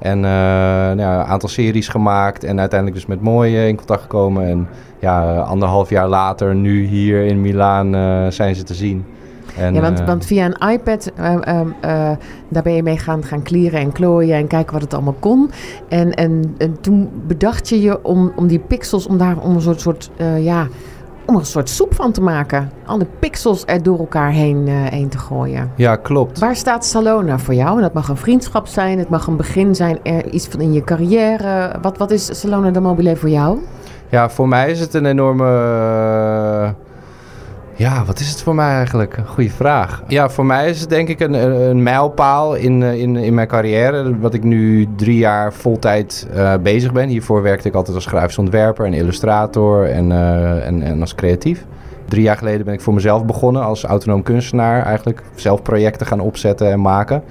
En 0.00 0.16
eh, 0.16 0.30
nou 0.30 1.00
ja, 1.00 1.20
een 1.20 1.26
aantal 1.26 1.48
series 1.48 1.88
gemaakt 1.88 2.44
en 2.44 2.60
uiteindelijk 2.60 3.00
dus 3.00 3.08
met 3.08 3.20
Mooi 3.20 3.56
eh, 3.56 3.68
in 3.68 3.76
contact 3.76 4.02
gekomen. 4.02 4.48
En 4.48 4.68
ja, 4.98 5.38
anderhalf 5.38 5.90
jaar 5.90 6.08
later, 6.08 6.54
nu 6.54 6.84
hier 6.84 7.24
in 7.24 7.40
Milaan, 7.40 7.94
eh, 7.94 8.26
zijn 8.28 8.54
ze 8.54 8.62
te 8.62 8.74
zien. 8.74 9.04
En, 9.56 9.74
ja, 9.74 9.80
want, 9.80 10.00
want 10.00 10.26
via 10.26 10.44
een 10.44 10.70
iPad, 10.70 11.12
daar 12.48 12.62
ben 12.62 12.74
je 12.74 12.82
mee 12.82 12.98
gaan, 12.98 13.24
gaan 13.24 13.42
klieren 13.42 13.80
en 13.80 13.92
klooien 13.92 14.36
en 14.36 14.46
kijken 14.46 14.72
wat 14.72 14.82
het 14.82 14.94
allemaal 14.94 15.16
kon. 15.18 15.50
En, 15.88 16.14
en, 16.14 16.54
en 16.58 16.80
toen 16.80 17.10
bedacht 17.26 17.68
je 17.68 17.80
je 17.80 18.04
om, 18.04 18.32
om 18.36 18.46
die 18.46 18.58
pixels, 18.58 19.06
om 19.06 19.18
daar 19.18 19.38
om 19.38 19.54
een 19.54 19.60
soort, 19.60 19.80
soort 19.80 20.10
ja, 20.38 20.66
om 21.26 21.34
er 21.34 21.40
een 21.40 21.46
soort 21.46 21.68
soep 21.68 21.94
van 21.94 22.12
te 22.12 22.20
maken. 22.20 22.70
Alle 22.84 23.06
pixels 23.18 23.62
er 23.66 23.82
door 23.82 23.98
elkaar 23.98 24.30
heen, 24.30 24.68
eh, 24.68 24.74
heen 24.74 25.08
te 25.08 25.18
gooien. 25.18 25.72
ja, 25.76 25.96
klopt. 25.96 26.38
Waar 26.38 26.56
staat 26.56 26.84
Salona 26.84 27.38
voor 27.38 27.54
jou? 27.54 27.76
En 27.76 27.82
dat 27.82 27.92
mag 27.92 28.08
een 28.08 28.16
vriendschap 28.16 28.66
zijn, 28.66 28.98
het 28.98 29.08
mag 29.08 29.26
een 29.26 29.36
begin 29.36 29.74
zijn, 29.74 29.98
er, 30.02 30.28
iets 30.28 30.46
van 30.46 30.60
in 30.60 30.72
je 30.72 30.84
carrière. 30.84 31.78
Wat, 31.82 31.98
wat 31.98 32.10
is 32.10 32.40
Salona 32.40 32.70
de 32.70 32.80
Mobile 32.80 33.16
voor 33.16 33.28
jou? 33.28 33.58
Ja, 34.08 34.30
voor 34.30 34.48
mij 34.48 34.70
is 34.70 34.80
het 34.80 34.94
een 34.94 35.06
enorme. 35.06 36.74
Ja, 37.80 38.04
wat 38.04 38.20
is 38.20 38.30
het 38.30 38.42
voor 38.42 38.54
mij 38.54 38.74
eigenlijk? 38.74 39.16
Een 39.16 39.26
goede 39.26 39.50
vraag. 39.50 40.02
Ja, 40.08 40.30
voor 40.30 40.46
mij 40.46 40.68
is 40.68 40.80
het 40.80 40.88
denk 40.88 41.08
ik 41.08 41.20
een, 41.20 41.32
een 41.32 41.82
mijlpaal 41.82 42.54
in, 42.54 42.82
eh, 42.82 43.00
in, 43.00 43.16
in 43.16 43.34
mijn 43.34 43.48
carrière. 43.48 44.18
Wat 44.18 44.34
ik 44.34 44.44
nu 44.44 44.88
drie 44.96 45.18
jaar 45.18 45.52
voltijd 45.52 46.28
eh 46.34 46.54
bezig 46.62 46.92
ben. 46.92 47.08
Hiervoor 47.08 47.42
werkte 47.42 47.68
ik 47.68 47.74
altijd 47.74 47.96
als 47.96 48.06
grafisch 48.06 48.36
en 48.36 48.94
illustrator 48.94 49.90
en, 49.90 50.12
eh, 50.12 50.66
en, 50.66 50.82
en 50.82 51.00
als 51.00 51.14
creatief. 51.14 51.66
Drie 52.08 52.22
jaar 52.22 52.36
geleden 52.36 52.64
ben 52.64 52.74
ik 52.74 52.80
voor 52.80 52.94
mezelf 52.94 53.24
begonnen 53.24 53.62
als 53.62 53.84
autonoom 53.84 54.22
kunstenaar. 54.22 54.84
Eigenlijk 54.84 55.22
zelf 55.34 55.62
projecten 55.62 56.06
gaan 56.06 56.20
opzetten 56.20 56.70
en 56.70 56.80
maken. 56.80 57.22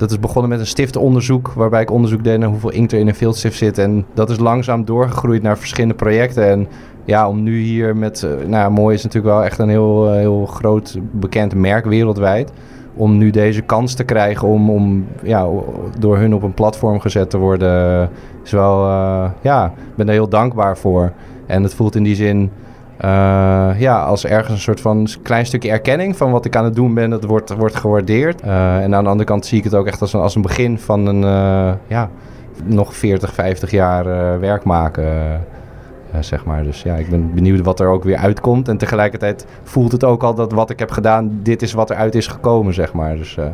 Dat 0.00 0.10
is 0.10 0.18
begonnen 0.18 0.50
met 0.50 0.60
een 0.60 0.66
stiftonderzoek, 0.66 1.52
waarbij 1.52 1.82
ik 1.82 1.90
onderzoek 1.90 2.24
deed 2.24 2.38
naar 2.38 2.48
hoeveel 2.48 2.70
inkt 2.70 2.92
er 2.92 2.98
in 2.98 3.08
een 3.08 3.14
viltstift 3.14 3.56
zit. 3.56 3.78
En 3.78 4.06
dat 4.14 4.30
is 4.30 4.38
langzaam 4.38 4.84
doorgegroeid 4.84 5.42
naar 5.42 5.58
verschillende 5.58 5.94
projecten. 5.94 6.48
En 6.48 6.68
ja, 7.10 7.28
om 7.28 7.42
nu 7.42 7.58
hier 7.58 7.96
met, 7.96 8.22
eh, 8.22 8.46
nou 8.46 8.70
mooi 8.70 8.94
is 8.94 9.02
natuurlijk 9.02 9.34
wel 9.34 9.44
echt 9.44 9.58
een 9.58 9.68
heel, 9.68 10.08
eh, 10.08 10.14
heel 10.14 10.46
groot 10.46 10.98
bekend 11.10 11.54
merk 11.54 11.84
wereldwijd. 11.84 12.52
Om 12.94 13.18
nu 13.18 13.30
deze 13.30 13.62
kans 13.62 13.94
te 13.94 14.04
krijgen 14.04 14.48
om, 14.48 14.70
om 14.70 15.06
ja, 15.22 15.48
door 15.98 16.18
hun 16.18 16.34
op 16.34 16.42
een 16.42 16.54
platform 16.54 17.00
gezet 17.00 17.30
te 17.30 17.38
worden, 17.38 18.08
is 18.44 18.50
wel, 18.50 18.84
eh, 18.84 19.30
ja, 19.40 19.66
ik 19.66 19.96
ben 19.96 20.06
er 20.06 20.12
heel 20.12 20.28
dankbaar 20.28 20.78
voor. 20.78 21.12
En 21.46 21.62
het 21.62 21.74
voelt 21.74 21.94
in 21.94 22.02
die 22.02 22.14
zin, 22.14 22.50
eh, 23.00 23.70
ja, 23.80 24.02
als 24.02 24.26
ergens 24.26 24.54
een 24.54 24.60
soort 24.60 24.80
van 24.80 25.08
klein 25.22 25.46
stukje 25.46 25.70
erkenning 25.70 26.16
van 26.16 26.30
wat 26.30 26.44
ik 26.44 26.56
aan 26.56 26.64
het 26.64 26.74
doen 26.74 26.94
ben, 26.94 27.10
dat 27.10 27.24
wordt, 27.24 27.54
wordt 27.56 27.74
gewaardeerd. 27.74 28.40
Eh, 28.40 28.82
en 28.82 28.94
aan 28.94 29.04
de 29.04 29.10
andere 29.10 29.28
kant 29.28 29.46
zie 29.46 29.58
ik 29.58 29.64
het 29.64 29.74
ook 29.74 29.86
echt 29.86 30.00
als 30.00 30.12
een, 30.12 30.20
als 30.20 30.34
een 30.34 30.42
begin 30.42 30.78
van 30.78 31.06
een, 31.06 31.24
eh, 31.24 31.72
ja, 31.86 32.10
nog 32.64 32.94
40, 32.94 33.34
50 33.34 33.70
jaar 33.70 34.06
eh, 34.06 34.38
werk 34.38 34.64
maken. 34.64 35.04
Zeg 36.20 36.44
maar. 36.44 36.62
Dus 36.62 36.82
ja, 36.82 36.94
ik 36.94 37.10
ben 37.10 37.34
benieuwd 37.34 37.60
wat 37.60 37.80
er 37.80 37.88
ook 37.88 38.04
weer 38.04 38.16
uitkomt. 38.16 38.68
En 38.68 38.76
tegelijkertijd 38.76 39.46
voelt 39.62 39.92
het 39.92 40.04
ook 40.04 40.22
al 40.22 40.34
dat 40.34 40.52
wat 40.52 40.70
ik 40.70 40.78
heb 40.78 40.90
gedaan, 40.90 41.40
dit 41.42 41.62
is 41.62 41.72
wat 41.72 41.90
eruit 41.90 42.14
is 42.14 42.26
gekomen, 42.26 42.74
zeg 42.74 42.92
maar. 42.92 43.16
Dus 43.16 43.36
eh, 43.36 43.44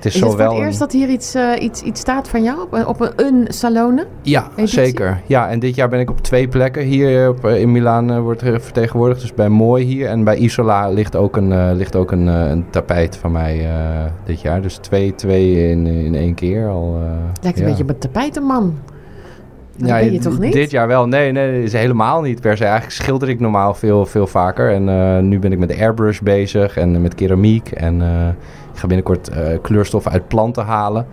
het 0.00 0.08
is, 0.08 0.14
Is 0.14 0.20
het 0.20 0.30
voor 0.30 0.40
het 0.40 0.58
eerst 0.58 0.78
dat 0.78 0.92
hier 0.92 1.08
iets, 1.08 1.34
eh, 1.34 1.62
iets, 1.62 1.82
iets 1.82 2.00
staat 2.00 2.28
van 2.28 2.42
jou 2.42 2.62
op 2.62 2.72
een, 2.72 2.86
op 2.86 3.00
een, 3.00 3.12
een 3.16 3.46
Salone? 3.48 4.06
Ja, 4.22 4.48
editie? 4.56 4.84
zeker. 4.84 5.20
Ja, 5.26 5.48
en 5.48 5.58
dit 5.58 5.74
jaar 5.74 5.88
ben 5.88 6.00
ik 6.00 6.10
op 6.10 6.20
twee 6.20 6.48
plekken 6.48 6.82
hier 6.82 7.28
op, 7.28 7.44
eh, 7.44 7.60
in 7.60 7.72
Milaan 7.72 8.10
eh, 8.10 8.20
wordt 8.20 8.42
vertegenwoordigd. 8.42 9.20
Dus 9.20 9.34
bij 9.34 9.48
Mooi 9.48 9.84
hier 9.84 10.08
en 10.08 10.24
bij 10.24 10.36
Isola 10.36 10.88
ligt 10.88 11.16
ook 11.16 11.36
een, 11.36 11.74
ligt 11.76 11.96
ook 11.96 12.12
een, 12.12 12.26
een 12.26 12.64
tapijt 12.70 13.16
van 13.16 13.32
mij 13.32 13.68
dit 14.24 14.40
jaar. 14.40 14.62
Dus 14.62 14.76
twee, 14.76 15.14
twee 15.14 15.70
in, 15.70 15.86
in 15.86 16.14
één 16.14 16.34
keer 16.34 16.68
al. 16.68 16.98
Lijkt 17.42 17.58
een 17.58 17.64
beetje 17.64 17.82
op 17.82 17.88
een 17.88 17.98
tapijtenman. 17.98 18.78
Maar 19.80 19.90
dat 19.90 20.00
ben 20.00 20.12
je 20.12 20.18
toch 20.18 20.38
niet? 20.38 20.52
Dit 20.52 20.70
jaar 20.70 20.86
wel. 20.86 21.06
Nee, 21.06 21.32
nee, 21.32 21.62
is 21.62 21.72
helemaal 21.72 22.20
niet 22.22 22.40
per 22.40 22.56
se. 22.56 22.64
Eigenlijk 22.64 22.94
schilder 22.94 23.28
ik 23.28 23.40
normaal 23.40 23.74
veel, 23.74 24.06
veel 24.06 24.26
vaker. 24.26 24.72
En 24.72 24.88
eh, 24.88 25.22
nu 25.22 25.38
ben 25.38 25.52
ik 25.52 25.58
met 25.58 25.78
airbrush 25.78 26.20
bezig 26.20 26.76
en 26.76 27.02
met 27.02 27.14
keramiek. 27.14 27.70
En 27.70 28.02
eh, 28.02 28.28
ik 28.72 28.78
ga 28.78 28.86
binnenkort 28.86 29.28
eh, 29.28 29.58
kleurstoffen 29.62 30.12
uit 30.12 30.28
planten 30.28 30.64
halen. 30.64 31.06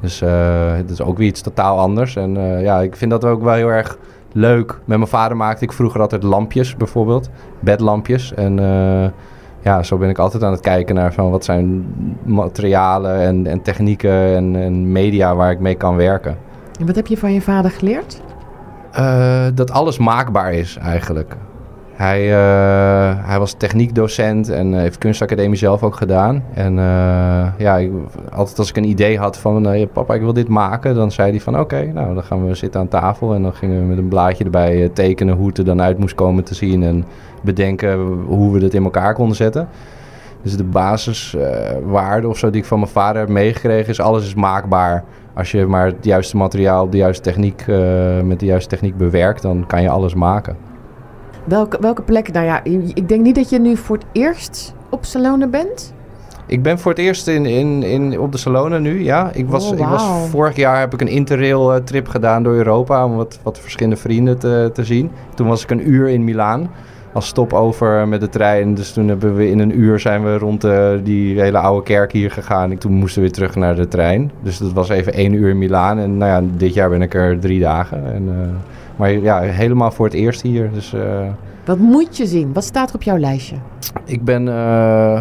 Dus 0.00 0.20
eh 0.20 0.76
het 0.76 0.90
is 0.90 1.02
ook 1.02 1.18
weer 1.18 1.26
iets 1.26 1.40
totaal 1.40 1.78
anders. 1.78 2.16
En 2.16 2.36
eh, 2.36 2.62
ja, 2.62 2.80
ik 2.80 2.96
vind 2.96 3.10
dat 3.10 3.24
ook 3.24 3.42
wel 3.42 3.54
heel 3.54 3.68
erg 3.68 3.98
leuk. 4.32 4.78
Met 4.84 4.98
mijn 4.98 5.10
vader 5.10 5.36
maakte 5.36 5.64
ik 5.64 5.72
vroeger 5.72 6.00
altijd 6.00 6.22
lampjes 6.22 6.76
bijvoorbeeld. 6.76 7.30
Bedlampjes. 7.60 8.34
En 8.34 8.58
eh, 8.58 9.10
ja, 9.60 9.82
zo 9.82 9.96
ben 9.98 10.08
ik 10.08 10.18
altijd 10.18 10.42
aan 10.42 10.52
het 10.52 10.60
kijken 10.60 10.94
naar 10.94 11.12
van 11.12 11.30
wat 11.30 11.44
zijn 11.44 11.86
materialen 12.22 13.20
en, 13.20 13.46
en 13.46 13.62
technieken 13.62 14.36
en, 14.36 14.56
en 14.56 14.92
media 14.92 15.34
waar 15.34 15.50
ik 15.50 15.60
mee 15.60 15.74
kan 15.74 15.96
werken. 15.96 16.36
En 16.80 16.86
wat 16.86 16.96
heb 16.96 17.06
je 17.06 17.16
van 17.16 17.32
je 17.32 17.40
vader 17.40 17.70
geleerd? 17.70 18.20
Eh, 18.92 19.46
dat 19.54 19.70
alles 19.70 19.98
maakbaar 19.98 20.52
is 20.52 20.76
eigenlijk. 20.76 21.36
Hij, 22.00 22.32
eh, 22.32 23.26
hij 23.26 23.38
was 23.38 23.52
techniekdocent 23.52 24.48
en 24.48 24.74
heeft 24.74 24.98
kunstacademie 24.98 25.56
zelf 25.56 25.82
ook 25.82 25.96
gedaan. 25.96 26.44
En 26.54 26.78
eh, 26.78 27.46
ja, 27.58 27.88
altijd 28.32 28.58
als 28.58 28.68
ik 28.68 28.76
een 28.76 28.88
idee 28.88 29.18
had 29.18 29.38
van 29.38 29.68
eh, 29.68 29.86
papa, 29.92 30.14
ik 30.14 30.20
wil 30.20 30.32
dit 30.32 30.48
maken, 30.48 30.94
dan 30.94 31.10
zei 31.10 31.30
hij 31.30 31.40
van 31.40 31.60
oké, 31.60 31.92
nou 31.92 32.14
dan 32.14 32.22
gaan 32.22 32.46
we 32.46 32.54
zitten 32.54 32.80
aan 32.80 32.88
tafel. 32.88 33.34
En 33.34 33.42
dan 33.42 33.54
gingen 33.54 33.80
we 33.80 33.86
met 33.86 33.98
een 33.98 34.08
blaadje 34.08 34.44
erbij 34.44 34.90
tekenen 34.92 35.36
hoe 35.36 35.46
het 35.48 35.58
er 35.58 35.64
dan 35.64 35.82
uit 35.82 35.98
moest 35.98 36.14
komen 36.14 36.44
te 36.44 36.54
zien. 36.54 36.82
En 36.82 37.04
bedenken 37.42 37.98
hoe 38.26 38.52
we 38.52 38.58
dit 38.58 38.74
in 38.74 38.84
elkaar 38.84 39.14
konden 39.14 39.36
zetten. 39.36 39.68
Dus 40.42 40.56
de 40.56 40.64
basiswaarde 40.64 42.28
of 42.28 42.38
zo 42.38 42.50
die 42.50 42.60
ik 42.60 42.66
van 42.66 42.78
mijn 42.78 42.90
vader 42.90 43.20
heb 43.20 43.30
meegekregen 43.30 43.88
is 43.88 44.00
alles 44.00 44.24
is 44.24 44.34
maakbaar. 44.34 45.04
Als 45.34 45.50
je 45.50 45.66
maar 45.66 45.86
het 45.86 46.04
juiste 46.04 46.36
materiaal, 46.36 46.90
de 46.90 46.96
juiste 46.96 47.22
techniek, 47.22 47.64
eh, 47.66 48.20
met 48.20 48.40
de 48.40 48.46
juiste 48.46 48.68
techniek 48.68 48.96
bewerkt, 48.96 49.42
dan 49.42 49.64
kan 49.66 49.82
je 49.82 49.88
alles 49.88 50.14
maken. 50.14 50.56
Welke, 51.44 51.78
welke 51.80 52.02
plek? 52.02 52.32
Nou 52.32 52.46
ja, 52.46 52.64
ik 52.94 53.08
denk 53.08 53.22
niet 53.22 53.34
dat 53.34 53.50
je 53.50 53.58
nu 53.58 53.76
voor 53.76 53.96
het 53.96 54.06
eerst 54.12 54.74
op 54.90 55.04
Salone 55.04 55.48
bent. 55.48 55.94
Ik 56.46 56.62
ben 56.62 56.78
voor 56.78 56.90
het 56.90 57.00
eerst 57.00 57.28
in, 57.28 57.46
in, 57.46 57.82
in, 57.82 58.20
op 58.20 58.32
de 58.32 58.38
Salonen 58.38 58.82
nu, 58.82 59.04
ja. 59.04 59.30
Ik 59.32 59.48
was, 59.48 59.70
Oh, 59.70 59.78
ik 59.78 59.84
was, 59.84 60.28
vorig 60.28 60.56
jaar 60.56 60.78
heb 60.78 60.94
ik 60.94 61.00
een 61.00 61.08
interrail 61.08 61.74
eh, 61.74 61.80
trip 61.80 62.08
gedaan 62.08 62.42
door 62.42 62.54
Europa 62.54 63.04
om 63.04 63.16
wat, 63.16 63.38
wat 63.42 63.58
verschillende 63.58 63.96
vrienden 63.96 64.38
te, 64.38 64.70
te 64.72 64.84
zien. 64.84 65.10
Toen 65.34 65.48
was 65.48 65.62
ik 65.62 65.70
een 65.70 65.90
uur 65.90 66.08
in 66.08 66.24
Milaan 66.24 66.70
als 67.12 67.26
stopover 67.26 68.08
met 68.08 68.20
de 68.20 68.28
trein. 68.28 68.74
Dus 68.74 68.92
toen 68.92 69.08
hebben 69.08 69.36
we 69.36 69.50
in 69.50 69.58
een 69.58 69.80
uur 69.80 70.00
zijn 70.00 70.24
we 70.24 70.38
rond 70.38 70.64
eh, 70.64 70.90
die 71.02 71.40
hele 71.40 71.58
oude 71.58 71.82
kerk 71.82 72.12
hier 72.12 72.30
gegaan. 72.30 72.70
En 72.70 72.78
toen 72.78 72.92
moesten 72.92 73.22
we 73.22 73.26
weer 73.26 73.36
terug 73.36 73.54
naar 73.54 73.76
de 73.76 73.88
trein. 73.88 74.30
Dus 74.42 74.58
dat 74.58 74.72
was 74.72 74.88
even 74.88 75.12
één 75.12 75.32
uur 75.32 75.48
in 75.48 75.58
Milaan. 75.58 75.98
En 75.98 76.16
nou 76.16 76.30
ja, 76.30 76.50
dit 76.56 76.74
jaar 76.74 76.90
ben 76.90 77.02
ik 77.02 77.14
er 77.14 77.38
drie 77.38 77.60
dagen. 77.60 78.14
En, 78.14 78.28
eh, 78.28 78.48
maar 78.96 79.10
ja, 79.12 79.40
helemaal 79.40 79.90
voor 79.90 80.06
het 80.06 80.14
eerst 80.14 80.42
hier. 80.42 80.70
Dus 80.72 80.92
eh, 80.92 81.26
Wat 81.64 81.78
moet 81.78 82.16
je 82.16 82.26
zien? 82.26 82.52
Wat 82.52 82.64
staat 82.64 82.88
er 82.88 82.94
op 82.94 83.02
jouw 83.02 83.18
lijstje? 83.18 83.56
ik 84.04 84.24
ben 84.24 84.46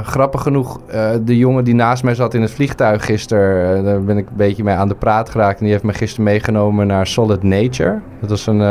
grappig 0.06 0.42
genoeg, 0.42 0.80
de 1.24 1.38
jongen 1.38 1.64
die 1.64 1.74
naast 1.74 2.04
mij 2.04 2.16
zat 2.16 2.34
in 2.34 2.42
het 2.42 2.52
vliegtuig 2.52 3.06
gisteren, 3.06 3.84
daar 3.84 4.04
ben 4.04 4.18
ik 4.18 4.30
een 4.30 4.36
beetje 4.36 4.64
mee 4.64 4.76
aan 4.76 4.88
de 4.88 4.96
praat 4.96 5.30
geraakt. 5.30 5.58
En 5.58 5.64
die 5.64 5.74
heeft 5.74 5.84
me 5.84 5.94
gisteren 5.94 6.26
meegenomen 6.26 6.88
naar 6.88 7.08
Solid 7.08 7.44
Nature. 7.44 8.00
Dat 8.20 8.30
was 8.30 8.48
een 8.48 8.62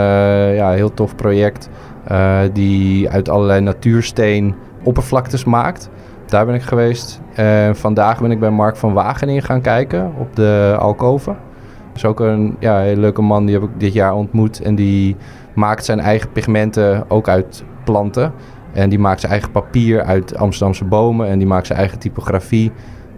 ja, 0.54 0.70
heel 0.70 0.94
tof 0.94 1.16
project 1.16 1.68
eh, 2.08 2.40
die 2.52 3.10
uit 3.10 3.28
allerlei 3.28 3.60
natuursteen 3.60 4.54
oppervlaktes 4.82 5.44
maakt. 5.44 5.90
Daar 6.26 6.46
ben 6.46 6.54
ik 6.54 6.62
geweest. 6.62 7.20
En 7.34 7.76
vandaag 7.76 8.20
ben 8.20 8.30
ik 8.30 8.40
bij 8.40 8.50
Mark 8.50 8.76
van 8.76 8.92
Wageningen 8.92 9.42
gaan 9.42 9.60
kijken 9.60 10.12
op 10.18 10.36
de 10.36 10.76
Alcove. 10.78 11.30
Dat 11.30 11.96
is 11.96 12.04
ook 12.04 12.20
een 12.20 12.56
ja, 12.58 12.78
hele 12.78 13.00
leuke 13.00 13.22
man, 13.22 13.44
die 13.44 13.54
heb 13.54 13.64
ik 13.64 13.80
dit 13.80 13.92
jaar 13.92 14.14
ontmoet. 14.14 14.62
En 14.62 14.74
die 14.74 15.16
maakt 15.54 15.84
zijn 15.84 16.00
eigen 16.00 16.32
pigmenten 16.32 17.04
ook 17.08 17.28
uit 17.28 17.64
planten. 17.84 18.32
En 18.72 18.88
die 18.88 18.98
maakt 18.98 19.20
zijn 19.20 19.32
eigen 19.32 19.50
papier 19.50 20.02
uit 20.02 20.36
Amsterdamse 20.36 20.84
bomen. 20.84 21.28
En 21.28 21.38
die 21.38 21.46
maakt 21.46 21.66
zijn 21.66 21.78
eigen 21.78 21.98
typografie. 21.98 22.72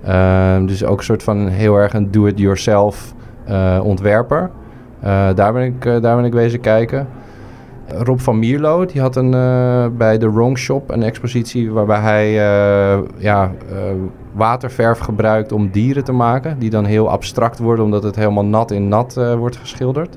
Ehm, 0.04 0.66
dus 0.66 0.84
ook 0.84 0.98
een 0.98 1.04
soort 1.04 1.22
van 1.22 1.48
heel 1.48 1.76
erg 1.76 1.92
een 1.92 2.10
do-it-yourself 2.10 3.14
eh, 3.44 3.80
ontwerper. 3.82 4.50
Eh, 5.00 5.28
daar, 5.34 5.52
ben 5.52 5.62
ik, 5.62 5.82
daar 5.82 6.16
ben 6.16 6.24
ik 6.24 6.32
wezen 6.32 6.60
kijken. 6.60 7.06
Rob 7.94 8.18
van 8.18 8.38
Mierlo, 8.38 8.84
die 8.86 9.00
had 9.00 9.16
een, 9.16 9.30
bij 9.96 10.18
de 10.18 10.32
Wrong 10.32 10.58
Shop 10.58 10.90
een 10.90 11.02
expositie 11.02 11.70
waarbij 11.70 12.00
hij 12.00 12.32
ja, 13.16 13.52
waterverf 14.32 14.98
gebruikt 14.98 15.52
om 15.52 15.70
dieren 15.70 16.04
te 16.04 16.12
maken. 16.12 16.58
Die 16.58 16.70
dan 16.70 16.84
heel 16.84 17.10
abstract 17.10 17.58
worden 17.58 17.84
omdat 17.84 18.02
het 18.02 18.16
helemaal 18.16 18.44
nat 18.44 18.70
in 18.70 18.88
nat 18.88 19.14
wordt 19.14 19.56
geschilderd. 19.56 20.16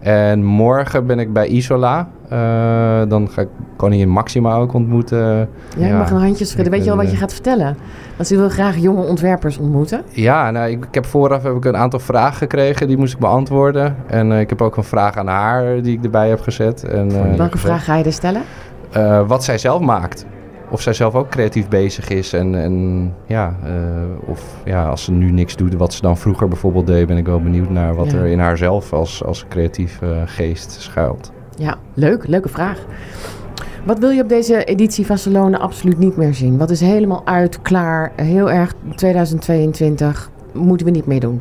En 0.00 0.44
morgen 0.44 1.06
ben 1.06 1.18
ik 1.18 1.32
bij 1.32 1.46
Isola. 1.46 2.08
Uh, 2.32 3.08
dan 3.08 3.28
ga 3.30 3.42
ik 3.42 3.48
koningin 3.76 4.08
Maxima 4.08 4.54
ook 4.54 4.72
ontmoeten. 4.74 5.48
Ja, 5.76 5.86
je 5.86 5.92
mag 5.92 6.10
een 6.10 6.20
handje 6.20 6.44
schudden. 6.44 6.72
Weet 6.72 6.84
je 6.84 6.90
al 6.90 6.96
wat 6.96 7.10
je 7.10 7.16
gaat 7.16 7.32
vertellen? 7.32 7.76
Want 8.16 8.30
u 8.30 8.36
wil 8.36 8.48
graag 8.48 8.76
jonge 8.76 9.02
ontwerpers 9.02 9.58
ontmoeten. 9.58 10.02
Ja, 10.10 10.50
nou, 10.50 10.70
ik, 10.70 10.84
ik, 10.84 10.94
heb 10.94 11.06
vooraf 11.06 11.42
heb 11.42 11.54
ik 11.54 11.64
een 11.64 11.76
aantal 11.76 12.00
vragen 12.00 12.36
gekregen. 12.36 12.86
Die 12.86 12.96
moest 12.96 13.14
ik 13.14 13.18
beantwoorden. 13.18 13.96
En 14.06 14.30
uh, 14.30 14.40
ik 14.40 14.48
heb 14.48 14.62
ook 14.62 14.76
een 14.76 14.84
vraag 14.84 15.16
aan 15.16 15.26
haar 15.26 15.82
die 15.82 15.96
ik 15.96 16.04
erbij 16.04 16.28
heb 16.28 16.40
gezet. 16.40 16.84
En, 16.84 17.10
uh, 17.10 17.34
Welke 17.34 17.58
vraag 17.58 17.84
ga 17.84 17.96
je 17.96 18.04
er 18.04 18.12
stellen? 18.12 18.42
wat 19.26 19.44
zij 19.44 19.58
zelf 19.58 19.80
maakt 19.80 20.26
of 20.70 20.80
zij 20.80 20.92
zelf 20.92 21.14
ook 21.14 21.28
creatief 21.28 21.68
bezig 21.68 22.08
is. 22.08 22.32
En, 22.32 22.54
en 22.54 23.14
ja, 23.26 23.56
uh, 23.64 24.30
of 24.30 24.56
ja, 24.64 24.88
als 24.88 25.04
ze 25.04 25.12
nu 25.12 25.30
niks 25.30 25.56
doet 25.56 25.74
wat 25.74 25.92
ze 25.92 26.00
dan 26.00 26.16
vroeger 26.16 26.48
bijvoorbeeld 26.48 26.86
deed, 26.86 27.06
ben 27.06 27.16
ik 27.16 27.26
wel 27.26 27.42
benieuwd 27.42 27.70
naar 27.70 27.94
wat 27.94 28.12
er 28.12 28.26
in 28.26 28.38
haarzelf 28.38 28.92
als, 28.92 29.24
als 29.24 29.44
creatief 29.48 30.00
uh, 30.02 30.22
geest 30.24 30.70
schuilt. 30.80 31.32
Ja, 31.56 31.76
leuk, 31.94 32.26
leuke 32.26 32.48
vraag. 32.48 32.86
Wat 33.84 33.98
wil 33.98 34.10
je 34.10 34.22
op 34.22 34.28
deze 34.28 34.64
editie 34.64 35.06
van 35.06 35.18
Salone 35.18 35.58
absoluut 35.58 35.98
niet 35.98 36.16
meer 36.16 36.34
zien? 36.34 36.58
Wat 36.58 36.70
is 36.70 36.80
helemaal 36.80 37.26
uit, 37.26 37.62
klaar, 37.62 38.12
heel 38.16 38.50
erg 38.50 38.74
2022, 38.94 40.30
moeten 40.52 40.86
we 40.86 40.92
niet 40.92 41.06
meer 41.06 41.20
doen? 41.20 41.40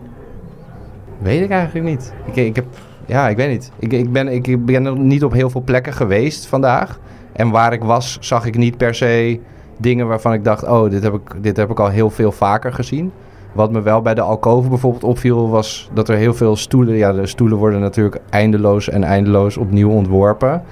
Weet 1.19 1.41
ik 1.41 1.49
eigenlijk 1.49 1.85
niet. 1.85 2.13
Ik, 2.25 2.35
ik 2.35 2.55
heb, 2.55 2.65
ja, 3.05 3.29
ik 3.29 3.37
weet 3.37 3.49
niet. 3.49 3.71
Ik, 3.79 3.93
ik, 3.93 4.11
ben, 4.11 4.27
ik 4.27 4.65
ben 4.65 5.07
niet 5.07 5.23
op 5.23 5.33
heel 5.33 5.49
veel 5.49 5.61
plekken 5.61 5.93
geweest 5.93 6.45
vandaag. 6.45 6.99
En 7.37 7.49
waar 7.49 7.73
ik 7.73 7.83
was, 7.83 8.17
zag 8.19 8.45
ik 8.45 8.57
niet 8.57 8.77
per 8.77 8.95
se 8.95 9.39
dingen 9.77 10.07
waarvan 10.07 10.33
ik 10.33 10.43
dacht: 10.43 10.63
oh, 10.63 10.89
dit 10.89 11.03
heb 11.03 11.13
ik, 11.13 11.43
dit 11.43 11.57
heb 11.57 11.69
ik 11.69 11.79
al 11.79 11.89
heel 11.89 12.09
veel 12.09 12.31
vaker 12.31 12.73
gezien. 12.73 13.11
Wat 13.53 13.71
me 13.71 13.81
wel 13.81 14.01
bij 14.01 14.13
de 14.13 14.21
Alcove 14.21 14.69
bijvoorbeeld 14.69 15.03
opviel, 15.03 15.49
was 15.49 15.89
dat 15.93 16.09
er 16.09 16.15
heel 16.15 16.33
veel 16.33 16.55
stoelen. 16.55 16.95
Ja, 16.95 17.13
de 17.13 17.27
stoelen 17.27 17.57
worden 17.57 17.79
natuurlijk 17.79 18.21
eindeloos 18.29 18.89
en 18.89 19.03
eindeloos 19.03 19.57
opnieuw 19.57 19.89
ontworpen. 19.89 20.63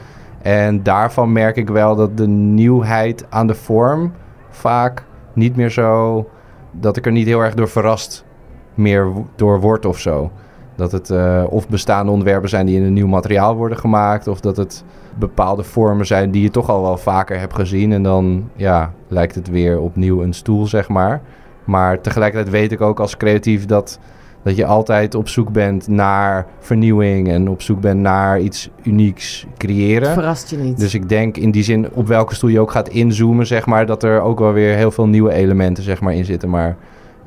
En 0.42 0.84
daarvan 0.84 1.32
merk 1.32 1.56
ik 1.56 1.70
wel 1.70 1.96
dat 1.96 2.18
de 2.18 2.28
nieuwheid 2.28 3.26
aan 3.30 3.48
de 3.48 3.56
vorm 3.56 4.12
vaak 4.50 5.04
niet 5.34 5.56
meer 5.56 5.70
zo. 5.70 6.26
dat 6.72 6.98
ik 6.98 7.06
er 7.06 7.12
niet 7.12 7.28
heel 7.28 7.40
erg 7.40 7.54
door 7.54 7.68
verrast 7.68 8.26
meer 8.74 9.08
door 9.36 9.60
word 9.60 9.86
of 9.86 10.00
zo. 10.00 10.32
Dat 10.76 10.92
het 10.92 11.10
uh, 11.10 11.44
of 11.50 11.70
bestaande 11.70 12.12
ontwerpen 12.12 12.50
zijn 12.50 12.66
die 12.66 12.78
in 12.78 12.84
een 12.84 12.94
nieuw 12.94 13.08
materiaal 13.08 13.56
worden 13.56 13.78
gemaakt, 13.78 14.28
of 14.28 14.40
dat 14.40 14.58
het 14.58 14.84
bepaalde 15.16 15.64
vormen 15.64 16.06
zijn 16.06 16.32
die 16.32 16.42
je 16.42 16.50
toch 16.50 16.70
al 16.70 16.82
wel 16.82 16.98
vaker 16.98 17.40
hebt 17.40 17.54
gezien. 17.54 17.92
En 17.92 18.04
dan 18.04 18.50
ja, 18.56 18.94
lijkt 19.08 19.36
het 19.36 19.50
weer 19.50 19.80
opnieuw 19.80 20.24
een 20.24 20.34
stoel, 20.34 20.68
zeg 20.68 20.90
maar. 20.90 21.22
Maar 21.64 22.02
tegelijkertijd 22.02 22.52
weet 22.52 22.72
ik 22.72 22.82
ook 22.82 23.00
als 23.00 23.18
creatief 23.18 23.66
dat, 23.66 24.00
dat 24.44 24.56
je 24.56 24.66
altijd 24.66 25.16
op 25.16 25.28
zoek 25.28 25.52
bent 25.52 25.88
naar 25.88 26.46
vernieuwing 26.60 27.30
en 27.30 27.50
op 27.50 27.62
zoek 27.62 27.82
bent 27.82 28.00
naar 28.00 28.40
iets 28.40 28.70
unieks 28.84 29.46
creëren. 29.58 30.14
verrast 30.14 30.50
je 30.50 30.58
niet. 30.58 30.80
Dus 30.80 30.94
ik 30.94 31.10
denk 31.10 31.38
in 31.38 31.52
die 31.52 31.64
zin 31.64 31.88
op 31.94 32.08
welke 32.08 32.36
stoel 32.36 32.50
je 32.50 32.60
ook 32.60 32.72
gaat 32.72 32.90
inzoomen, 32.90 33.48
zeg 33.48 33.66
maar, 33.66 33.86
dat 33.86 34.04
er 34.04 34.22
ook 34.22 34.40
wel 34.40 34.54
weer 34.54 34.76
heel 34.76 34.92
veel 34.92 35.08
nieuwe 35.08 35.34
elementen 35.34 35.84
zeg 35.84 36.02
maar, 36.02 36.14
in 36.14 36.26
zitten. 36.26 36.50
Maar 36.50 36.76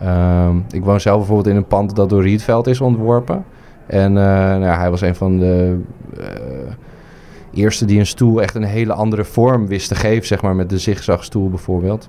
uh, 0.02 0.48
ik 0.70 0.84
woon 0.84 1.00
zelf 1.00 1.16
bijvoorbeeld 1.18 1.48
in 1.48 1.56
een 1.56 1.66
pand 1.66 1.96
dat 1.96 2.08
door 2.08 2.22
Rietveld 2.22 2.66
is 2.66 2.80
ontworpen. 2.80 3.44
En 3.86 4.10
uh, 4.10 4.18
nou, 4.18 4.64
hij 4.64 4.90
was 4.90 5.00
een 5.00 5.14
van 5.14 5.38
de 5.38 5.78
uh, 6.18 6.24
eerste 7.52 7.84
die 7.84 7.98
een 7.98 8.06
stoel 8.06 8.42
echt 8.42 8.54
een 8.54 8.64
hele 8.64 8.92
andere 8.92 9.24
vorm 9.24 9.66
wist 9.66 9.88
te 9.88 9.94
geven, 9.94 10.26
zeg 10.26 10.42
maar, 10.42 10.54
met 10.54 10.70
de 10.70 10.78
zigzagstoel 10.78 11.48
bijvoorbeeld. 11.48 12.08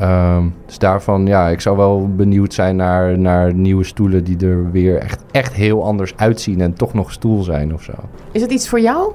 Um, 0.00 0.54
dus 0.66 0.78
daarvan, 0.78 1.26
ja, 1.26 1.48
ik 1.48 1.60
zou 1.60 1.76
wel 1.76 2.14
benieuwd 2.14 2.54
zijn 2.54 2.76
naar, 2.76 3.18
naar 3.18 3.54
nieuwe 3.54 3.84
stoelen 3.84 4.24
die 4.24 4.46
er 4.46 4.70
weer 4.70 4.98
echt, 4.98 5.24
echt 5.30 5.52
heel 5.52 5.84
anders 5.84 6.16
uitzien 6.16 6.60
en 6.60 6.74
toch 6.74 6.94
nog 6.94 7.12
stoel 7.12 7.42
zijn 7.42 7.74
of 7.74 7.82
zo. 7.82 7.92
Is 8.32 8.42
het 8.42 8.50
iets 8.50 8.68
voor 8.68 8.80
jou? 8.80 9.12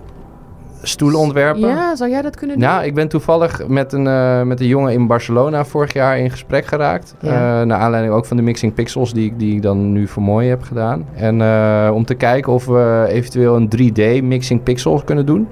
Stoelen 0.82 1.20
ontwerpen. 1.20 1.68
Ja, 1.70 1.96
zou 1.96 2.10
jij 2.10 2.22
dat 2.22 2.36
kunnen 2.36 2.60
doen? 2.60 2.68
Nou, 2.68 2.84
ik 2.84 2.94
ben 2.94 3.08
toevallig 3.08 3.68
met 3.68 3.94
een, 3.94 4.06
uh, 4.06 4.42
met 4.42 4.60
een 4.60 4.68
jongen 4.68 4.94
in 4.94 5.08
Barcelona 5.08 5.66
vorig 5.66 5.94
jaar 5.94 6.20
in 6.20 6.32
gesprek 6.32 6.66
geraakt. 6.66 7.16
Ja. 7.20 7.62
Uh, 7.62 7.68
naar 7.68 7.80
aanleiding 7.80 8.14
ook 8.14 8.26
van 8.26 8.38
de 8.38 8.44
Mixing 8.44 8.74
Pixels 8.74 9.14
die, 9.14 9.34
die 9.38 9.56
ik 9.56 9.62
dan 9.62 9.92
nu 9.92 10.08
voor 10.08 10.24
mooi 10.24 10.50
heb 10.50 10.64
gedaan. 10.64 11.06
En 11.14 11.40
uh, 11.40 11.92
om 11.94 12.06
te 12.06 12.14
kijken 12.14 12.54
of 12.54 12.66
we 12.66 13.06
eventueel 13.10 13.56
een 13.56 13.70
3D 13.78 14.24
Mixing 14.24 14.64
Pixels 14.64 15.04
kunnen 15.04 15.26
doen. 15.26 15.48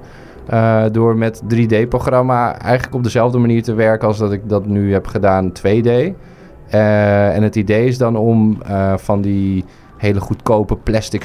door 0.92 1.16
met 1.16 1.42
3D-programma 1.54 2.58
eigenlijk 2.58 2.94
op 2.94 3.02
dezelfde 3.02 3.38
manier 3.38 3.62
te 3.62 3.74
werken 3.74 4.08
als 4.08 4.18
dat 4.18 4.32
ik 4.32 4.48
dat 4.48 4.66
nu 4.66 4.92
heb 4.92 5.06
gedaan 5.06 5.52
2D. 5.52 5.90
en 6.68 7.42
het 7.42 7.56
idee 7.56 7.86
is 7.86 7.98
dan 7.98 8.16
om 8.16 8.58
van 8.96 9.20
die 9.20 9.64
hele 9.96 10.20
goedkope 10.20 10.76
plastic 10.76 11.24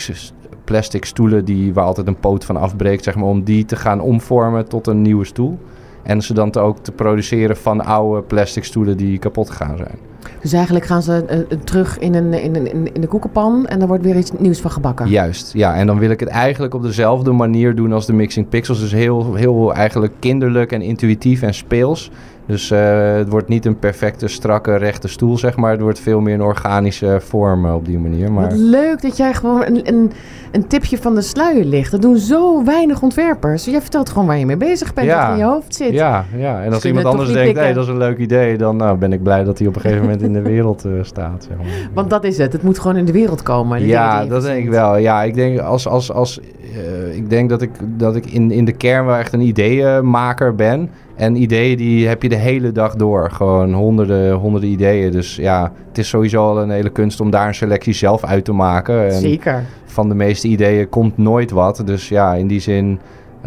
plastic 0.63 1.05
stoelen 1.05 1.45
die, 1.45 1.73
waar 1.73 1.85
altijd 1.85 2.07
een 2.07 2.19
poot 2.19 2.45
van 2.45 2.57
afbreekt, 2.57 3.03
zeg 3.03 3.15
maar, 3.15 3.25
om 3.25 3.43
die 3.43 3.65
te 3.65 3.75
gaan 3.75 3.99
omvormen 3.99 4.67
tot 4.67 4.87
een 4.87 5.01
nieuwe 5.01 5.25
stoel. 5.25 5.59
En 6.03 6.21
ze 6.21 6.33
dan 6.33 6.51
te 6.51 6.59
ook 6.59 6.77
te 6.77 6.91
produceren 6.91 7.57
van 7.57 7.85
oude 7.85 8.21
plastic 8.21 8.63
stoelen 8.63 8.97
die 8.97 9.17
kapot 9.17 9.49
gegaan 9.49 9.77
zijn. 9.77 9.97
Dus 10.41 10.53
eigenlijk 10.53 10.85
gaan 10.85 11.01
ze 11.01 11.45
uh, 11.51 11.57
terug 11.63 11.99
in, 11.99 12.13
een, 12.13 12.33
in, 12.33 12.55
een, 12.55 12.93
in 12.93 13.01
de 13.01 13.07
koekenpan 13.07 13.65
en 13.67 13.81
er 13.81 13.87
wordt 13.87 14.03
weer 14.03 14.17
iets 14.17 14.31
nieuws 14.37 14.59
van 14.59 14.71
gebakken. 14.71 15.09
Juist, 15.09 15.53
ja. 15.53 15.75
En 15.75 15.87
dan 15.87 15.99
wil 15.99 16.09
ik 16.09 16.19
het 16.19 16.29
eigenlijk 16.29 16.73
op 16.73 16.81
dezelfde 16.81 17.31
manier 17.31 17.75
doen 17.75 17.93
als 17.93 18.05
de 18.05 18.13
Mixing 18.13 18.49
Pixels. 18.49 18.79
Dus 18.79 18.91
heel, 18.91 19.33
heel 19.33 19.73
eigenlijk 19.73 20.13
kinderlijk 20.19 20.71
en 20.71 20.81
intuïtief 20.81 21.41
en 21.41 21.53
speels. 21.53 22.11
Dus 22.45 22.71
uh, 22.71 23.15
het 23.15 23.29
wordt 23.29 23.47
niet 23.47 23.65
een 23.65 23.79
perfecte, 23.79 24.27
strakke, 24.27 24.75
rechte 24.75 25.07
stoel, 25.07 25.37
zeg 25.37 25.57
maar. 25.57 25.71
Het 25.71 25.81
wordt 25.81 25.99
veel 25.99 26.19
meer 26.19 26.33
een 26.33 26.41
organische 26.41 27.17
vorm 27.21 27.65
op 27.65 27.85
die 27.85 27.99
manier. 27.99 28.31
Maar... 28.31 28.49
Wat 28.49 28.57
leuk 28.57 29.01
dat 29.01 29.17
jij 29.17 29.33
gewoon 29.33 29.65
een, 29.65 29.87
een, 29.87 30.11
een, 30.51 30.67
tipje 30.67 30.97
van 30.97 31.15
de 31.15 31.21
sluier 31.21 31.65
ligt. 31.65 31.91
Dat 31.91 32.01
doen 32.01 32.17
zo 32.17 32.63
weinig 32.63 33.01
ontwerpers. 33.01 33.65
Jij 33.65 33.81
vertelt 33.81 34.09
gewoon 34.09 34.27
waar 34.27 34.37
je 34.37 34.45
mee 34.45 34.57
bezig 34.57 34.93
bent, 34.93 35.11
wat 35.11 35.29
in 35.29 35.37
je 35.37 35.43
hoofd 35.43 35.75
zit. 35.75 35.91
Ja, 35.91 36.25
ja. 36.37 36.63
en 36.63 36.73
als 36.73 36.85
iemand 36.85 37.05
anders 37.05 37.31
denkt, 37.31 37.57
hé, 37.57 37.63
hey, 37.63 37.73
dat 37.73 37.83
is 37.83 37.89
een 37.89 37.97
leuk 37.97 38.17
idee... 38.17 38.57
dan 38.57 38.75
nou, 38.75 38.97
ben 38.97 39.13
ik 39.13 39.23
blij 39.23 39.43
dat 39.43 39.57
hij 39.57 39.67
op 39.67 39.75
een 39.75 39.81
gegeven 39.81 40.03
moment 40.03 40.21
in 40.21 40.33
de 40.33 40.41
wereld 40.53 40.85
uh, 40.85 41.03
staat. 41.03 41.43
Zeg 41.49 41.57
maar. 41.57 41.65
Want 41.93 42.09
dat 42.09 42.23
is 42.23 42.37
het. 42.37 42.53
Het 42.53 42.63
moet 42.63 42.79
gewoon 42.79 42.97
in 42.97 43.05
de 43.05 43.11
wereld 43.11 43.43
komen. 43.43 43.85
Ja, 43.85 44.25
dat 44.25 44.41
denk 44.41 44.63
ik 44.63 44.69
wel. 44.69 44.97
Ja, 44.97 45.23
ik 45.23 45.33
denk, 45.33 45.59
als, 45.59 45.87
als, 45.87 46.11
als, 46.11 46.39
uh, 46.75 47.15
ik 47.15 47.29
denk 47.29 47.49
dat 47.49 47.61
ik, 47.61 47.71
dat 47.97 48.15
ik 48.15 48.25
in, 48.25 48.51
in 48.51 48.65
de 48.65 48.71
kern 48.71 49.05
wel 49.05 49.15
echt 49.15 49.33
een 49.33 49.41
ideeënmaker 49.41 50.55
ben... 50.55 50.89
En 51.15 51.35
ideeën 51.35 51.77
die 51.77 52.07
heb 52.07 52.21
je 52.21 52.29
de 52.29 52.35
hele 52.35 52.71
dag 52.71 52.95
door. 52.95 53.31
Gewoon 53.31 53.73
honderden, 53.73 54.33
honderden 54.33 54.69
ideeën. 54.69 55.11
Dus 55.11 55.35
ja, 55.35 55.71
het 55.87 55.97
is 55.97 56.09
sowieso 56.09 56.43
al 56.43 56.61
een 56.61 56.69
hele 56.69 56.89
kunst 56.89 57.21
om 57.21 57.29
daar 57.29 57.47
een 57.47 57.55
selectie 57.55 57.93
zelf 57.93 58.23
uit 58.23 58.45
te 58.45 58.53
maken. 58.53 59.05
En 59.05 59.19
Zeker. 59.19 59.63
Van 59.85 60.09
de 60.09 60.15
meeste 60.15 60.47
ideeën 60.47 60.89
komt 60.89 61.17
nooit 61.17 61.51
wat. 61.51 61.81
Dus 61.85 62.09
ja, 62.09 62.33
in 62.33 62.47
die 62.47 62.59
zin... 62.59 62.99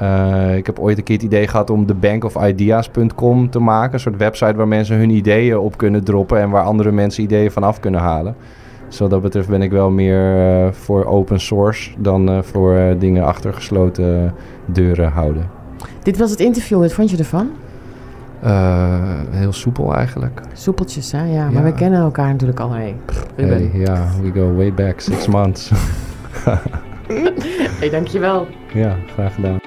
Uh, 0.03 0.57
ik 0.57 0.67
heb 0.67 0.79
ooit 0.79 0.99
een 0.99 1.05
keer 1.05 1.17
het 1.17 1.25
idee 1.25 1.49
gehad 1.49 1.71
om 1.71 1.87
de 1.87 1.95
bankofideas.com 1.95 3.51
te 3.51 3.59
maken. 3.59 3.95
Een 3.95 4.01
soort 4.01 4.17
website 4.17 4.55
waar 4.55 4.69
mensen 4.69 4.97
hun 4.97 5.11
ideeën 5.11 5.59
op 5.59 5.77
kunnen 5.77 6.05
droppen... 6.05 6.41
en 6.41 6.51
waar 6.51 6.65
andere 6.65 6.93
mensen 6.93 7.23
ideeën 7.23 7.51
vanaf 7.51 7.81
kunnen 7.81 8.01
halen. 8.01 8.37
Dus 8.89 8.99
wat 8.99 9.11
dat 9.11 9.23
betreft 9.23 9.49
ben 9.49 9.63
ik 9.63 9.71
wel 9.71 9.91
meer 9.91 10.37
uh, 10.37 10.73
voor 10.73 11.05
open 11.05 11.41
source... 11.41 11.91
dan 11.99 12.31
uh, 12.31 12.43
voor 12.43 12.95
dingen 12.99 13.25
achter 13.25 13.55
gesloten 13.55 14.35
deuren 14.67 15.11
houden. 15.11 15.66
Dit 16.03 16.19
was 16.19 16.31
het 16.31 16.41
interview. 16.41 16.79
Wat 16.79 16.93
vond 16.93 17.11
je 17.11 17.17
ervan? 17.17 17.51
Uh, 18.45 19.21
heel 19.31 19.53
soepel 19.53 19.95
eigenlijk. 19.95 20.41
Soepeltjes, 20.53 21.13
hè? 21.13 21.25
Ja, 21.25 21.45
maar 21.45 21.63
ja. 21.65 21.71
we 21.71 21.73
kennen 21.73 22.01
elkaar 22.01 22.31
natuurlijk 22.31 22.61
al. 22.61 22.71
Hey, 22.71 22.97
hey 23.37 23.71
ja, 23.75 24.09
we 24.23 24.33
go 24.33 24.55
way 24.55 24.73
back, 24.73 25.01
six 25.01 25.27
months. 25.37 25.71
hey, 27.81 27.91
dankjewel. 27.91 28.47
Ja, 28.75 28.97
graag 29.07 29.35
gedaan. 29.35 29.59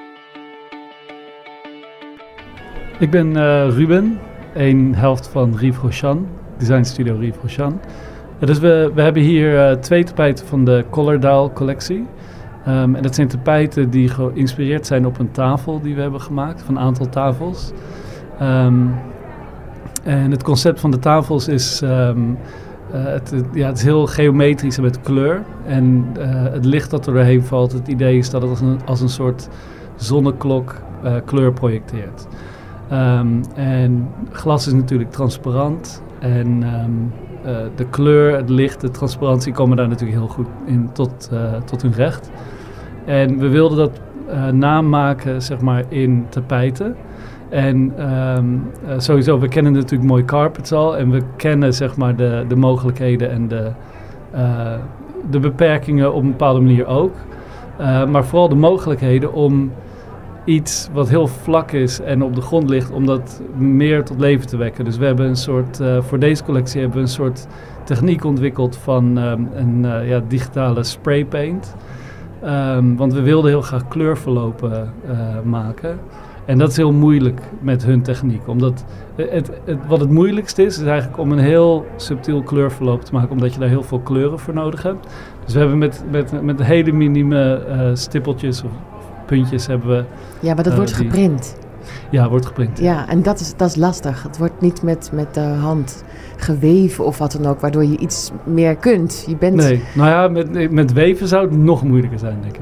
Ik 2.98 3.10
ben 3.10 3.28
uh, 3.28 3.68
Ruben, 3.68 4.18
een 4.54 4.94
helft 4.94 5.28
van 5.28 5.56
Rive 5.56 5.80
Rochan, 5.80 6.26
design 6.58 6.82
studio 6.82 7.16
Rive 7.16 7.38
Rochan. 7.42 7.80
dus 8.38 8.58
we, 8.58 8.90
we 8.94 9.02
hebben 9.02 9.22
hier 9.22 9.70
uh, 9.70 9.76
twee 9.76 10.04
tapijten 10.04 10.46
van 10.46 10.64
de 10.64 10.84
Colordaal 10.90 11.52
collectie. 11.52 12.06
Um, 12.68 12.94
en 12.94 13.02
dat 13.02 13.14
zijn 13.14 13.28
tapijten 13.28 13.90
die 13.90 14.08
geïnspireerd 14.08 14.86
zijn 14.86 15.06
op 15.06 15.18
een 15.18 15.30
tafel 15.30 15.80
die 15.80 15.94
we 15.94 16.00
hebben 16.00 16.20
gemaakt, 16.20 16.62
van 16.62 16.76
een 16.76 16.82
aantal 16.82 17.08
tafels. 17.08 17.72
Um, 18.42 18.94
en 20.02 20.30
het 20.30 20.42
concept 20.42 20.80
van 20.80 20.90
de 20.90 20.98
tafels 20.98 21.48
is, 21.48 21.82
ehm, 21.82 22.20
eh, 22.92 23.04
het, 23.04 23.34
ja, 23.52 23.66
het 23.66 23.76
is 23.76 23.82
heel 23.82 24.06
geometrisch 24.06 24.78
met 24.78 25.00
kleur. 25.00 25.42
En 25.66 26.06
eh, 26.18 26.42
het 26.52 26.64
licht 26.64 26.90
dat 26.90 27.06
er 27.06 27.12
doorheen 27.12 27.42
valt, 27.42 27.72
het 27.72 27.88
idee 27.88 28.18
is 28.18 28.30
dat 28.30 28.42
het 28.42 28.50
als 28.50 28.60
een, 28.60 28.80
als 28.84 29.00
een 29.00 29.08
soort 29.08 29.48
zonneklok 29.96 30.74
eh, 31.02 31.14
kleur 31.24 31.52
projecteert. 31.52 32.26
Ehm, 32.90 33.42
en 33.54 34.08
glas 34.30 34.66
is 34.66 34.72
natuurlijk 34.72 35.10
transparant. 35.10 36.02
En 36.18 36.62
ehm, 36.62 36.90
eh, 37.44 37.56
de 37.74 37.84
kleur, 37.84 38.36
het 38.36 38.48
licht, 38.48 38.80
de 38.80 38.90
transparantie 38.90 39.52
komen 39.52 39.76
daar 39.76 39.88
natuurlijk 39.88 40.18
heel 40.18 40.28
goed 40.28 40.46
in 40.64 40.90
tot, 40.92 41.28
eh, 41.32 41.54
tot 41.64 41.82
hun 41.82 41.92
recht. 41.92 42.30
En 43.04 43.38
we 43.38 43.48
wilden 43.48 43.78
dat 43.78 44.00
eh, 44.28 44.48
namaken, 44.48 45.42
zeg 45.42 45.60
maar, 45.60 45.84
in 45.88 46.26
tapijten. 46.28 46.96
En 47.48 47.92
ehm, 47.96 48.46
eh, 48.86 48.98
sowieso, 48.98 49.38
we 49.38 49.48
kennen 49.48 49.72
natuurlijk 49.72 50.10
mooi 50.10 50.24
carpets 50.24 50.72
al. 50.72 50.96
En 50.96 51.10
we 51.10 51.22
kennen, 51.36 51.74
zeg 51.74 51.96
maar, 51.96 52.16
de, 52.16 52.44
de 52.48 52.56
mogelijkheden 52.56 53.30
en 53.30 53.48
de, 53.48 53.70
de 55.30 55.40
beperkingen 55.40 56.14
op 56.14 56.22
een 56.22 56.30
bepaalde 56.30 56.60
manier 56.60 56.86
ook. 56.86 57.14
Maar 58.08 58.24
vooral 58.24 58.48
de 58.48 58.54
mogelijkheden 58.54 59.32
om 59.32 59.72
iets 60.50 60.88
wat 60.92 61.08
heel 61.08 61.26
vlak 61.26 61.72
is 61.72 62.00
en 62.00 62.22
op 62.22 62.34
de 62.34 62.40
grond 62.40 62.70
ligt, 62.70 62.90
om 62.90 63.06
dat 63.06 63.42
meer 63.56 64.04
tot 64.04 64.20
leven 64.20 64.46
te 64.46 64.56
wekken. 64.56 64.84
Dus 64.84 64.96
we 64.96 65.04
hebben 65.04 65.26
een 65.26 65.36
soort, 65.36 65.80
eh, 65.80 66.02
voor 66.02 66.18
deze 66.18 66.44
collectie 66.44 66.80
hebben 66.80 66.98
we 66.98 67.04
een 67.04 67.10
soort 67.10 67.46
techniek 67.84 68.24
ontwikkeld 68.24 68.76
van 68.76 69.18
ehm, 69.18 69.42
een 69.54 69.84
eh, 69.84 70.08
ja, 70.08 70.22
digitale 70.28 70.84
spraypaint. 70.84 71.74
Ehm, 72.42 72.94
want 72.94 73.12
we 73.12 73.20
wilden 73.20 73.50
heel 73.50 73.62
graag 73.62 73.88
kleurverlopen 73.88 74.92
eh, 75.06 75.18
maken. 75.44 75.98
En 76.44 76.58
dat 76.58 76.70
is 76.70 76.76
heel 76.76 76.92
moeilijk 76.92 77.40
met 77.60 77.84
hun 77.84 78.02
techniek. 78.02 78.48
Omdat 78.48 78.84
het, 79.16 79.50
het, 79.64 79.78
wat 79.86 80.00
het 80.00 80.10
moeilijkste 80.10 80.62
is, 80.62 80.78
is 80.78 80.86
eigenlijk 80.86 81.18
om 81.18 81.32
een 81.32 81.38
heel 81.38 81.86
subtiel 81.96 82.42
kleurverloop 82.42 83.04
te 83.04 83.12
maken. 83.12 83.30
Omdat 83.30 83.52
je 83.54 83.60
daar 83.60 83.68
heel 83.68 83.82
veel 83.82 84.00
kleuren 84.00 84.38
voor 84.38 84.54
nodig 84.54 84.82
hebt. 84.82 85.06
Dus 85.44 85.52
we 85.52 85.60
hebben 85.60 85.78
met, 85.78 86.04
met, 86.10 86.42
met 86.42 86.62
hele 86.62 86.92
minieme 86.92 87.54
eh, 87.54 87.90
stippeltjes 87.92 88.62
of 88.62 88.70
puntjes 89.30 89.66
hebben 89.66 89.88
we... 89.88 90.04
Ja, 90.40 90.54
maar 90.54 90.62
dat 90.64 90.72
Eh, 90.72 90.78
wordt 90.78 90.96
die- 90.96 91.06
geprint. 91.06 91.56
Ja, 92.10 92.28
wordt 92.28 92.46
geprint. 92.46 92.78
Ja, 92.78 93.08
en 93.08 93.22
dat 93.22 93.40
is, 93.40 93.52
dat 93.56 93.68
is 93.68 93.76
lastig. 93.76 94.22
Het 94.22 94.38
wordt 94.38 94.60
niet 94.60 94.82
met, 94.82 95.10
met 95.12 95.34
de 95.34 95.40
hand 95.40 96.04
geweven 96.36 97.04
of 97.04 97.18
wat 97.18 97.32
dan 97.32 97.46
ook, 97.50 97.60
waardoor 97.60 97.84
je 97.84 97.96
iets 97.98 98.30
meer 98.44 98.76
kunt. 98.76 99.24
Je 99.28 99.36
bent, 99.36 99.54
Nee, 99.54 99.82
nou 99.94 100.08
ja, 100.10 100.28
met, 100.28 100.70
met 100.70 100.92
weven 100.92 101.28
zou 101.28 101.42
het 101.48 101.56
nog 101.58 101.82
moeilijker 101.84 102.18
zijn, 102.18 102.36
denk 102.42 102.54
ik. 102.54 102.60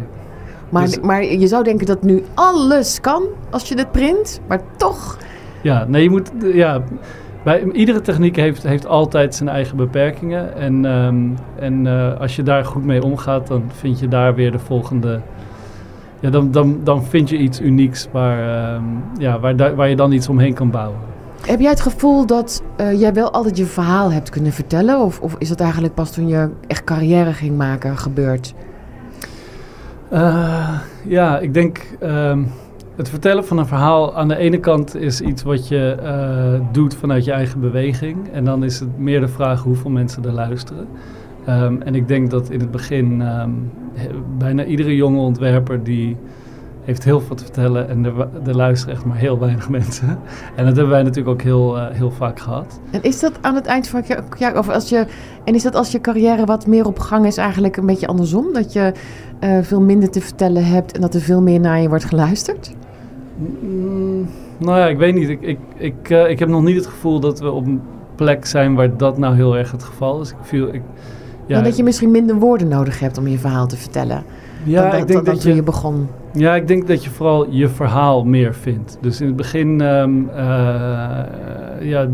maar, 0.69 0.85
dus- 0.85 1.01
maar 1.01 1.25
je 1.25 1.47
zou 1.47 1.65
denken 1.65 1.87
dat 1.87 2.03
nu 2.03 2.23
alles 2.35 3.01
kan 3.01 3.23
als 3.51 3.69
je 3.69 3.77
dit 3.77 3.91
print, 3.93 4.41
maar 4.47 4.61
toch. 4.77 5.17
Ja, 5.63 5.85
nee, 5.89 6.03
je 6.03 6.11
moet. 6.11 6.31
Ja, 6.53 6.83
bij, 7.45 7.63
iedere 7.73 8.01
techniek 8.01 8.37
heeft, 8.37 8.63
heeft 8.63 8.87
altijd 8.87 9.35
zijn 9.35 9.49
eigen 9.49 9.77
beperkingen. 9.77 10.57
En, 10.57 10.85
ehm, 10.85 11.27
en 11.59 11.87
eh, 11.87 12.21
als 12.21 12.37
je 12.37 12.43
daar 12.43 12.65
goed 12.65 12.85
mee 12.85 13.03
omgaat, 13.03 13.47
dan 13.47 13.63
vind 13.73 14.01
je 14.01 14.09
daar 14.09 14.35
weer 14.35 14.53
de 14.53 14.59
volgende. 14.59 15.21
Ja, 16.21 16.31
dan, 16.31 16.51
dan, 16.51 16.81
dan 16.85 17.05
vind 17.05 17.29
je 17.29 17.37
iets 17.37 17.61
unieks 17.61 18.09
waar, 18.13 18.73
ehm, 18.75 18.85
ja, 19.19 19.41
waar, 19.41 19.75
waar 19.75 19.89
je 19.89 19.97
dan 19.97 20.13
iets 20.13 20.29
omheen 20.29 20.55
kan 20.55 20.71
bouwen. 20.71 20.99
Heb 21.47 21.61
jij 21.61 21.71
het 21.71 21.81
gevoel 21.81 22.27
dat 22.27 22.63
eh, 22.77 23.01
jij 23.01 23.13
wel 23.13 23.31
altijd 23.31 23.57
je 23.57 23.65
verhaal 23.65 24.13
hebt 24.13 24.31
kunnen 24.31 24.53
vertellen? 24.53 25.01
Of, 25.01 25.21
of 25.21 25.35
is 25.39 25.49
dat 25.49 25.61
eigenlijk 25.61 25.95
pas 25.95 26.13
toen 26.13 26.29
je 26.29 26.49
echt 26.67 26.85
carrière 26.85 27.33
ging 27.33 27.57
maken 27.57 27.97
gebeurd? 27.97 28.55
Eh, 30.09 30.79
ja, 31.05 31.39
ik 31.39 31.55
denk 31.55 31.81
ehm, 32.01 32.43
het 32.97 33.09
vertellen 33.09 33.45
van 33.45 33.59
een 33.59 33.67
verhaal 33.67 34.17
aan 34.17 34.29
de 34.29 34.37
ene 34.37 34.61
kant 34.61 34.97
is 34.97 35.21
iets 35.21 35.43
wat 35.43 35.69
je 35.69 35.97
eh, 36.03 36.61
doet 36.73 36.95
vanuit 36.95 37.25
je 37.25 37.33
eigen 37.33 37.61
beweging. 37.61 38.29
En 38.33 38.45
dan 38.45 38.65
is 38.65 38.81
het 38.81 38.99
meer 38.99 39.21
de 39.21 39.29
vraag 39.29 39.63
hoeveel 39.63 39.91
mensen 39.91 40.25
er 40.25 40.33
luisteren. 40.33 40.87
Ehm, 41.49 41.81
en 41.83 41.95
ik 41.95 42.09
denk 42.09 42.31
dat 42.31 42.51
in 42.51 42.61
het 42.61 42.71
begin 42.71 43.23
ehm, 43.23 43.51
he- 43.95 44.09
bijna 44.39 44.65
iedere 44.65 44.97
jonge 44.97 45.19
ontwerper 45.19 45.83
die 45.85 46.17
heeft 46.85 47.05
heel 47.05 47.21
veel 47.21 47.37
te 47.37 47.45
vertellen 47.45 47.89
en 47.89 48.05
er, 48.05 48.29
er 48.47 48.57
luisteren 48.57 48.95
echt 48.95 49.05
maar 49.05 49.17
heel 49.17 49.39
weinig 49.39 49.69
mensen. 49.79 50.09
En 50.57 50.65
dat 50.65 50.77
hebben 50.77 50.89
wij 50.89 51.03
natuurlijk 51.03 51.29
ook 51.29 51.43
heel, 51.43 51.79
eh, 51.79 51.87
heel 51.91 52.11
vaak 52.11 52.41
gehad. 52.41 52.81
En 52.91 53.03
is 53.03 53.21
dat 53.21 53.33
aan 53.41 53.55
het 53.55 53.67
eind 53.67 53.89
van 53.89 54.03
je 54.07 54.19
ja, 54.39 54.53
of 54.59 54.69
als 54.69 54.89
je 54.89 55.07
en 55.45 55.55
is 55.55 55.63
dat 55.63 55.75
als 55.75 55.93
je 55.93 56.01
carrière 56.01 56.45
wat 56.45 56.67
meer 56.67 56.87
op 56.87 56.99
gang 56.99 57.27
is 57.27 57.37
eigenlijk 57.37 57.77
een 57.77 57.87
beetje 57.87 58.07
andersom, 58.07 58.53
dat 58.53 58.73
je 58.73 58.93
eh, 59.39 59.59
veel 59.63 59.81
minder 59.81 60.11
te 60.11 60.21
vertellen 60.21 60.65
hebt 60.65 60.93
en 60.93 61.01
dat 61.01 61.15
er 61.15 61.21
veel 61.21 61.43
meer 61.43 61.61
naar 61.61 61.81
je 61.81 61.89
wordt 61.89 62.05
geluisterd? 62.05 62.75
Mm, 63.61 64.27
nou 64.59 64.79
ja, 64.79 64.87
ik 64.87 64.99
weet 64.99 65.15
niet. 65.15 65.29
Ik, 65.29 65.41
ik, 65.41 65.59
ik, 65.77 66.11
eh, 66.11 66.31
ik 66.31 66.39
heb 66.39 66.49
nog 66.49 66.63
niet 66.63 66.77
het 66.77 66.87
gevoel 66.87 67.21
dat 67.21 67.41
we 67.41 67.51
op 67.51 67.67
een 67.67 67.81
plek 68.15 68.47
zijn 68.47 68.75
waar 68.75 68.97
dat 68.97 69.19
nou 69.19 69.35
heel 69.35 69.57
erg 69.57 69.71
het 69.73 69.83
geval 69.83 70.21
is. 70.21 70.31
Ik 70.31 70.37
viel, 70.43 70.75
ik, 70.75 70.83
ja, 71.49 71.57
en 71.57 71.65
dat 71.65 71.77
je 71.77 71.83
misschien 71.83 72.11
minder 72.11 72.37
woorden 72.37 72.69
nodig 72.69 73.01
hebt 73.01 73.19
om 73.19 73.29
je 73.29 73.39
verhaal 73.39 73.67
te 73.67 73.77
vertellen. 73.77 74.23
ja, 74.65 74.83
dan, 74.83 74.91
dan, 74.91 75.01
ik 75.01 75.07
denk 75.07 75.25
dan 75.25 75.35
dat 75.35 75.43
je, 75.43 75.55
je 75.55 75.63
begon. 75.63 76.09
ja, 76.33 76.55
ik 76.55 76.67
denk 76.67 76.87
dat 76.87 77.05
je 77.05 77.11
vooral 77.11 77.51
je 77.51 77.69
verhaal 77.69 78.25
meer 78.25 78.55
vindt. 78.55 78.99
Dus 79.01 79.21
in 79.21 79.27
het 79.27 79.37
begin, 79.37 79.81
ehm, 79.81 80.29
eh, 80.29 80.45
ja, 81.81 82.09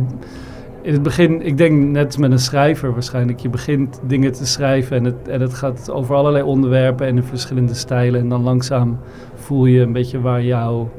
in 0.82 0.92
het 0.92 1.02
begin, 1.02 1.46
ik 1.46 1.56
denk 1.56 1.84
net 1.84 2.18
met 2.18 2.30
een 2.30 2.38
schrijver 2.38 2.92
waarschijnlijk. 2.92 3.38
Je 3.38 3.48
begint 3.48 4.00
dingen 4.06 4.32
te 4.32 4.46
schrijven 4.46 4.96
en 4.96 5.04
het, 5.04 5.28
en 5.28 5.40
het 5.40 5.54
gaat 5.54 5.90
over 5.90 6.14
allerlei 6.14 6.44
onderwerpen 6.44 7.06
en 7.06 7.16
in 7.16 7.22
verschillende 7.22 7.74
stijlen. 7.74 8.20
En 8.20 8.28
dan 8.28 8.42
langzaam 8.42 8.98
voel 9.34 9.66
je 9.66 9.80
een 9.80 9.92
beetje 9.92 10.20
waar 10.20 10.42
jouw 10.42 10.90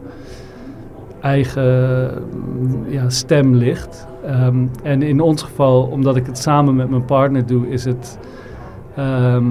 eigen 1.21 2.09
ja, 2.87 3.09
stem 3.09 3.55
ligt. 3.55 4.07
Ehm, 4.25 4.67
en 4.83 5.01
in 5.01 5.21
ons 5.21 5.43
geval, 5.43 5.81
omdat 5.83 6.15
ik 6.15 6.25
het 6.25 6.37
samen 6.37 6.75
met 6.75 6.89
mijn 6.89 7.05
partner 7.05 7.45
doe, 7.45 7.69
is 7.69 7.85
het. 7.85 8.19
ehm, 8.95 9.45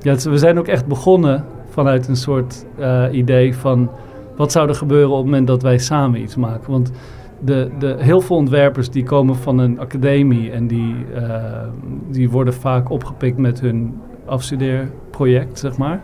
ja, 0.00 0.14
we 0.14 0.38
zijn 0.38 0.58
ook 0.58 0.66
echt 0.66 0.86
begonnen 0.86 1.44
vanuit 1.68 2.08
een 2.08 2.16
soort 2.16 2.64
eh, 2.78 3.04
idee 3.10 3.54
van 3.56 3.90
wat 4.36 4.52
zou 4.52 4.68
er 4.68 4.74
gebeuren 4.74 5.10
op 5.10 5.16
het 5.16 5.24
moment 5.24 5.46
dat 5.46 5.62
wij 5.62 5.78
samen 5.78 6.20
iets 6.20 6.36
maken. 6.36 6.70
Want 6.70 6.92
de, 7.40 7.70
de, 7.78 7.96
heel 7.98 8.20
veel 8.20 8.36
ontwerpers 8.36 8.90
die 8.90 9.02
komen 9.02 9.36
van 9.36 9.58
een 9.58 9.78
academie 9.80 10.50
en 10.50 10.66
die, 10.66 10.94
eh, 11.14 11.68
die 12.08 12.30
worden 12.30 12.54
vaak 12.54 12.90
opgepikt 12.90 13.38
met 13.38 13.60
hun 13.60 13.94
afstudeerproject, 14.24 15.58
zeg 15.58 15.76
maar. 15.76 16.02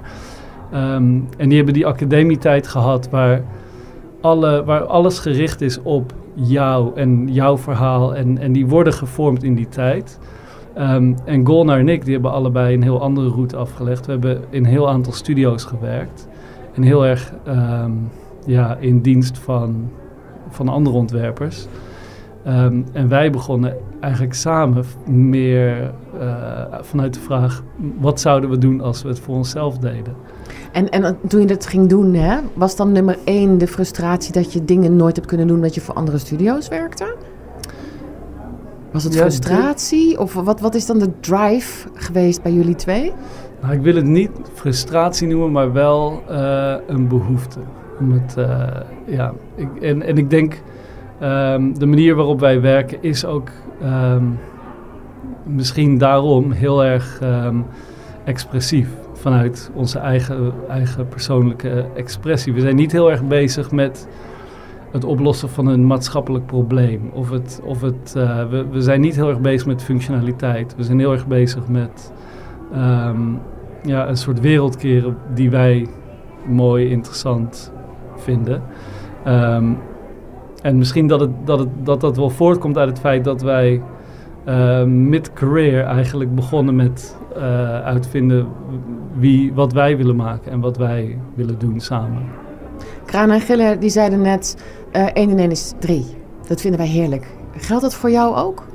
Ehm, 0.73 1.19
en 1.37 1.49
die 1.49 1.57
hebben 1.57 1.75
die 1.75 1.87
academietijd 1.87 2.67
gehad 2.67 3.11
waar, 3.11 3.43
alle, 4.21 4.65
waar 4.65 4.83
alles 4.83 5.19
gericht 5.19 5.61
is 5.61 5.83
op 5.83 6.13
jou 6.43 6.95
en 6.95 7.33
jouw 7.33 7.59
verhaal. 7.59 8.17
En, 8.17 8.39
en 8.39 8.53
die 8.53 8.67
worden 8.67 8.93
gevormd 8.93 9.43
in 9.43 9.55
die 9.55 9.69
tijd. 9.69 10.19
Ehm, 10.75 11.15
en 11.25 11.47
Golnar 11.47 11.79
en 11.79 11.89
ik, 11.89 12.05
die 12.05 12.13
hebben 12.13 12.33
allebei 12.33 12.75
een 12.75 12.83
heel 12.83 13.01
andere 13.01 13.29
route 13.29 13.57
afgelegd. 13.57 14.07
We 14.07 14.13
hebben 14.13 14.43
in 14.51 14.65
een 14.65 14.71
heel 14.71 14.89
aantal 14.89 15.13
studio's 15.13 15.65
gewerkt. 15.65 16.29
En 16.75 16.83
heel 16.83 17.07
erg 17.07 17.33
ehm, 17.45 17.93
ja, 18.47 18.77
in 18.77 19.01
dienst 19.01 19.39
van, 19.39 19.91
van 20.49 20.69
andere 20.69 20.97
ontwerpers. 20.97 21.67
Ehm, 22.45 22.83
en 22.93 23.09
wij 23.09 23.31
begonnen 23.31 23.77
eigenlijk 24.01 24.35
samen 24.35 24.85
meer 25.07 25.93
eh, 26.21 26.65
vanuit 26.81 27.15
de 27.15 27.21
vraag... 27.21 27.63
wat 27.99 28.21
zouden 28.21 28.51
we 28.51 28.59
doen 28.59 28.81
als 28.81 29.03
we 29.03 29.09
het 29.09 29.21
voor 29.21 29.35
onszelf 29.35 29.79
deden? 29.79 30.15
En, 30.73 30.91
en 30.91 31.19
toen 31.29 31.41
je 31.41 31.47
dat 31.47 31.67
ging 31.67 31.89
doen, 31.89 32.15
hè, 32.15 32.39
was 32.55 32.77
dan 32.77 32.93
nummer 32.93 33.19
één 33.25 33.59
de 33.59 33.67
frustratie 33.67 34.33
dat 34.33 34.53
je 34.53 34.65
dingen 34.65 34.97
nooit 34.97 35.17
hebt 35.17 35.29
kunnen 35.29 35.47
doen 35.47 35.57
omdat 35.57 35.75
je 35.75 35.81
voor 35.81 35.95
andere 35.95 36.19
studio's 36.19 36.69
werkte? 36.69 37.17
Was 38.93 39.05
het 39.05 39.15
Ja, 39.15 39.21
frustratie? 39.21 40.19
Of 40.19 40.35
wat, 40.35 40.61
wat 40.61 40.75
is 40.75 40.87
dan 40.87 40.99
de 40.99 41.11
drive 41.21 41.89
geweest 41.95 42.43
bij 42.43 42.53
jullie 42.53 42.75
twee? 42.75 43.13
Nou, 43.61 43.75
ik 43.75 43.81
wil 43.81 43.95
het 43.95 44.05
niet 44.05 44.31
frustratie 44.55 45.29
noemen, 45.29 45.53
maar 45.53 45.73
wel 45.73 46.23
eh, 46.29 46.75
een 46.87 47.09
behoefte. 47.09 47.59
Om 47.99 48.13
het, 48.13 48.37
eh, 48.37 48.67
ja, 49.05 49.33
ik, 49.55 49.69
en, 49.81 50.03
en 50.03 50.19
ik 50.19 50.31
denk 50.31 50.63
ehm, 51.19 51.73
de 51.73 51.87
manier 51.87 52.15
waarop 52.15 52.41
wij 52.41 52.61
werken 52.61 53.03
is 53.03 53.25
ook 53.25 53.49
ehm, 53.81 54.25
misschien 55.45 55.99
daarom 55.99 56.51
heel 56.51 56.85
erg 56.85 57.19
ehm, 57.21 57.57
expressief. 58.25 58.89
Vanuit 59.21 59.71
onze 59.75 59.99
eigen, 59.99 60.53
eigen 60.69 61.09
persoonlijke 61.09 61.87
expressie. 61.95 62.53
We 62.53 62.61
zijn 62.61 62.77
niet 62.77 62.93
heel 62.93 63.11
erg 63.11 63.25
bezig 63.25 63.71
met 63.71 64.09
het 64.93 65.05
oplossen 65.05 65.49
van 65.49 65.67
een 65.67 65.87
maatschappelijk 65.87 66.47
probleem. 66.47 67.11
Of 67.13 67.31
het, 67.31 67.61
of 67.65 67.81
het, 67.81 68.15
eh, 68.17 68.49
we, 68.49 68.67
we 68.69 68.81
zijn 68.81 69.01
niet 69.01 69.15
heel 69.15 69.29
erg 69.29 69.41
bezig 69.41 69.67
met 69.67 69.83
functionaliteit. 69.83 70.77
We 70.77 70.83
zijn 70.83 70.99
heel 70.99 71.13
erg 71.13 71.27
bezig 71.27 71.69
met 71.69 72.13
ehm, 72.73 73.21
ja, 73.83 74.09
een 74.09 74.17
soort 74.17 74.41
wereld 74.41 74.77
keren 74.77 75.17
die 75.35 75.51
wij 75.51 75.87
mooi, 76.47 76.89
interessant 76.89 77.73
vinden. 78.17 78.63
Ehm, 79.25 79.73
en 80.63 80.79
misschien 80.79 81.07
dat, 81.07 81.21
het, 81.21 81.31
dat, 81.45 81.59
het, 81.59 81.69
dat 81.83 82.01
dat 82.01 82.17
wel 82.17 82.31
voortkomt 82.31 82.79
uit 82.79 82.89
het 82.89 83.01
feit 83.01 83.25
dat 83.25 83.43
wij 83.43 83.83
eh, 84.45 84.85
mid-career 84.85 85.85
eigenlijk 85.85 86.35
begonnen 86.35 86.77
met 86.77 87.19
uitvinden 87.85 88.47
wie, 89.19 89.53
wat 89.55 89.73
wij 89.73 89.97
willen 89.97 90.17
maken 90.17 90.53
en 90.53 90.61
wat 90.61 90.77
wij 90.77 91.19
willen 91.35 91.59
doen 91.59 91.81
samen. 91.81 92.23
Kraan 93.05 93.31
en 93.31 93.41
Giller 93.41 93.81
die 93.81 93.91
zeiden 93.91 94.21
net, 94.21 94.57
eh 94.93 95.07
1 95.13 95.31
en 95.31 95.39
1 95.39 95.51
is 95.51 95.73
3. 95.79 96.05
Dat 96.49 96.61
vinden 96.61 96.81
wij 96.81 96.89
heerlijk. 96.89 97.27
Geldt 97.57 97.83
dat 97.83 97.95
voor 97.95 98.11
jou 98.11 98.37
ook? 98.37 98.67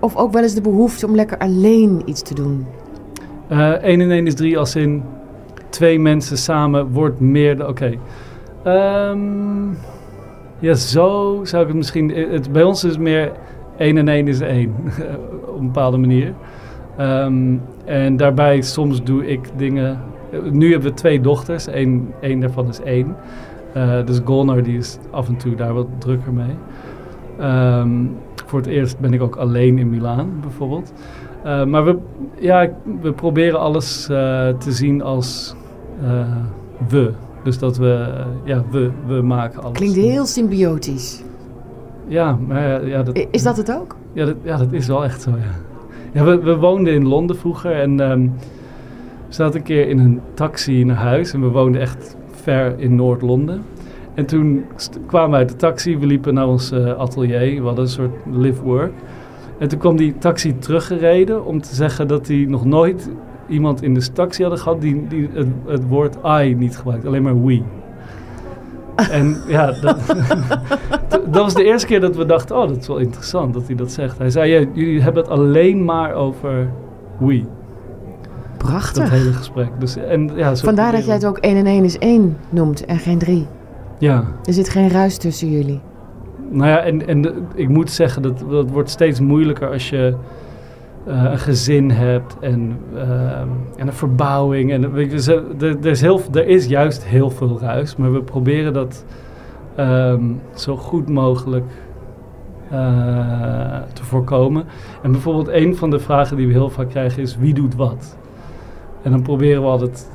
Of 0.00 0.16
ook 0.16 0.32
wel 0.32 0.42
eens 0.42 0.54
de 0.54 0.60
behoefte 0.60 1.06
om 1.06 1.14
lekker 1.14 1.38
alleen 1.38 2.02
iets 2.04 2.22
te 2.22 2.34
doen? 2.34 2.66
Eh 3.48 3.70
1 3.70 4.00
en 4.00 4.10
1 4.10 4.26
is 4.26 4.34
3 4.34 4.58
als 4.58 4.76
in 4.76 5.02
twee 5.70 5.98
mensen 6.00 6.38
samen 6.38 6.92
wordt 6.92 7.20
meer. 7.20 7.68
Oké. 7.68 7.94
Ehm, 8.62 9.68
ja, 10.58 10.74
zo 10.74 11.40
zou 11.42 11.62
ik 11.62 11.68
het 11.68 11.76
misschien... 11.76 12.10
Het, 12.10 12.52
bij 12.52 12.62
ons 12.62 12.84
is 12.84 12.90
het 12.90 13.00
meer 13.00 13.32
1 13.76 13.96
en 13.96 14.08
1 14.08 14.28
is 14.28 14.40
1. 14.40 14.74
op 15.48 15.58
een 15.58 15.66
bepaalde 15.66 15.96
manier. 15.96 16.34
Ehm, 16.96 17.56
en 17.84 18.16
daarbij 18.16 18.60
soms 18.60 19.02
doe 19.02 19.26
ik 19.26 19.48
dingen... 19.56 19.98
Nu 20.50 20.70
hebben 20.70 20.90
we 20.90 20.96
twee 20.96 21.20
dochters. 21.20 21.66
Eén 21.66 22.12
één 22.20 22.40
daarvan 22.40 22.68
is 22.68 22.80
één. 22.80 23.16
Eh, 23.72 24.06
dus 24.06 24.20
Golnar 24.24 24.62
die 24.62 24.78
is 24.78 24.98
af 25.10 25.28
en 25.28 25.36
toe 25.36 25.54
daar 25.54 25.74
wat 25.74 25.86
drukker 25.98 26.32
mee. 26.32 26.54
Ehm, 27.38 28.04
voor 28.46 28.58
het 28.58 28.68
eerst 28.68 28.98
ben 28.98 29.12
ik 29.12 29.22
ook 29.22 29.36
alleen 29.36 29.78
in 29.78 29.90
Milaan 29.90 30.40
bijvoorbeeld. 30.40 30.92
Uh, 31.46 31.64
maar 31.64 31.84
we, 31.84 31.98
ja, 32.38 32.68
we 33.00 33.12
proberen 33.12 33.60
alles 33.60 34.08
uh, 34.10 34.16
te 34.48 34.72
zien 34.72 35.02
als 35.02 35.54
we. 36.88 37.12
Dus 37.44 37.58
dat 37.58 37.76
we, 37.76 38.24
ja, 38.44 38.64
we, 38.70 38.90
we 39.06 39.22
maken 39.22 39.62
alles. 39.62 39.78
Klinkt 39.78 39.96
heel 39.96 40.26
symbiotisch. 40.26 41.22
Ja, 42.08 42.38
maar 42.46 42.86
ja, 42.86 43.02
dat, 43.02 43.26
Is 43.30 43.42
dat 43.42 43.56
het 43.56 43.72
ook? 43.72 43.96
Ja, 44.12 44.24
dat, 44.24 44.36
ja, 44.42 44.56
dat 44.56 44.72
is 44.72 44.86
wel 44.86 45.04
echt 45.04 45.22
zo, 45.22 45.30
ja. 45.30 45.71
Ja 46.12 46.24
we, 46.24 46.56
woonden 46.56 46.92
in 46.92 47.06
Londen 47.06 47.36
vroeger 47.36 47.72
en 47.72 48.00
um, 48.10 48.32
we 49.32 49.38
zaten 49.38 49.56
een 49.56 49.66
keer 49.66 49.88
in 49.88 49.98
een 49.98 50.20
taxi 50.34 50.84
naar 50.84 50.96
huis. 50.96 51.32
En 51.32 51.40
we 51.40 51.48
woonden 51.48 51.80
echt 51.80 52.16
ver 52.30 52.78
in 52.78 52.94
Noord-Londen. 52.94 53.62
En 54.14 54.26
toen 54.26 54.64
kwamen 55.06 55.30
we 55.30 55.36
uit 55.36 55.48
de 55.48 55.56
taxi, 55.56 55.98
we 55.98 56.06
liepen 56.06 56.34
naar 56.34 56.48
ons 56.48 56.72
uh, 56.72 56.92
atelier, 56.98 57.60
we 57.60 57.66
hadden 57.66 57.84
een 57.84 57.90
soort 57.90 58.14
live-work. 58.32 58.92
En 59.58 59.68
toen 59.68 59.78
kwam 59.78 59.96
die 59.96 60.18
taxi 60.18 60.58
teruggereden 60.58 61.44
om 61.44 61.60
te 61.60 61.74
zeggen 61.74 62.08
dat 62.08 62.26
hij 62.26 62.44
nog 62.48 62.64
nooit 62.64 63.10
iemand 63.48 63.82
in 63.82 63.94
de 63.94 64.12
taxi 64.12 64.42
hadden 64.42 64.60
gehad 64.60 64.80
die, 64.80 65.06
die 65.08 65.28
het, 65.32 65.48
het, 65.66 65.88
woord 65.88 66.16
I 66.24 66.54
niet 66.54 66.76
gebruikt, 66.76 67.06
alleen 67.06 67.22
maar 67.22 67.44
we. 67.44 67.62
En 69.10 69.36
ja, 69.46 69.72
dat, 69.80 69.96
dat, 71.08 71.42
was 71.42 71.54
de 71.54 71.64
eerste 71.64 71.86
keer 71.86 72.00
dat 72.00 72.16
we 72.16 72.26
dachten, 72.26 72.56
oh 72.56 72.68
dat 72.68 72.76
is 72.76 72.86
wel 72.86 72.98
interessant 72.98 73.54
dat 73.54 73.66
hij 73.66 73.74
dat 73.76 73.90
zegt. 73.90 74.18
Hij 74.18 74.30
zei, 74.30 74.50
ja, 74.50 74.66
jullie 74.72 75.02
hebben 75.02 75.22
het 75.22 75.32
alleen 75.32 75.84
maar 75.84 76.14
over 76.14 76.68
we. 77.18 77.44
Prachtig. 78.56 79.02
Dat 79.02 79.12
hele 79.12 79.32
gesprek. 79.32 79.70
Dus, 79.78 79.96
en, 79.96 80.30
ja, 80.34 80.54
zo 80.54 80.64
Vandaar 80.64 80.92
dat 80.92 81.04
jij 81.04 81.14
het 81.14 81.26
ook 81.26 81.38
1 81.38 81.56
en 81.56 81.66
1 81.66 81.84
is 81.84 81.98
1 81.98 82.36
noemt 82.48 82.84
en 82.84 82.98
geen 82.98 83.18
3. 83.18 83.46
Ja. 83.98 84.24
Er 84.44 84.52
zit 84.52 84.68
geen 84.68 84.90
ruis 84.90 85.18
tussen 85.18 85.50
jullie. 85.50 85.80
Nou 86.50 86.68
ja, 86.68 86.78
en, 86.78 87.06
en 87.08 87.46
ik 87.54 87.68
moet 87.68 87.90
zeggen, 87.90 88.22
dat, 88.22 88.44
dat 88.50 88.70
wordt 88.70 88.90
steeds 88.90 89.20
moeilijker 89.20 89.70
als 89.70 89.90
je 89.90 90.14
uh, 91.08 91.24
een 91.30 91.38
gezin 91.38 91.90
hebt 91.90 92.36
en, 92.40 92.78
uh, 92.94 93.40
en 93.76 93.86
een 93.86 93.92
verbouwing. 93.92 94.72
En, 94.72 94.82
er, 94.82 95.86
is 95.86 96.00
heel, 96.00 96.20
er 96.32 96.46
is 96.46 96.66
juist 96.66 97.04
heel 97.04 97.30
veel 97.30 97.60
ruis, 97.60 97.96
maar 97.96 98.12
we 98.12 98.22
proberen 98.22 98.72
dat 98.72 99.04
um, 99.78 100.40
zo 100.54 100.76
goed 100.76 101.08
mogelijk 101.08 101.70
uh, 102.72 102.78
te 103.92 104.04
voorkomen. 104.04 104.64
En 105.02 105.12
bijvoorbeeld 105.12 105.48
een 105.48 105.76
van 105.76 105.90
de 105.90 105.98
vragen 105.98 106.36
die 106.36 106.46
we 106.46 106.52
heel 106.52 106.70
vaak 106.70 106.88
krijgen 106.88 107.22
is 107.22 107.36
wie 107.36 107.54
doet 107.54 107.74
wat? 107.74 108.16
En 109.02 109.10
dan 109.10 109.22
proberen 109.22 109.62
we 109.62 109.68
altijd 109.68 110.10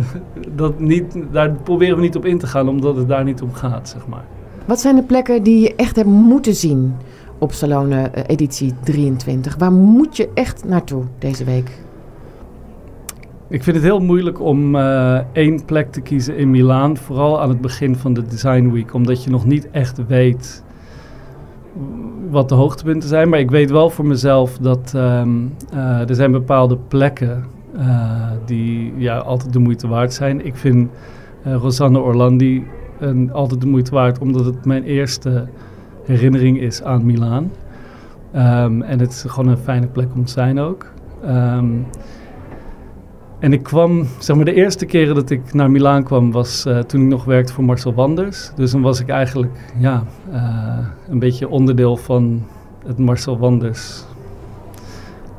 dat 0.56 0.80
niet, 0.80 1.16
daar 1.32 1.50
proberen 1.50 1.96
we 1.96 2.02
niet 2.02 2.16
op 2.16 2.24
in 2.24 2.38
te 2.38 2.46
gaan, 2.46 2.68
omdat 2.68 2.96
het 2.96 3.08
daar 3.08 3.24
niet 3.24 3.42
om 3.42 3.52
gaat, 3.52 3.88
zeg 3.88 4.06
maar. 4.06 4.24
Wat 4.64 4.80
zijn 4.80 4.96
de 4.96 5.02
plekken 5.02 5.42
die 5.42 5.60
je 5.60 5.74
echt 5.74 5.96
hebt 5.96 6.08
moeten 6.08 6.54
zien 6.54 6.94
op 7.38 7.52
Salone 7.52 8.10
uh, 8.16 8.22
editie 8.26 8.74
23? 8.82 9.56
Waar 9.56 9.72
moet 9.72 10.16
je 10.16 10.28
echt 10.34 10.64
naartoe 10.64 11.04
deze 11.18 11.44
week? 11.44 11.70
Ik 13.48 13.62
vind 13.62 13.76
het 13.76 13.84
heel 13.84 14.00
moeilijk 14.00 14.40
om 14.40 14.74
uh, 14.74 15.18
één 15.32 15.64
plek 15.64 15.92
te 15.92 16.00
kiezen 16.00 16.36
in 16.36 16.50
Milaan, 16.50 16.96
vooral 16.96 17.40
aan 17.40 17.48
het 17.48 17.60
begin 17.60 17.96
van 17.96 18.12
de 18.12 18.26
Design 18.26 18.70
Week, 18.70 18.94
omdat 18.94 19.24
je 19.24 19.30
nog 19.30 19.46
niet 19.46 19.70
echt 19.70 20.06
weet 20.06 20.62
wat 22.30 22.48
de 22.48 22.54
hoogtepunten 22.54 23.08
zijn. 23.08 23.28
Maar 23.28 23.38
ik 23.38 23.50
weet 23.50 23.70
wel 23.70 23.90
voor 23.90 24.06
mezelf 24.06 24.58
dat 24.58 24.92
um, 24.96 25.54
uh, 25.74 26.08
er 26.08 26.14
zijn 26.14 26.32
bepaalde 26.32 26.76
plekken 26.76 27.44
uh, 27.76 28.30
die 28.44 28.92
ja, 28.96 29.18
altijd 29.18 29.52
de 29.52 29.58
moeite 29.58 29.88
waard 29.88 30.12
zijn. 30.12 30.46
Ik 30.46 30.56
vind 30.56 30.90
Rosanne 31.42 31.98
Orlandi 31.98 32.66
altijd 33.32 33.60
de 33.60 33.66
moeite 33.66 33.90
waard, 33.90 34.18
omdat 34.18 34.44
het 34.44 34.64
mijn 34.64 34.84
eerste 34.84 35.46
herinnering 36.08 36.60
is 36.60 36.82
aan 36.82 37.06
Milaan. 37.06 37.50
Um, 38.36 38.82
en 38.82 39.00
het 39.00 39.10
is 39.10 39.24
gewoon 39.26 39.48
een 39.48 39.58
fijne 39.58 39.86
plek 39.86 40.08
om 40.14 40.24
te 40.24 40.32
zijn 40.32 40.58
ook. 40.58 40.92
Um, 41.24 41.86
en 43.38 43.52
ik 43.52 43.62
kwam, 43.62 44.06
zeg 44.18 44.36
maar, 44.36 44.44
de 44.44 44.54
eerste 44.54 44.86
keren 44.86 45.14
dat 45.14 45.30
ik 45.30 45.54
naar 45.54 45.70
Milaan 45.70 46.02
kwam 46.02 46.32
was 46.32 46.66
uh, 46.66 46.78
toen 46.78 47.00
ik 47.00 47.08
nog 47.08 47.24
werkte 47.24 47.52
voor 47.52 47.64
Marcel 47.64 47.94
Wanders. 47.94 48.52
Dus 48.54 48.70
dan 48.70 48.82
was 48.82 49.00
ik 49.00 49.08
eigenlijk, 49.08 49.72
ja, 49.78 50.02
uh, 50.32 50.78
een 51.08 51.18
beetje 51.18 51.48
onderdeel 51.48 51.96
van 51.96 52.42
het 52.86 52.98
Marcel 52.98 53.38
Wanders. 53.38 54.04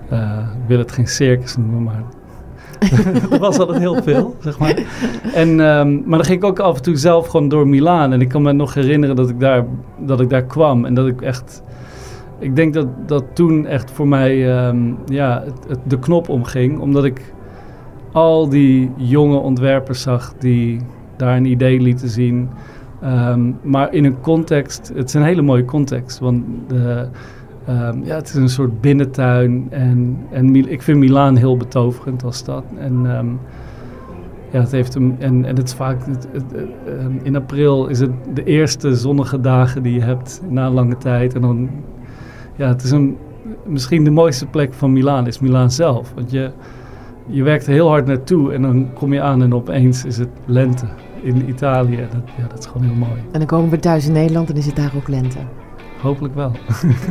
Ik 0.09 0.67
wil 0.67 0.77
het 0.77 0.91
geen 0.91 1.07
circus 1.07 1.57
noemen, 1.57 1.83
maar 1.83 2.03
dat 3.29 3.39
was 3.47 3.59
altijd 3.59 3.77
heel 3.77 4.03
veel, 4.03 4.35
zeg 4.39 4.59
maar. 4.59 4.83
En, 5.33 5.49
um, 5.49 6.03
maar 6.05 6.17
dan 6.17 6.25
ging 6.25 6.37
ik 6.37 6.43
ook 6.43 6.59
af 6.59 6.75
en 6.75 6.81
toe 6.81 6.95
zelf 6.95 7.27
gewoon 7.27 7.49
door 7.49 7.67
Milaan. 7.67 8.13
En 8.13 8.21
ik 8.21 8.29
kan 8.29 8.41
me 8.41 8.51
nog 8.51 8.73
herinneren 8.73 9.15
dat 9.15 9.29
ik 9.29 9.39
daar, 9.39 9.65
dat 9.97 10.21
ik 10.21 10.29
daar 10.29 10.43
kwam. 10.43 10.85
En 10.85 10.93
dat 10.93 11.07
ik 11.07 11.21
echt... 11.21 11.63
Ik 12.39 12.55
denk 12.55 12.73
dat, 12.73 12.87
dat 13.05 13.23
toen 13.33 13.65
echt 13.65 13.91
voor 13.91 14.07
mij 14.07 14.65
um, 14.67 14.97
ja, 15.05 15.43
het, 15.67 15.79
de 15.87 15.99
knop 15.99 16.29
omging. 16.29 16.79
Omdat 16.79 17.03
ik 17.05 17.33
al 18.11 18.49
die 18.49 18.91
jonge 18.95 19.37
ontwerpers 19.37 20.01
zag 20.01 20.33
die 20.39 20.79
daar 21.17 21.37
een 21.37 21.45
idee 21.45 21.79
lieten 21.79 22.09
zien. 22.09 22.49
Um, 23.03 23.59
maar 23.61 23.93
in 23.93 24.05
een 24.05 24.21
context... 24.21 24.91
Het 24.95 25.07
is 25.07 25.13
een 25.13 25.23
hele 25.23 25.41
mooie 25.41 25.65
context. 25.65 26.19
Want 26.19 26.43
de... 26.67 27.07
Um, 27.69 28.03
ja, 28.03 28.15
het 28.15 28.27
is 28.27 28.33
een 28.33 28.49
soort 28.49 28.81
binnentuin 28.81 29.67
en, 29.69 30.17
en 30.31 30.55
ik 30.71 30.81
vind 30.81 30.97
Milaan 30.97 31.35
heel 31.35 31.57
betoverend 31.57 32.23
als 32.23 32.37
stad. 32.37 32.63
En 32.77 32.93
um, 32.93 33.39
ja, 34.51 34.59
het 34.59 34.71
heeft 34.71 34.93
hem, 34.93 35.15
en, 35.19 35.45
en 35.45 35.55
het 35.55 35.67
is 35.67 35.73
vaak, 35.73 36.05
het, 36.05 36.27
um, 36.87 37.19
in 37.23 37.35
april 37.35 37.87
is 37.87 37.99
het 37.99 38.11
de 38.33 38.43
eerste 38.43 38.95
zonnige 38.95 39.41
dagen 39.41 39.83
die 39.83 39.93
je 39.93 40.01
hebt 40.01 40.41
na 40.49 40.65
een 40.65 40.73
lange 40.73 40.97
tijd. 40.97 41.35
En 41.35 41.41
dan, 41.41 41.69
ja, 42.55 42.67
het 42.67 42.83
is 42.83 42.91
een, 42.91 43.17
misschien 43.65 44.03
de 44.03 44.11
mooiste 44.11 44.45
plek 44.45 44.73
van 44.73 44.93
Milaan 44.93 45.27
is 45.27 45.39
Milaan 45.39 45.71
zelf. 45.71 46.13
Want 46.15 46.31
je, 46.31 46.51
je 47.25 47.43
werkt 47.43 47.67
er 47.67 47.73
heel 47.73 47.89
hard 47.89 48.05
naartoe 48.05 48.53
en 48.53 48.61
dan 48.61 48.89
kom 48.93 49.13
je 49.13 49.21
aan 49.21 49.41
en 49.41 49.53
opeens 49.53 50.05
is 50.05 50.17
het 50.17 50.29
lente 50.45 50.85
in 51.21 51.49
Italië. 51.49 52.07
Dat, 52.11 52.21
ja, 52.37 52.47
dat 52.47 52.59
is 52.59 52.65
gewoon 52.65 52.87
heel 52.87 52.97
mooi. 52.97 53.21
En 53.31 53.39
dan 53.39 53.47
komen 53.47 53.69
we 53.69 53.79
thuis 53.79 54.07
in 54.07 54.13
Nederland 54.13 54.49
en 54.49 54.55
is 54.55 54.65
het 54.65 54.75
daar 54.75 54.93
ook 54.95 55.07
lente. 55.07 55.39
Hopelijk 56.01 56.35
wel. 56.35 56.51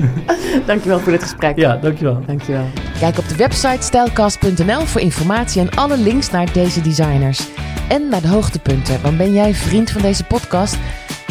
dankjewel 0.66 0.98
voor 0.98 1.12
dit 1.12 1.22
gesprek. 1.22 1.56
Ja, 1.56 1.76
dankjewel. 1.76 2.22
Dankjewel. 2.26 2.64
Kijk 2.98 3.18
op 3.18 3.28
de 3.28 3.36
website 3.36 3.82
stijlkast.nl 3.82 4.80
voor 4.80 5.00
informatie 5.00 5.60
en 5.60 5.70
alle 5.70 5.98
links 5.98 6.30
naar 6.30 6.52
deze 6.52 6.80
designers. 6.80 7.48
En 7.88 8.08
naar 8.08 8.20
de 8.20 8.28
hoogtepunten. 8.28 9.02
Want 9.02 9.16
ben 9.16 9.32
jij 9.32 9.54
vriend 9.54 9.90
van 9.90 10.02
deze 10.02 10.24
podcast 10.24 10.78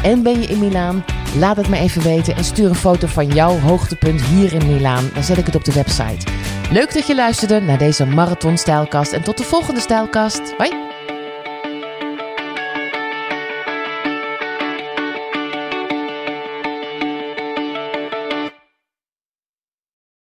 en 0.04 0.24
ben 0.24 0.42
je 0.42 0.48
in 0.48 0.60
Milaan? 0.60 1.04
Laat 1.38 1.58
het 1.58 1.70
me 1.70 1.78
even 1.78 2.02
weten 2.02 2.36
en 2.36 2.44
stuur 2.44 2.70
een 2.70 2.76
foto 2.76 3.08
van 3.08 3.28
jouw 3.28 3.60
hoogtepunt 3.60 4.22
hier 4.22 4.54
in 4.54 4.68
Milaan. 4.68 5.10
Dan 5.14 5.24
zet 5.24 5.38
ik 5.38 5.46
het 5.46 5.56
op 5.56 5.64
de 5.64 5.74
website. 5.74 6.32
Leuk 6.72 6.94
dat 6.94 7.08
je 7.08 7.16
luisterde 7.16 7.60
naar 7.60 7.78
deze 7.78 8.06
Marathon 8.06 8.58
Stijlkast 8.58 9.12
en 9.12 9.24
tot 9.24 9.38
de 9.38 9.44
volgende 9.44 9.80
Stijlkast. 9.80 10.54
Hoi! 10.58 10.87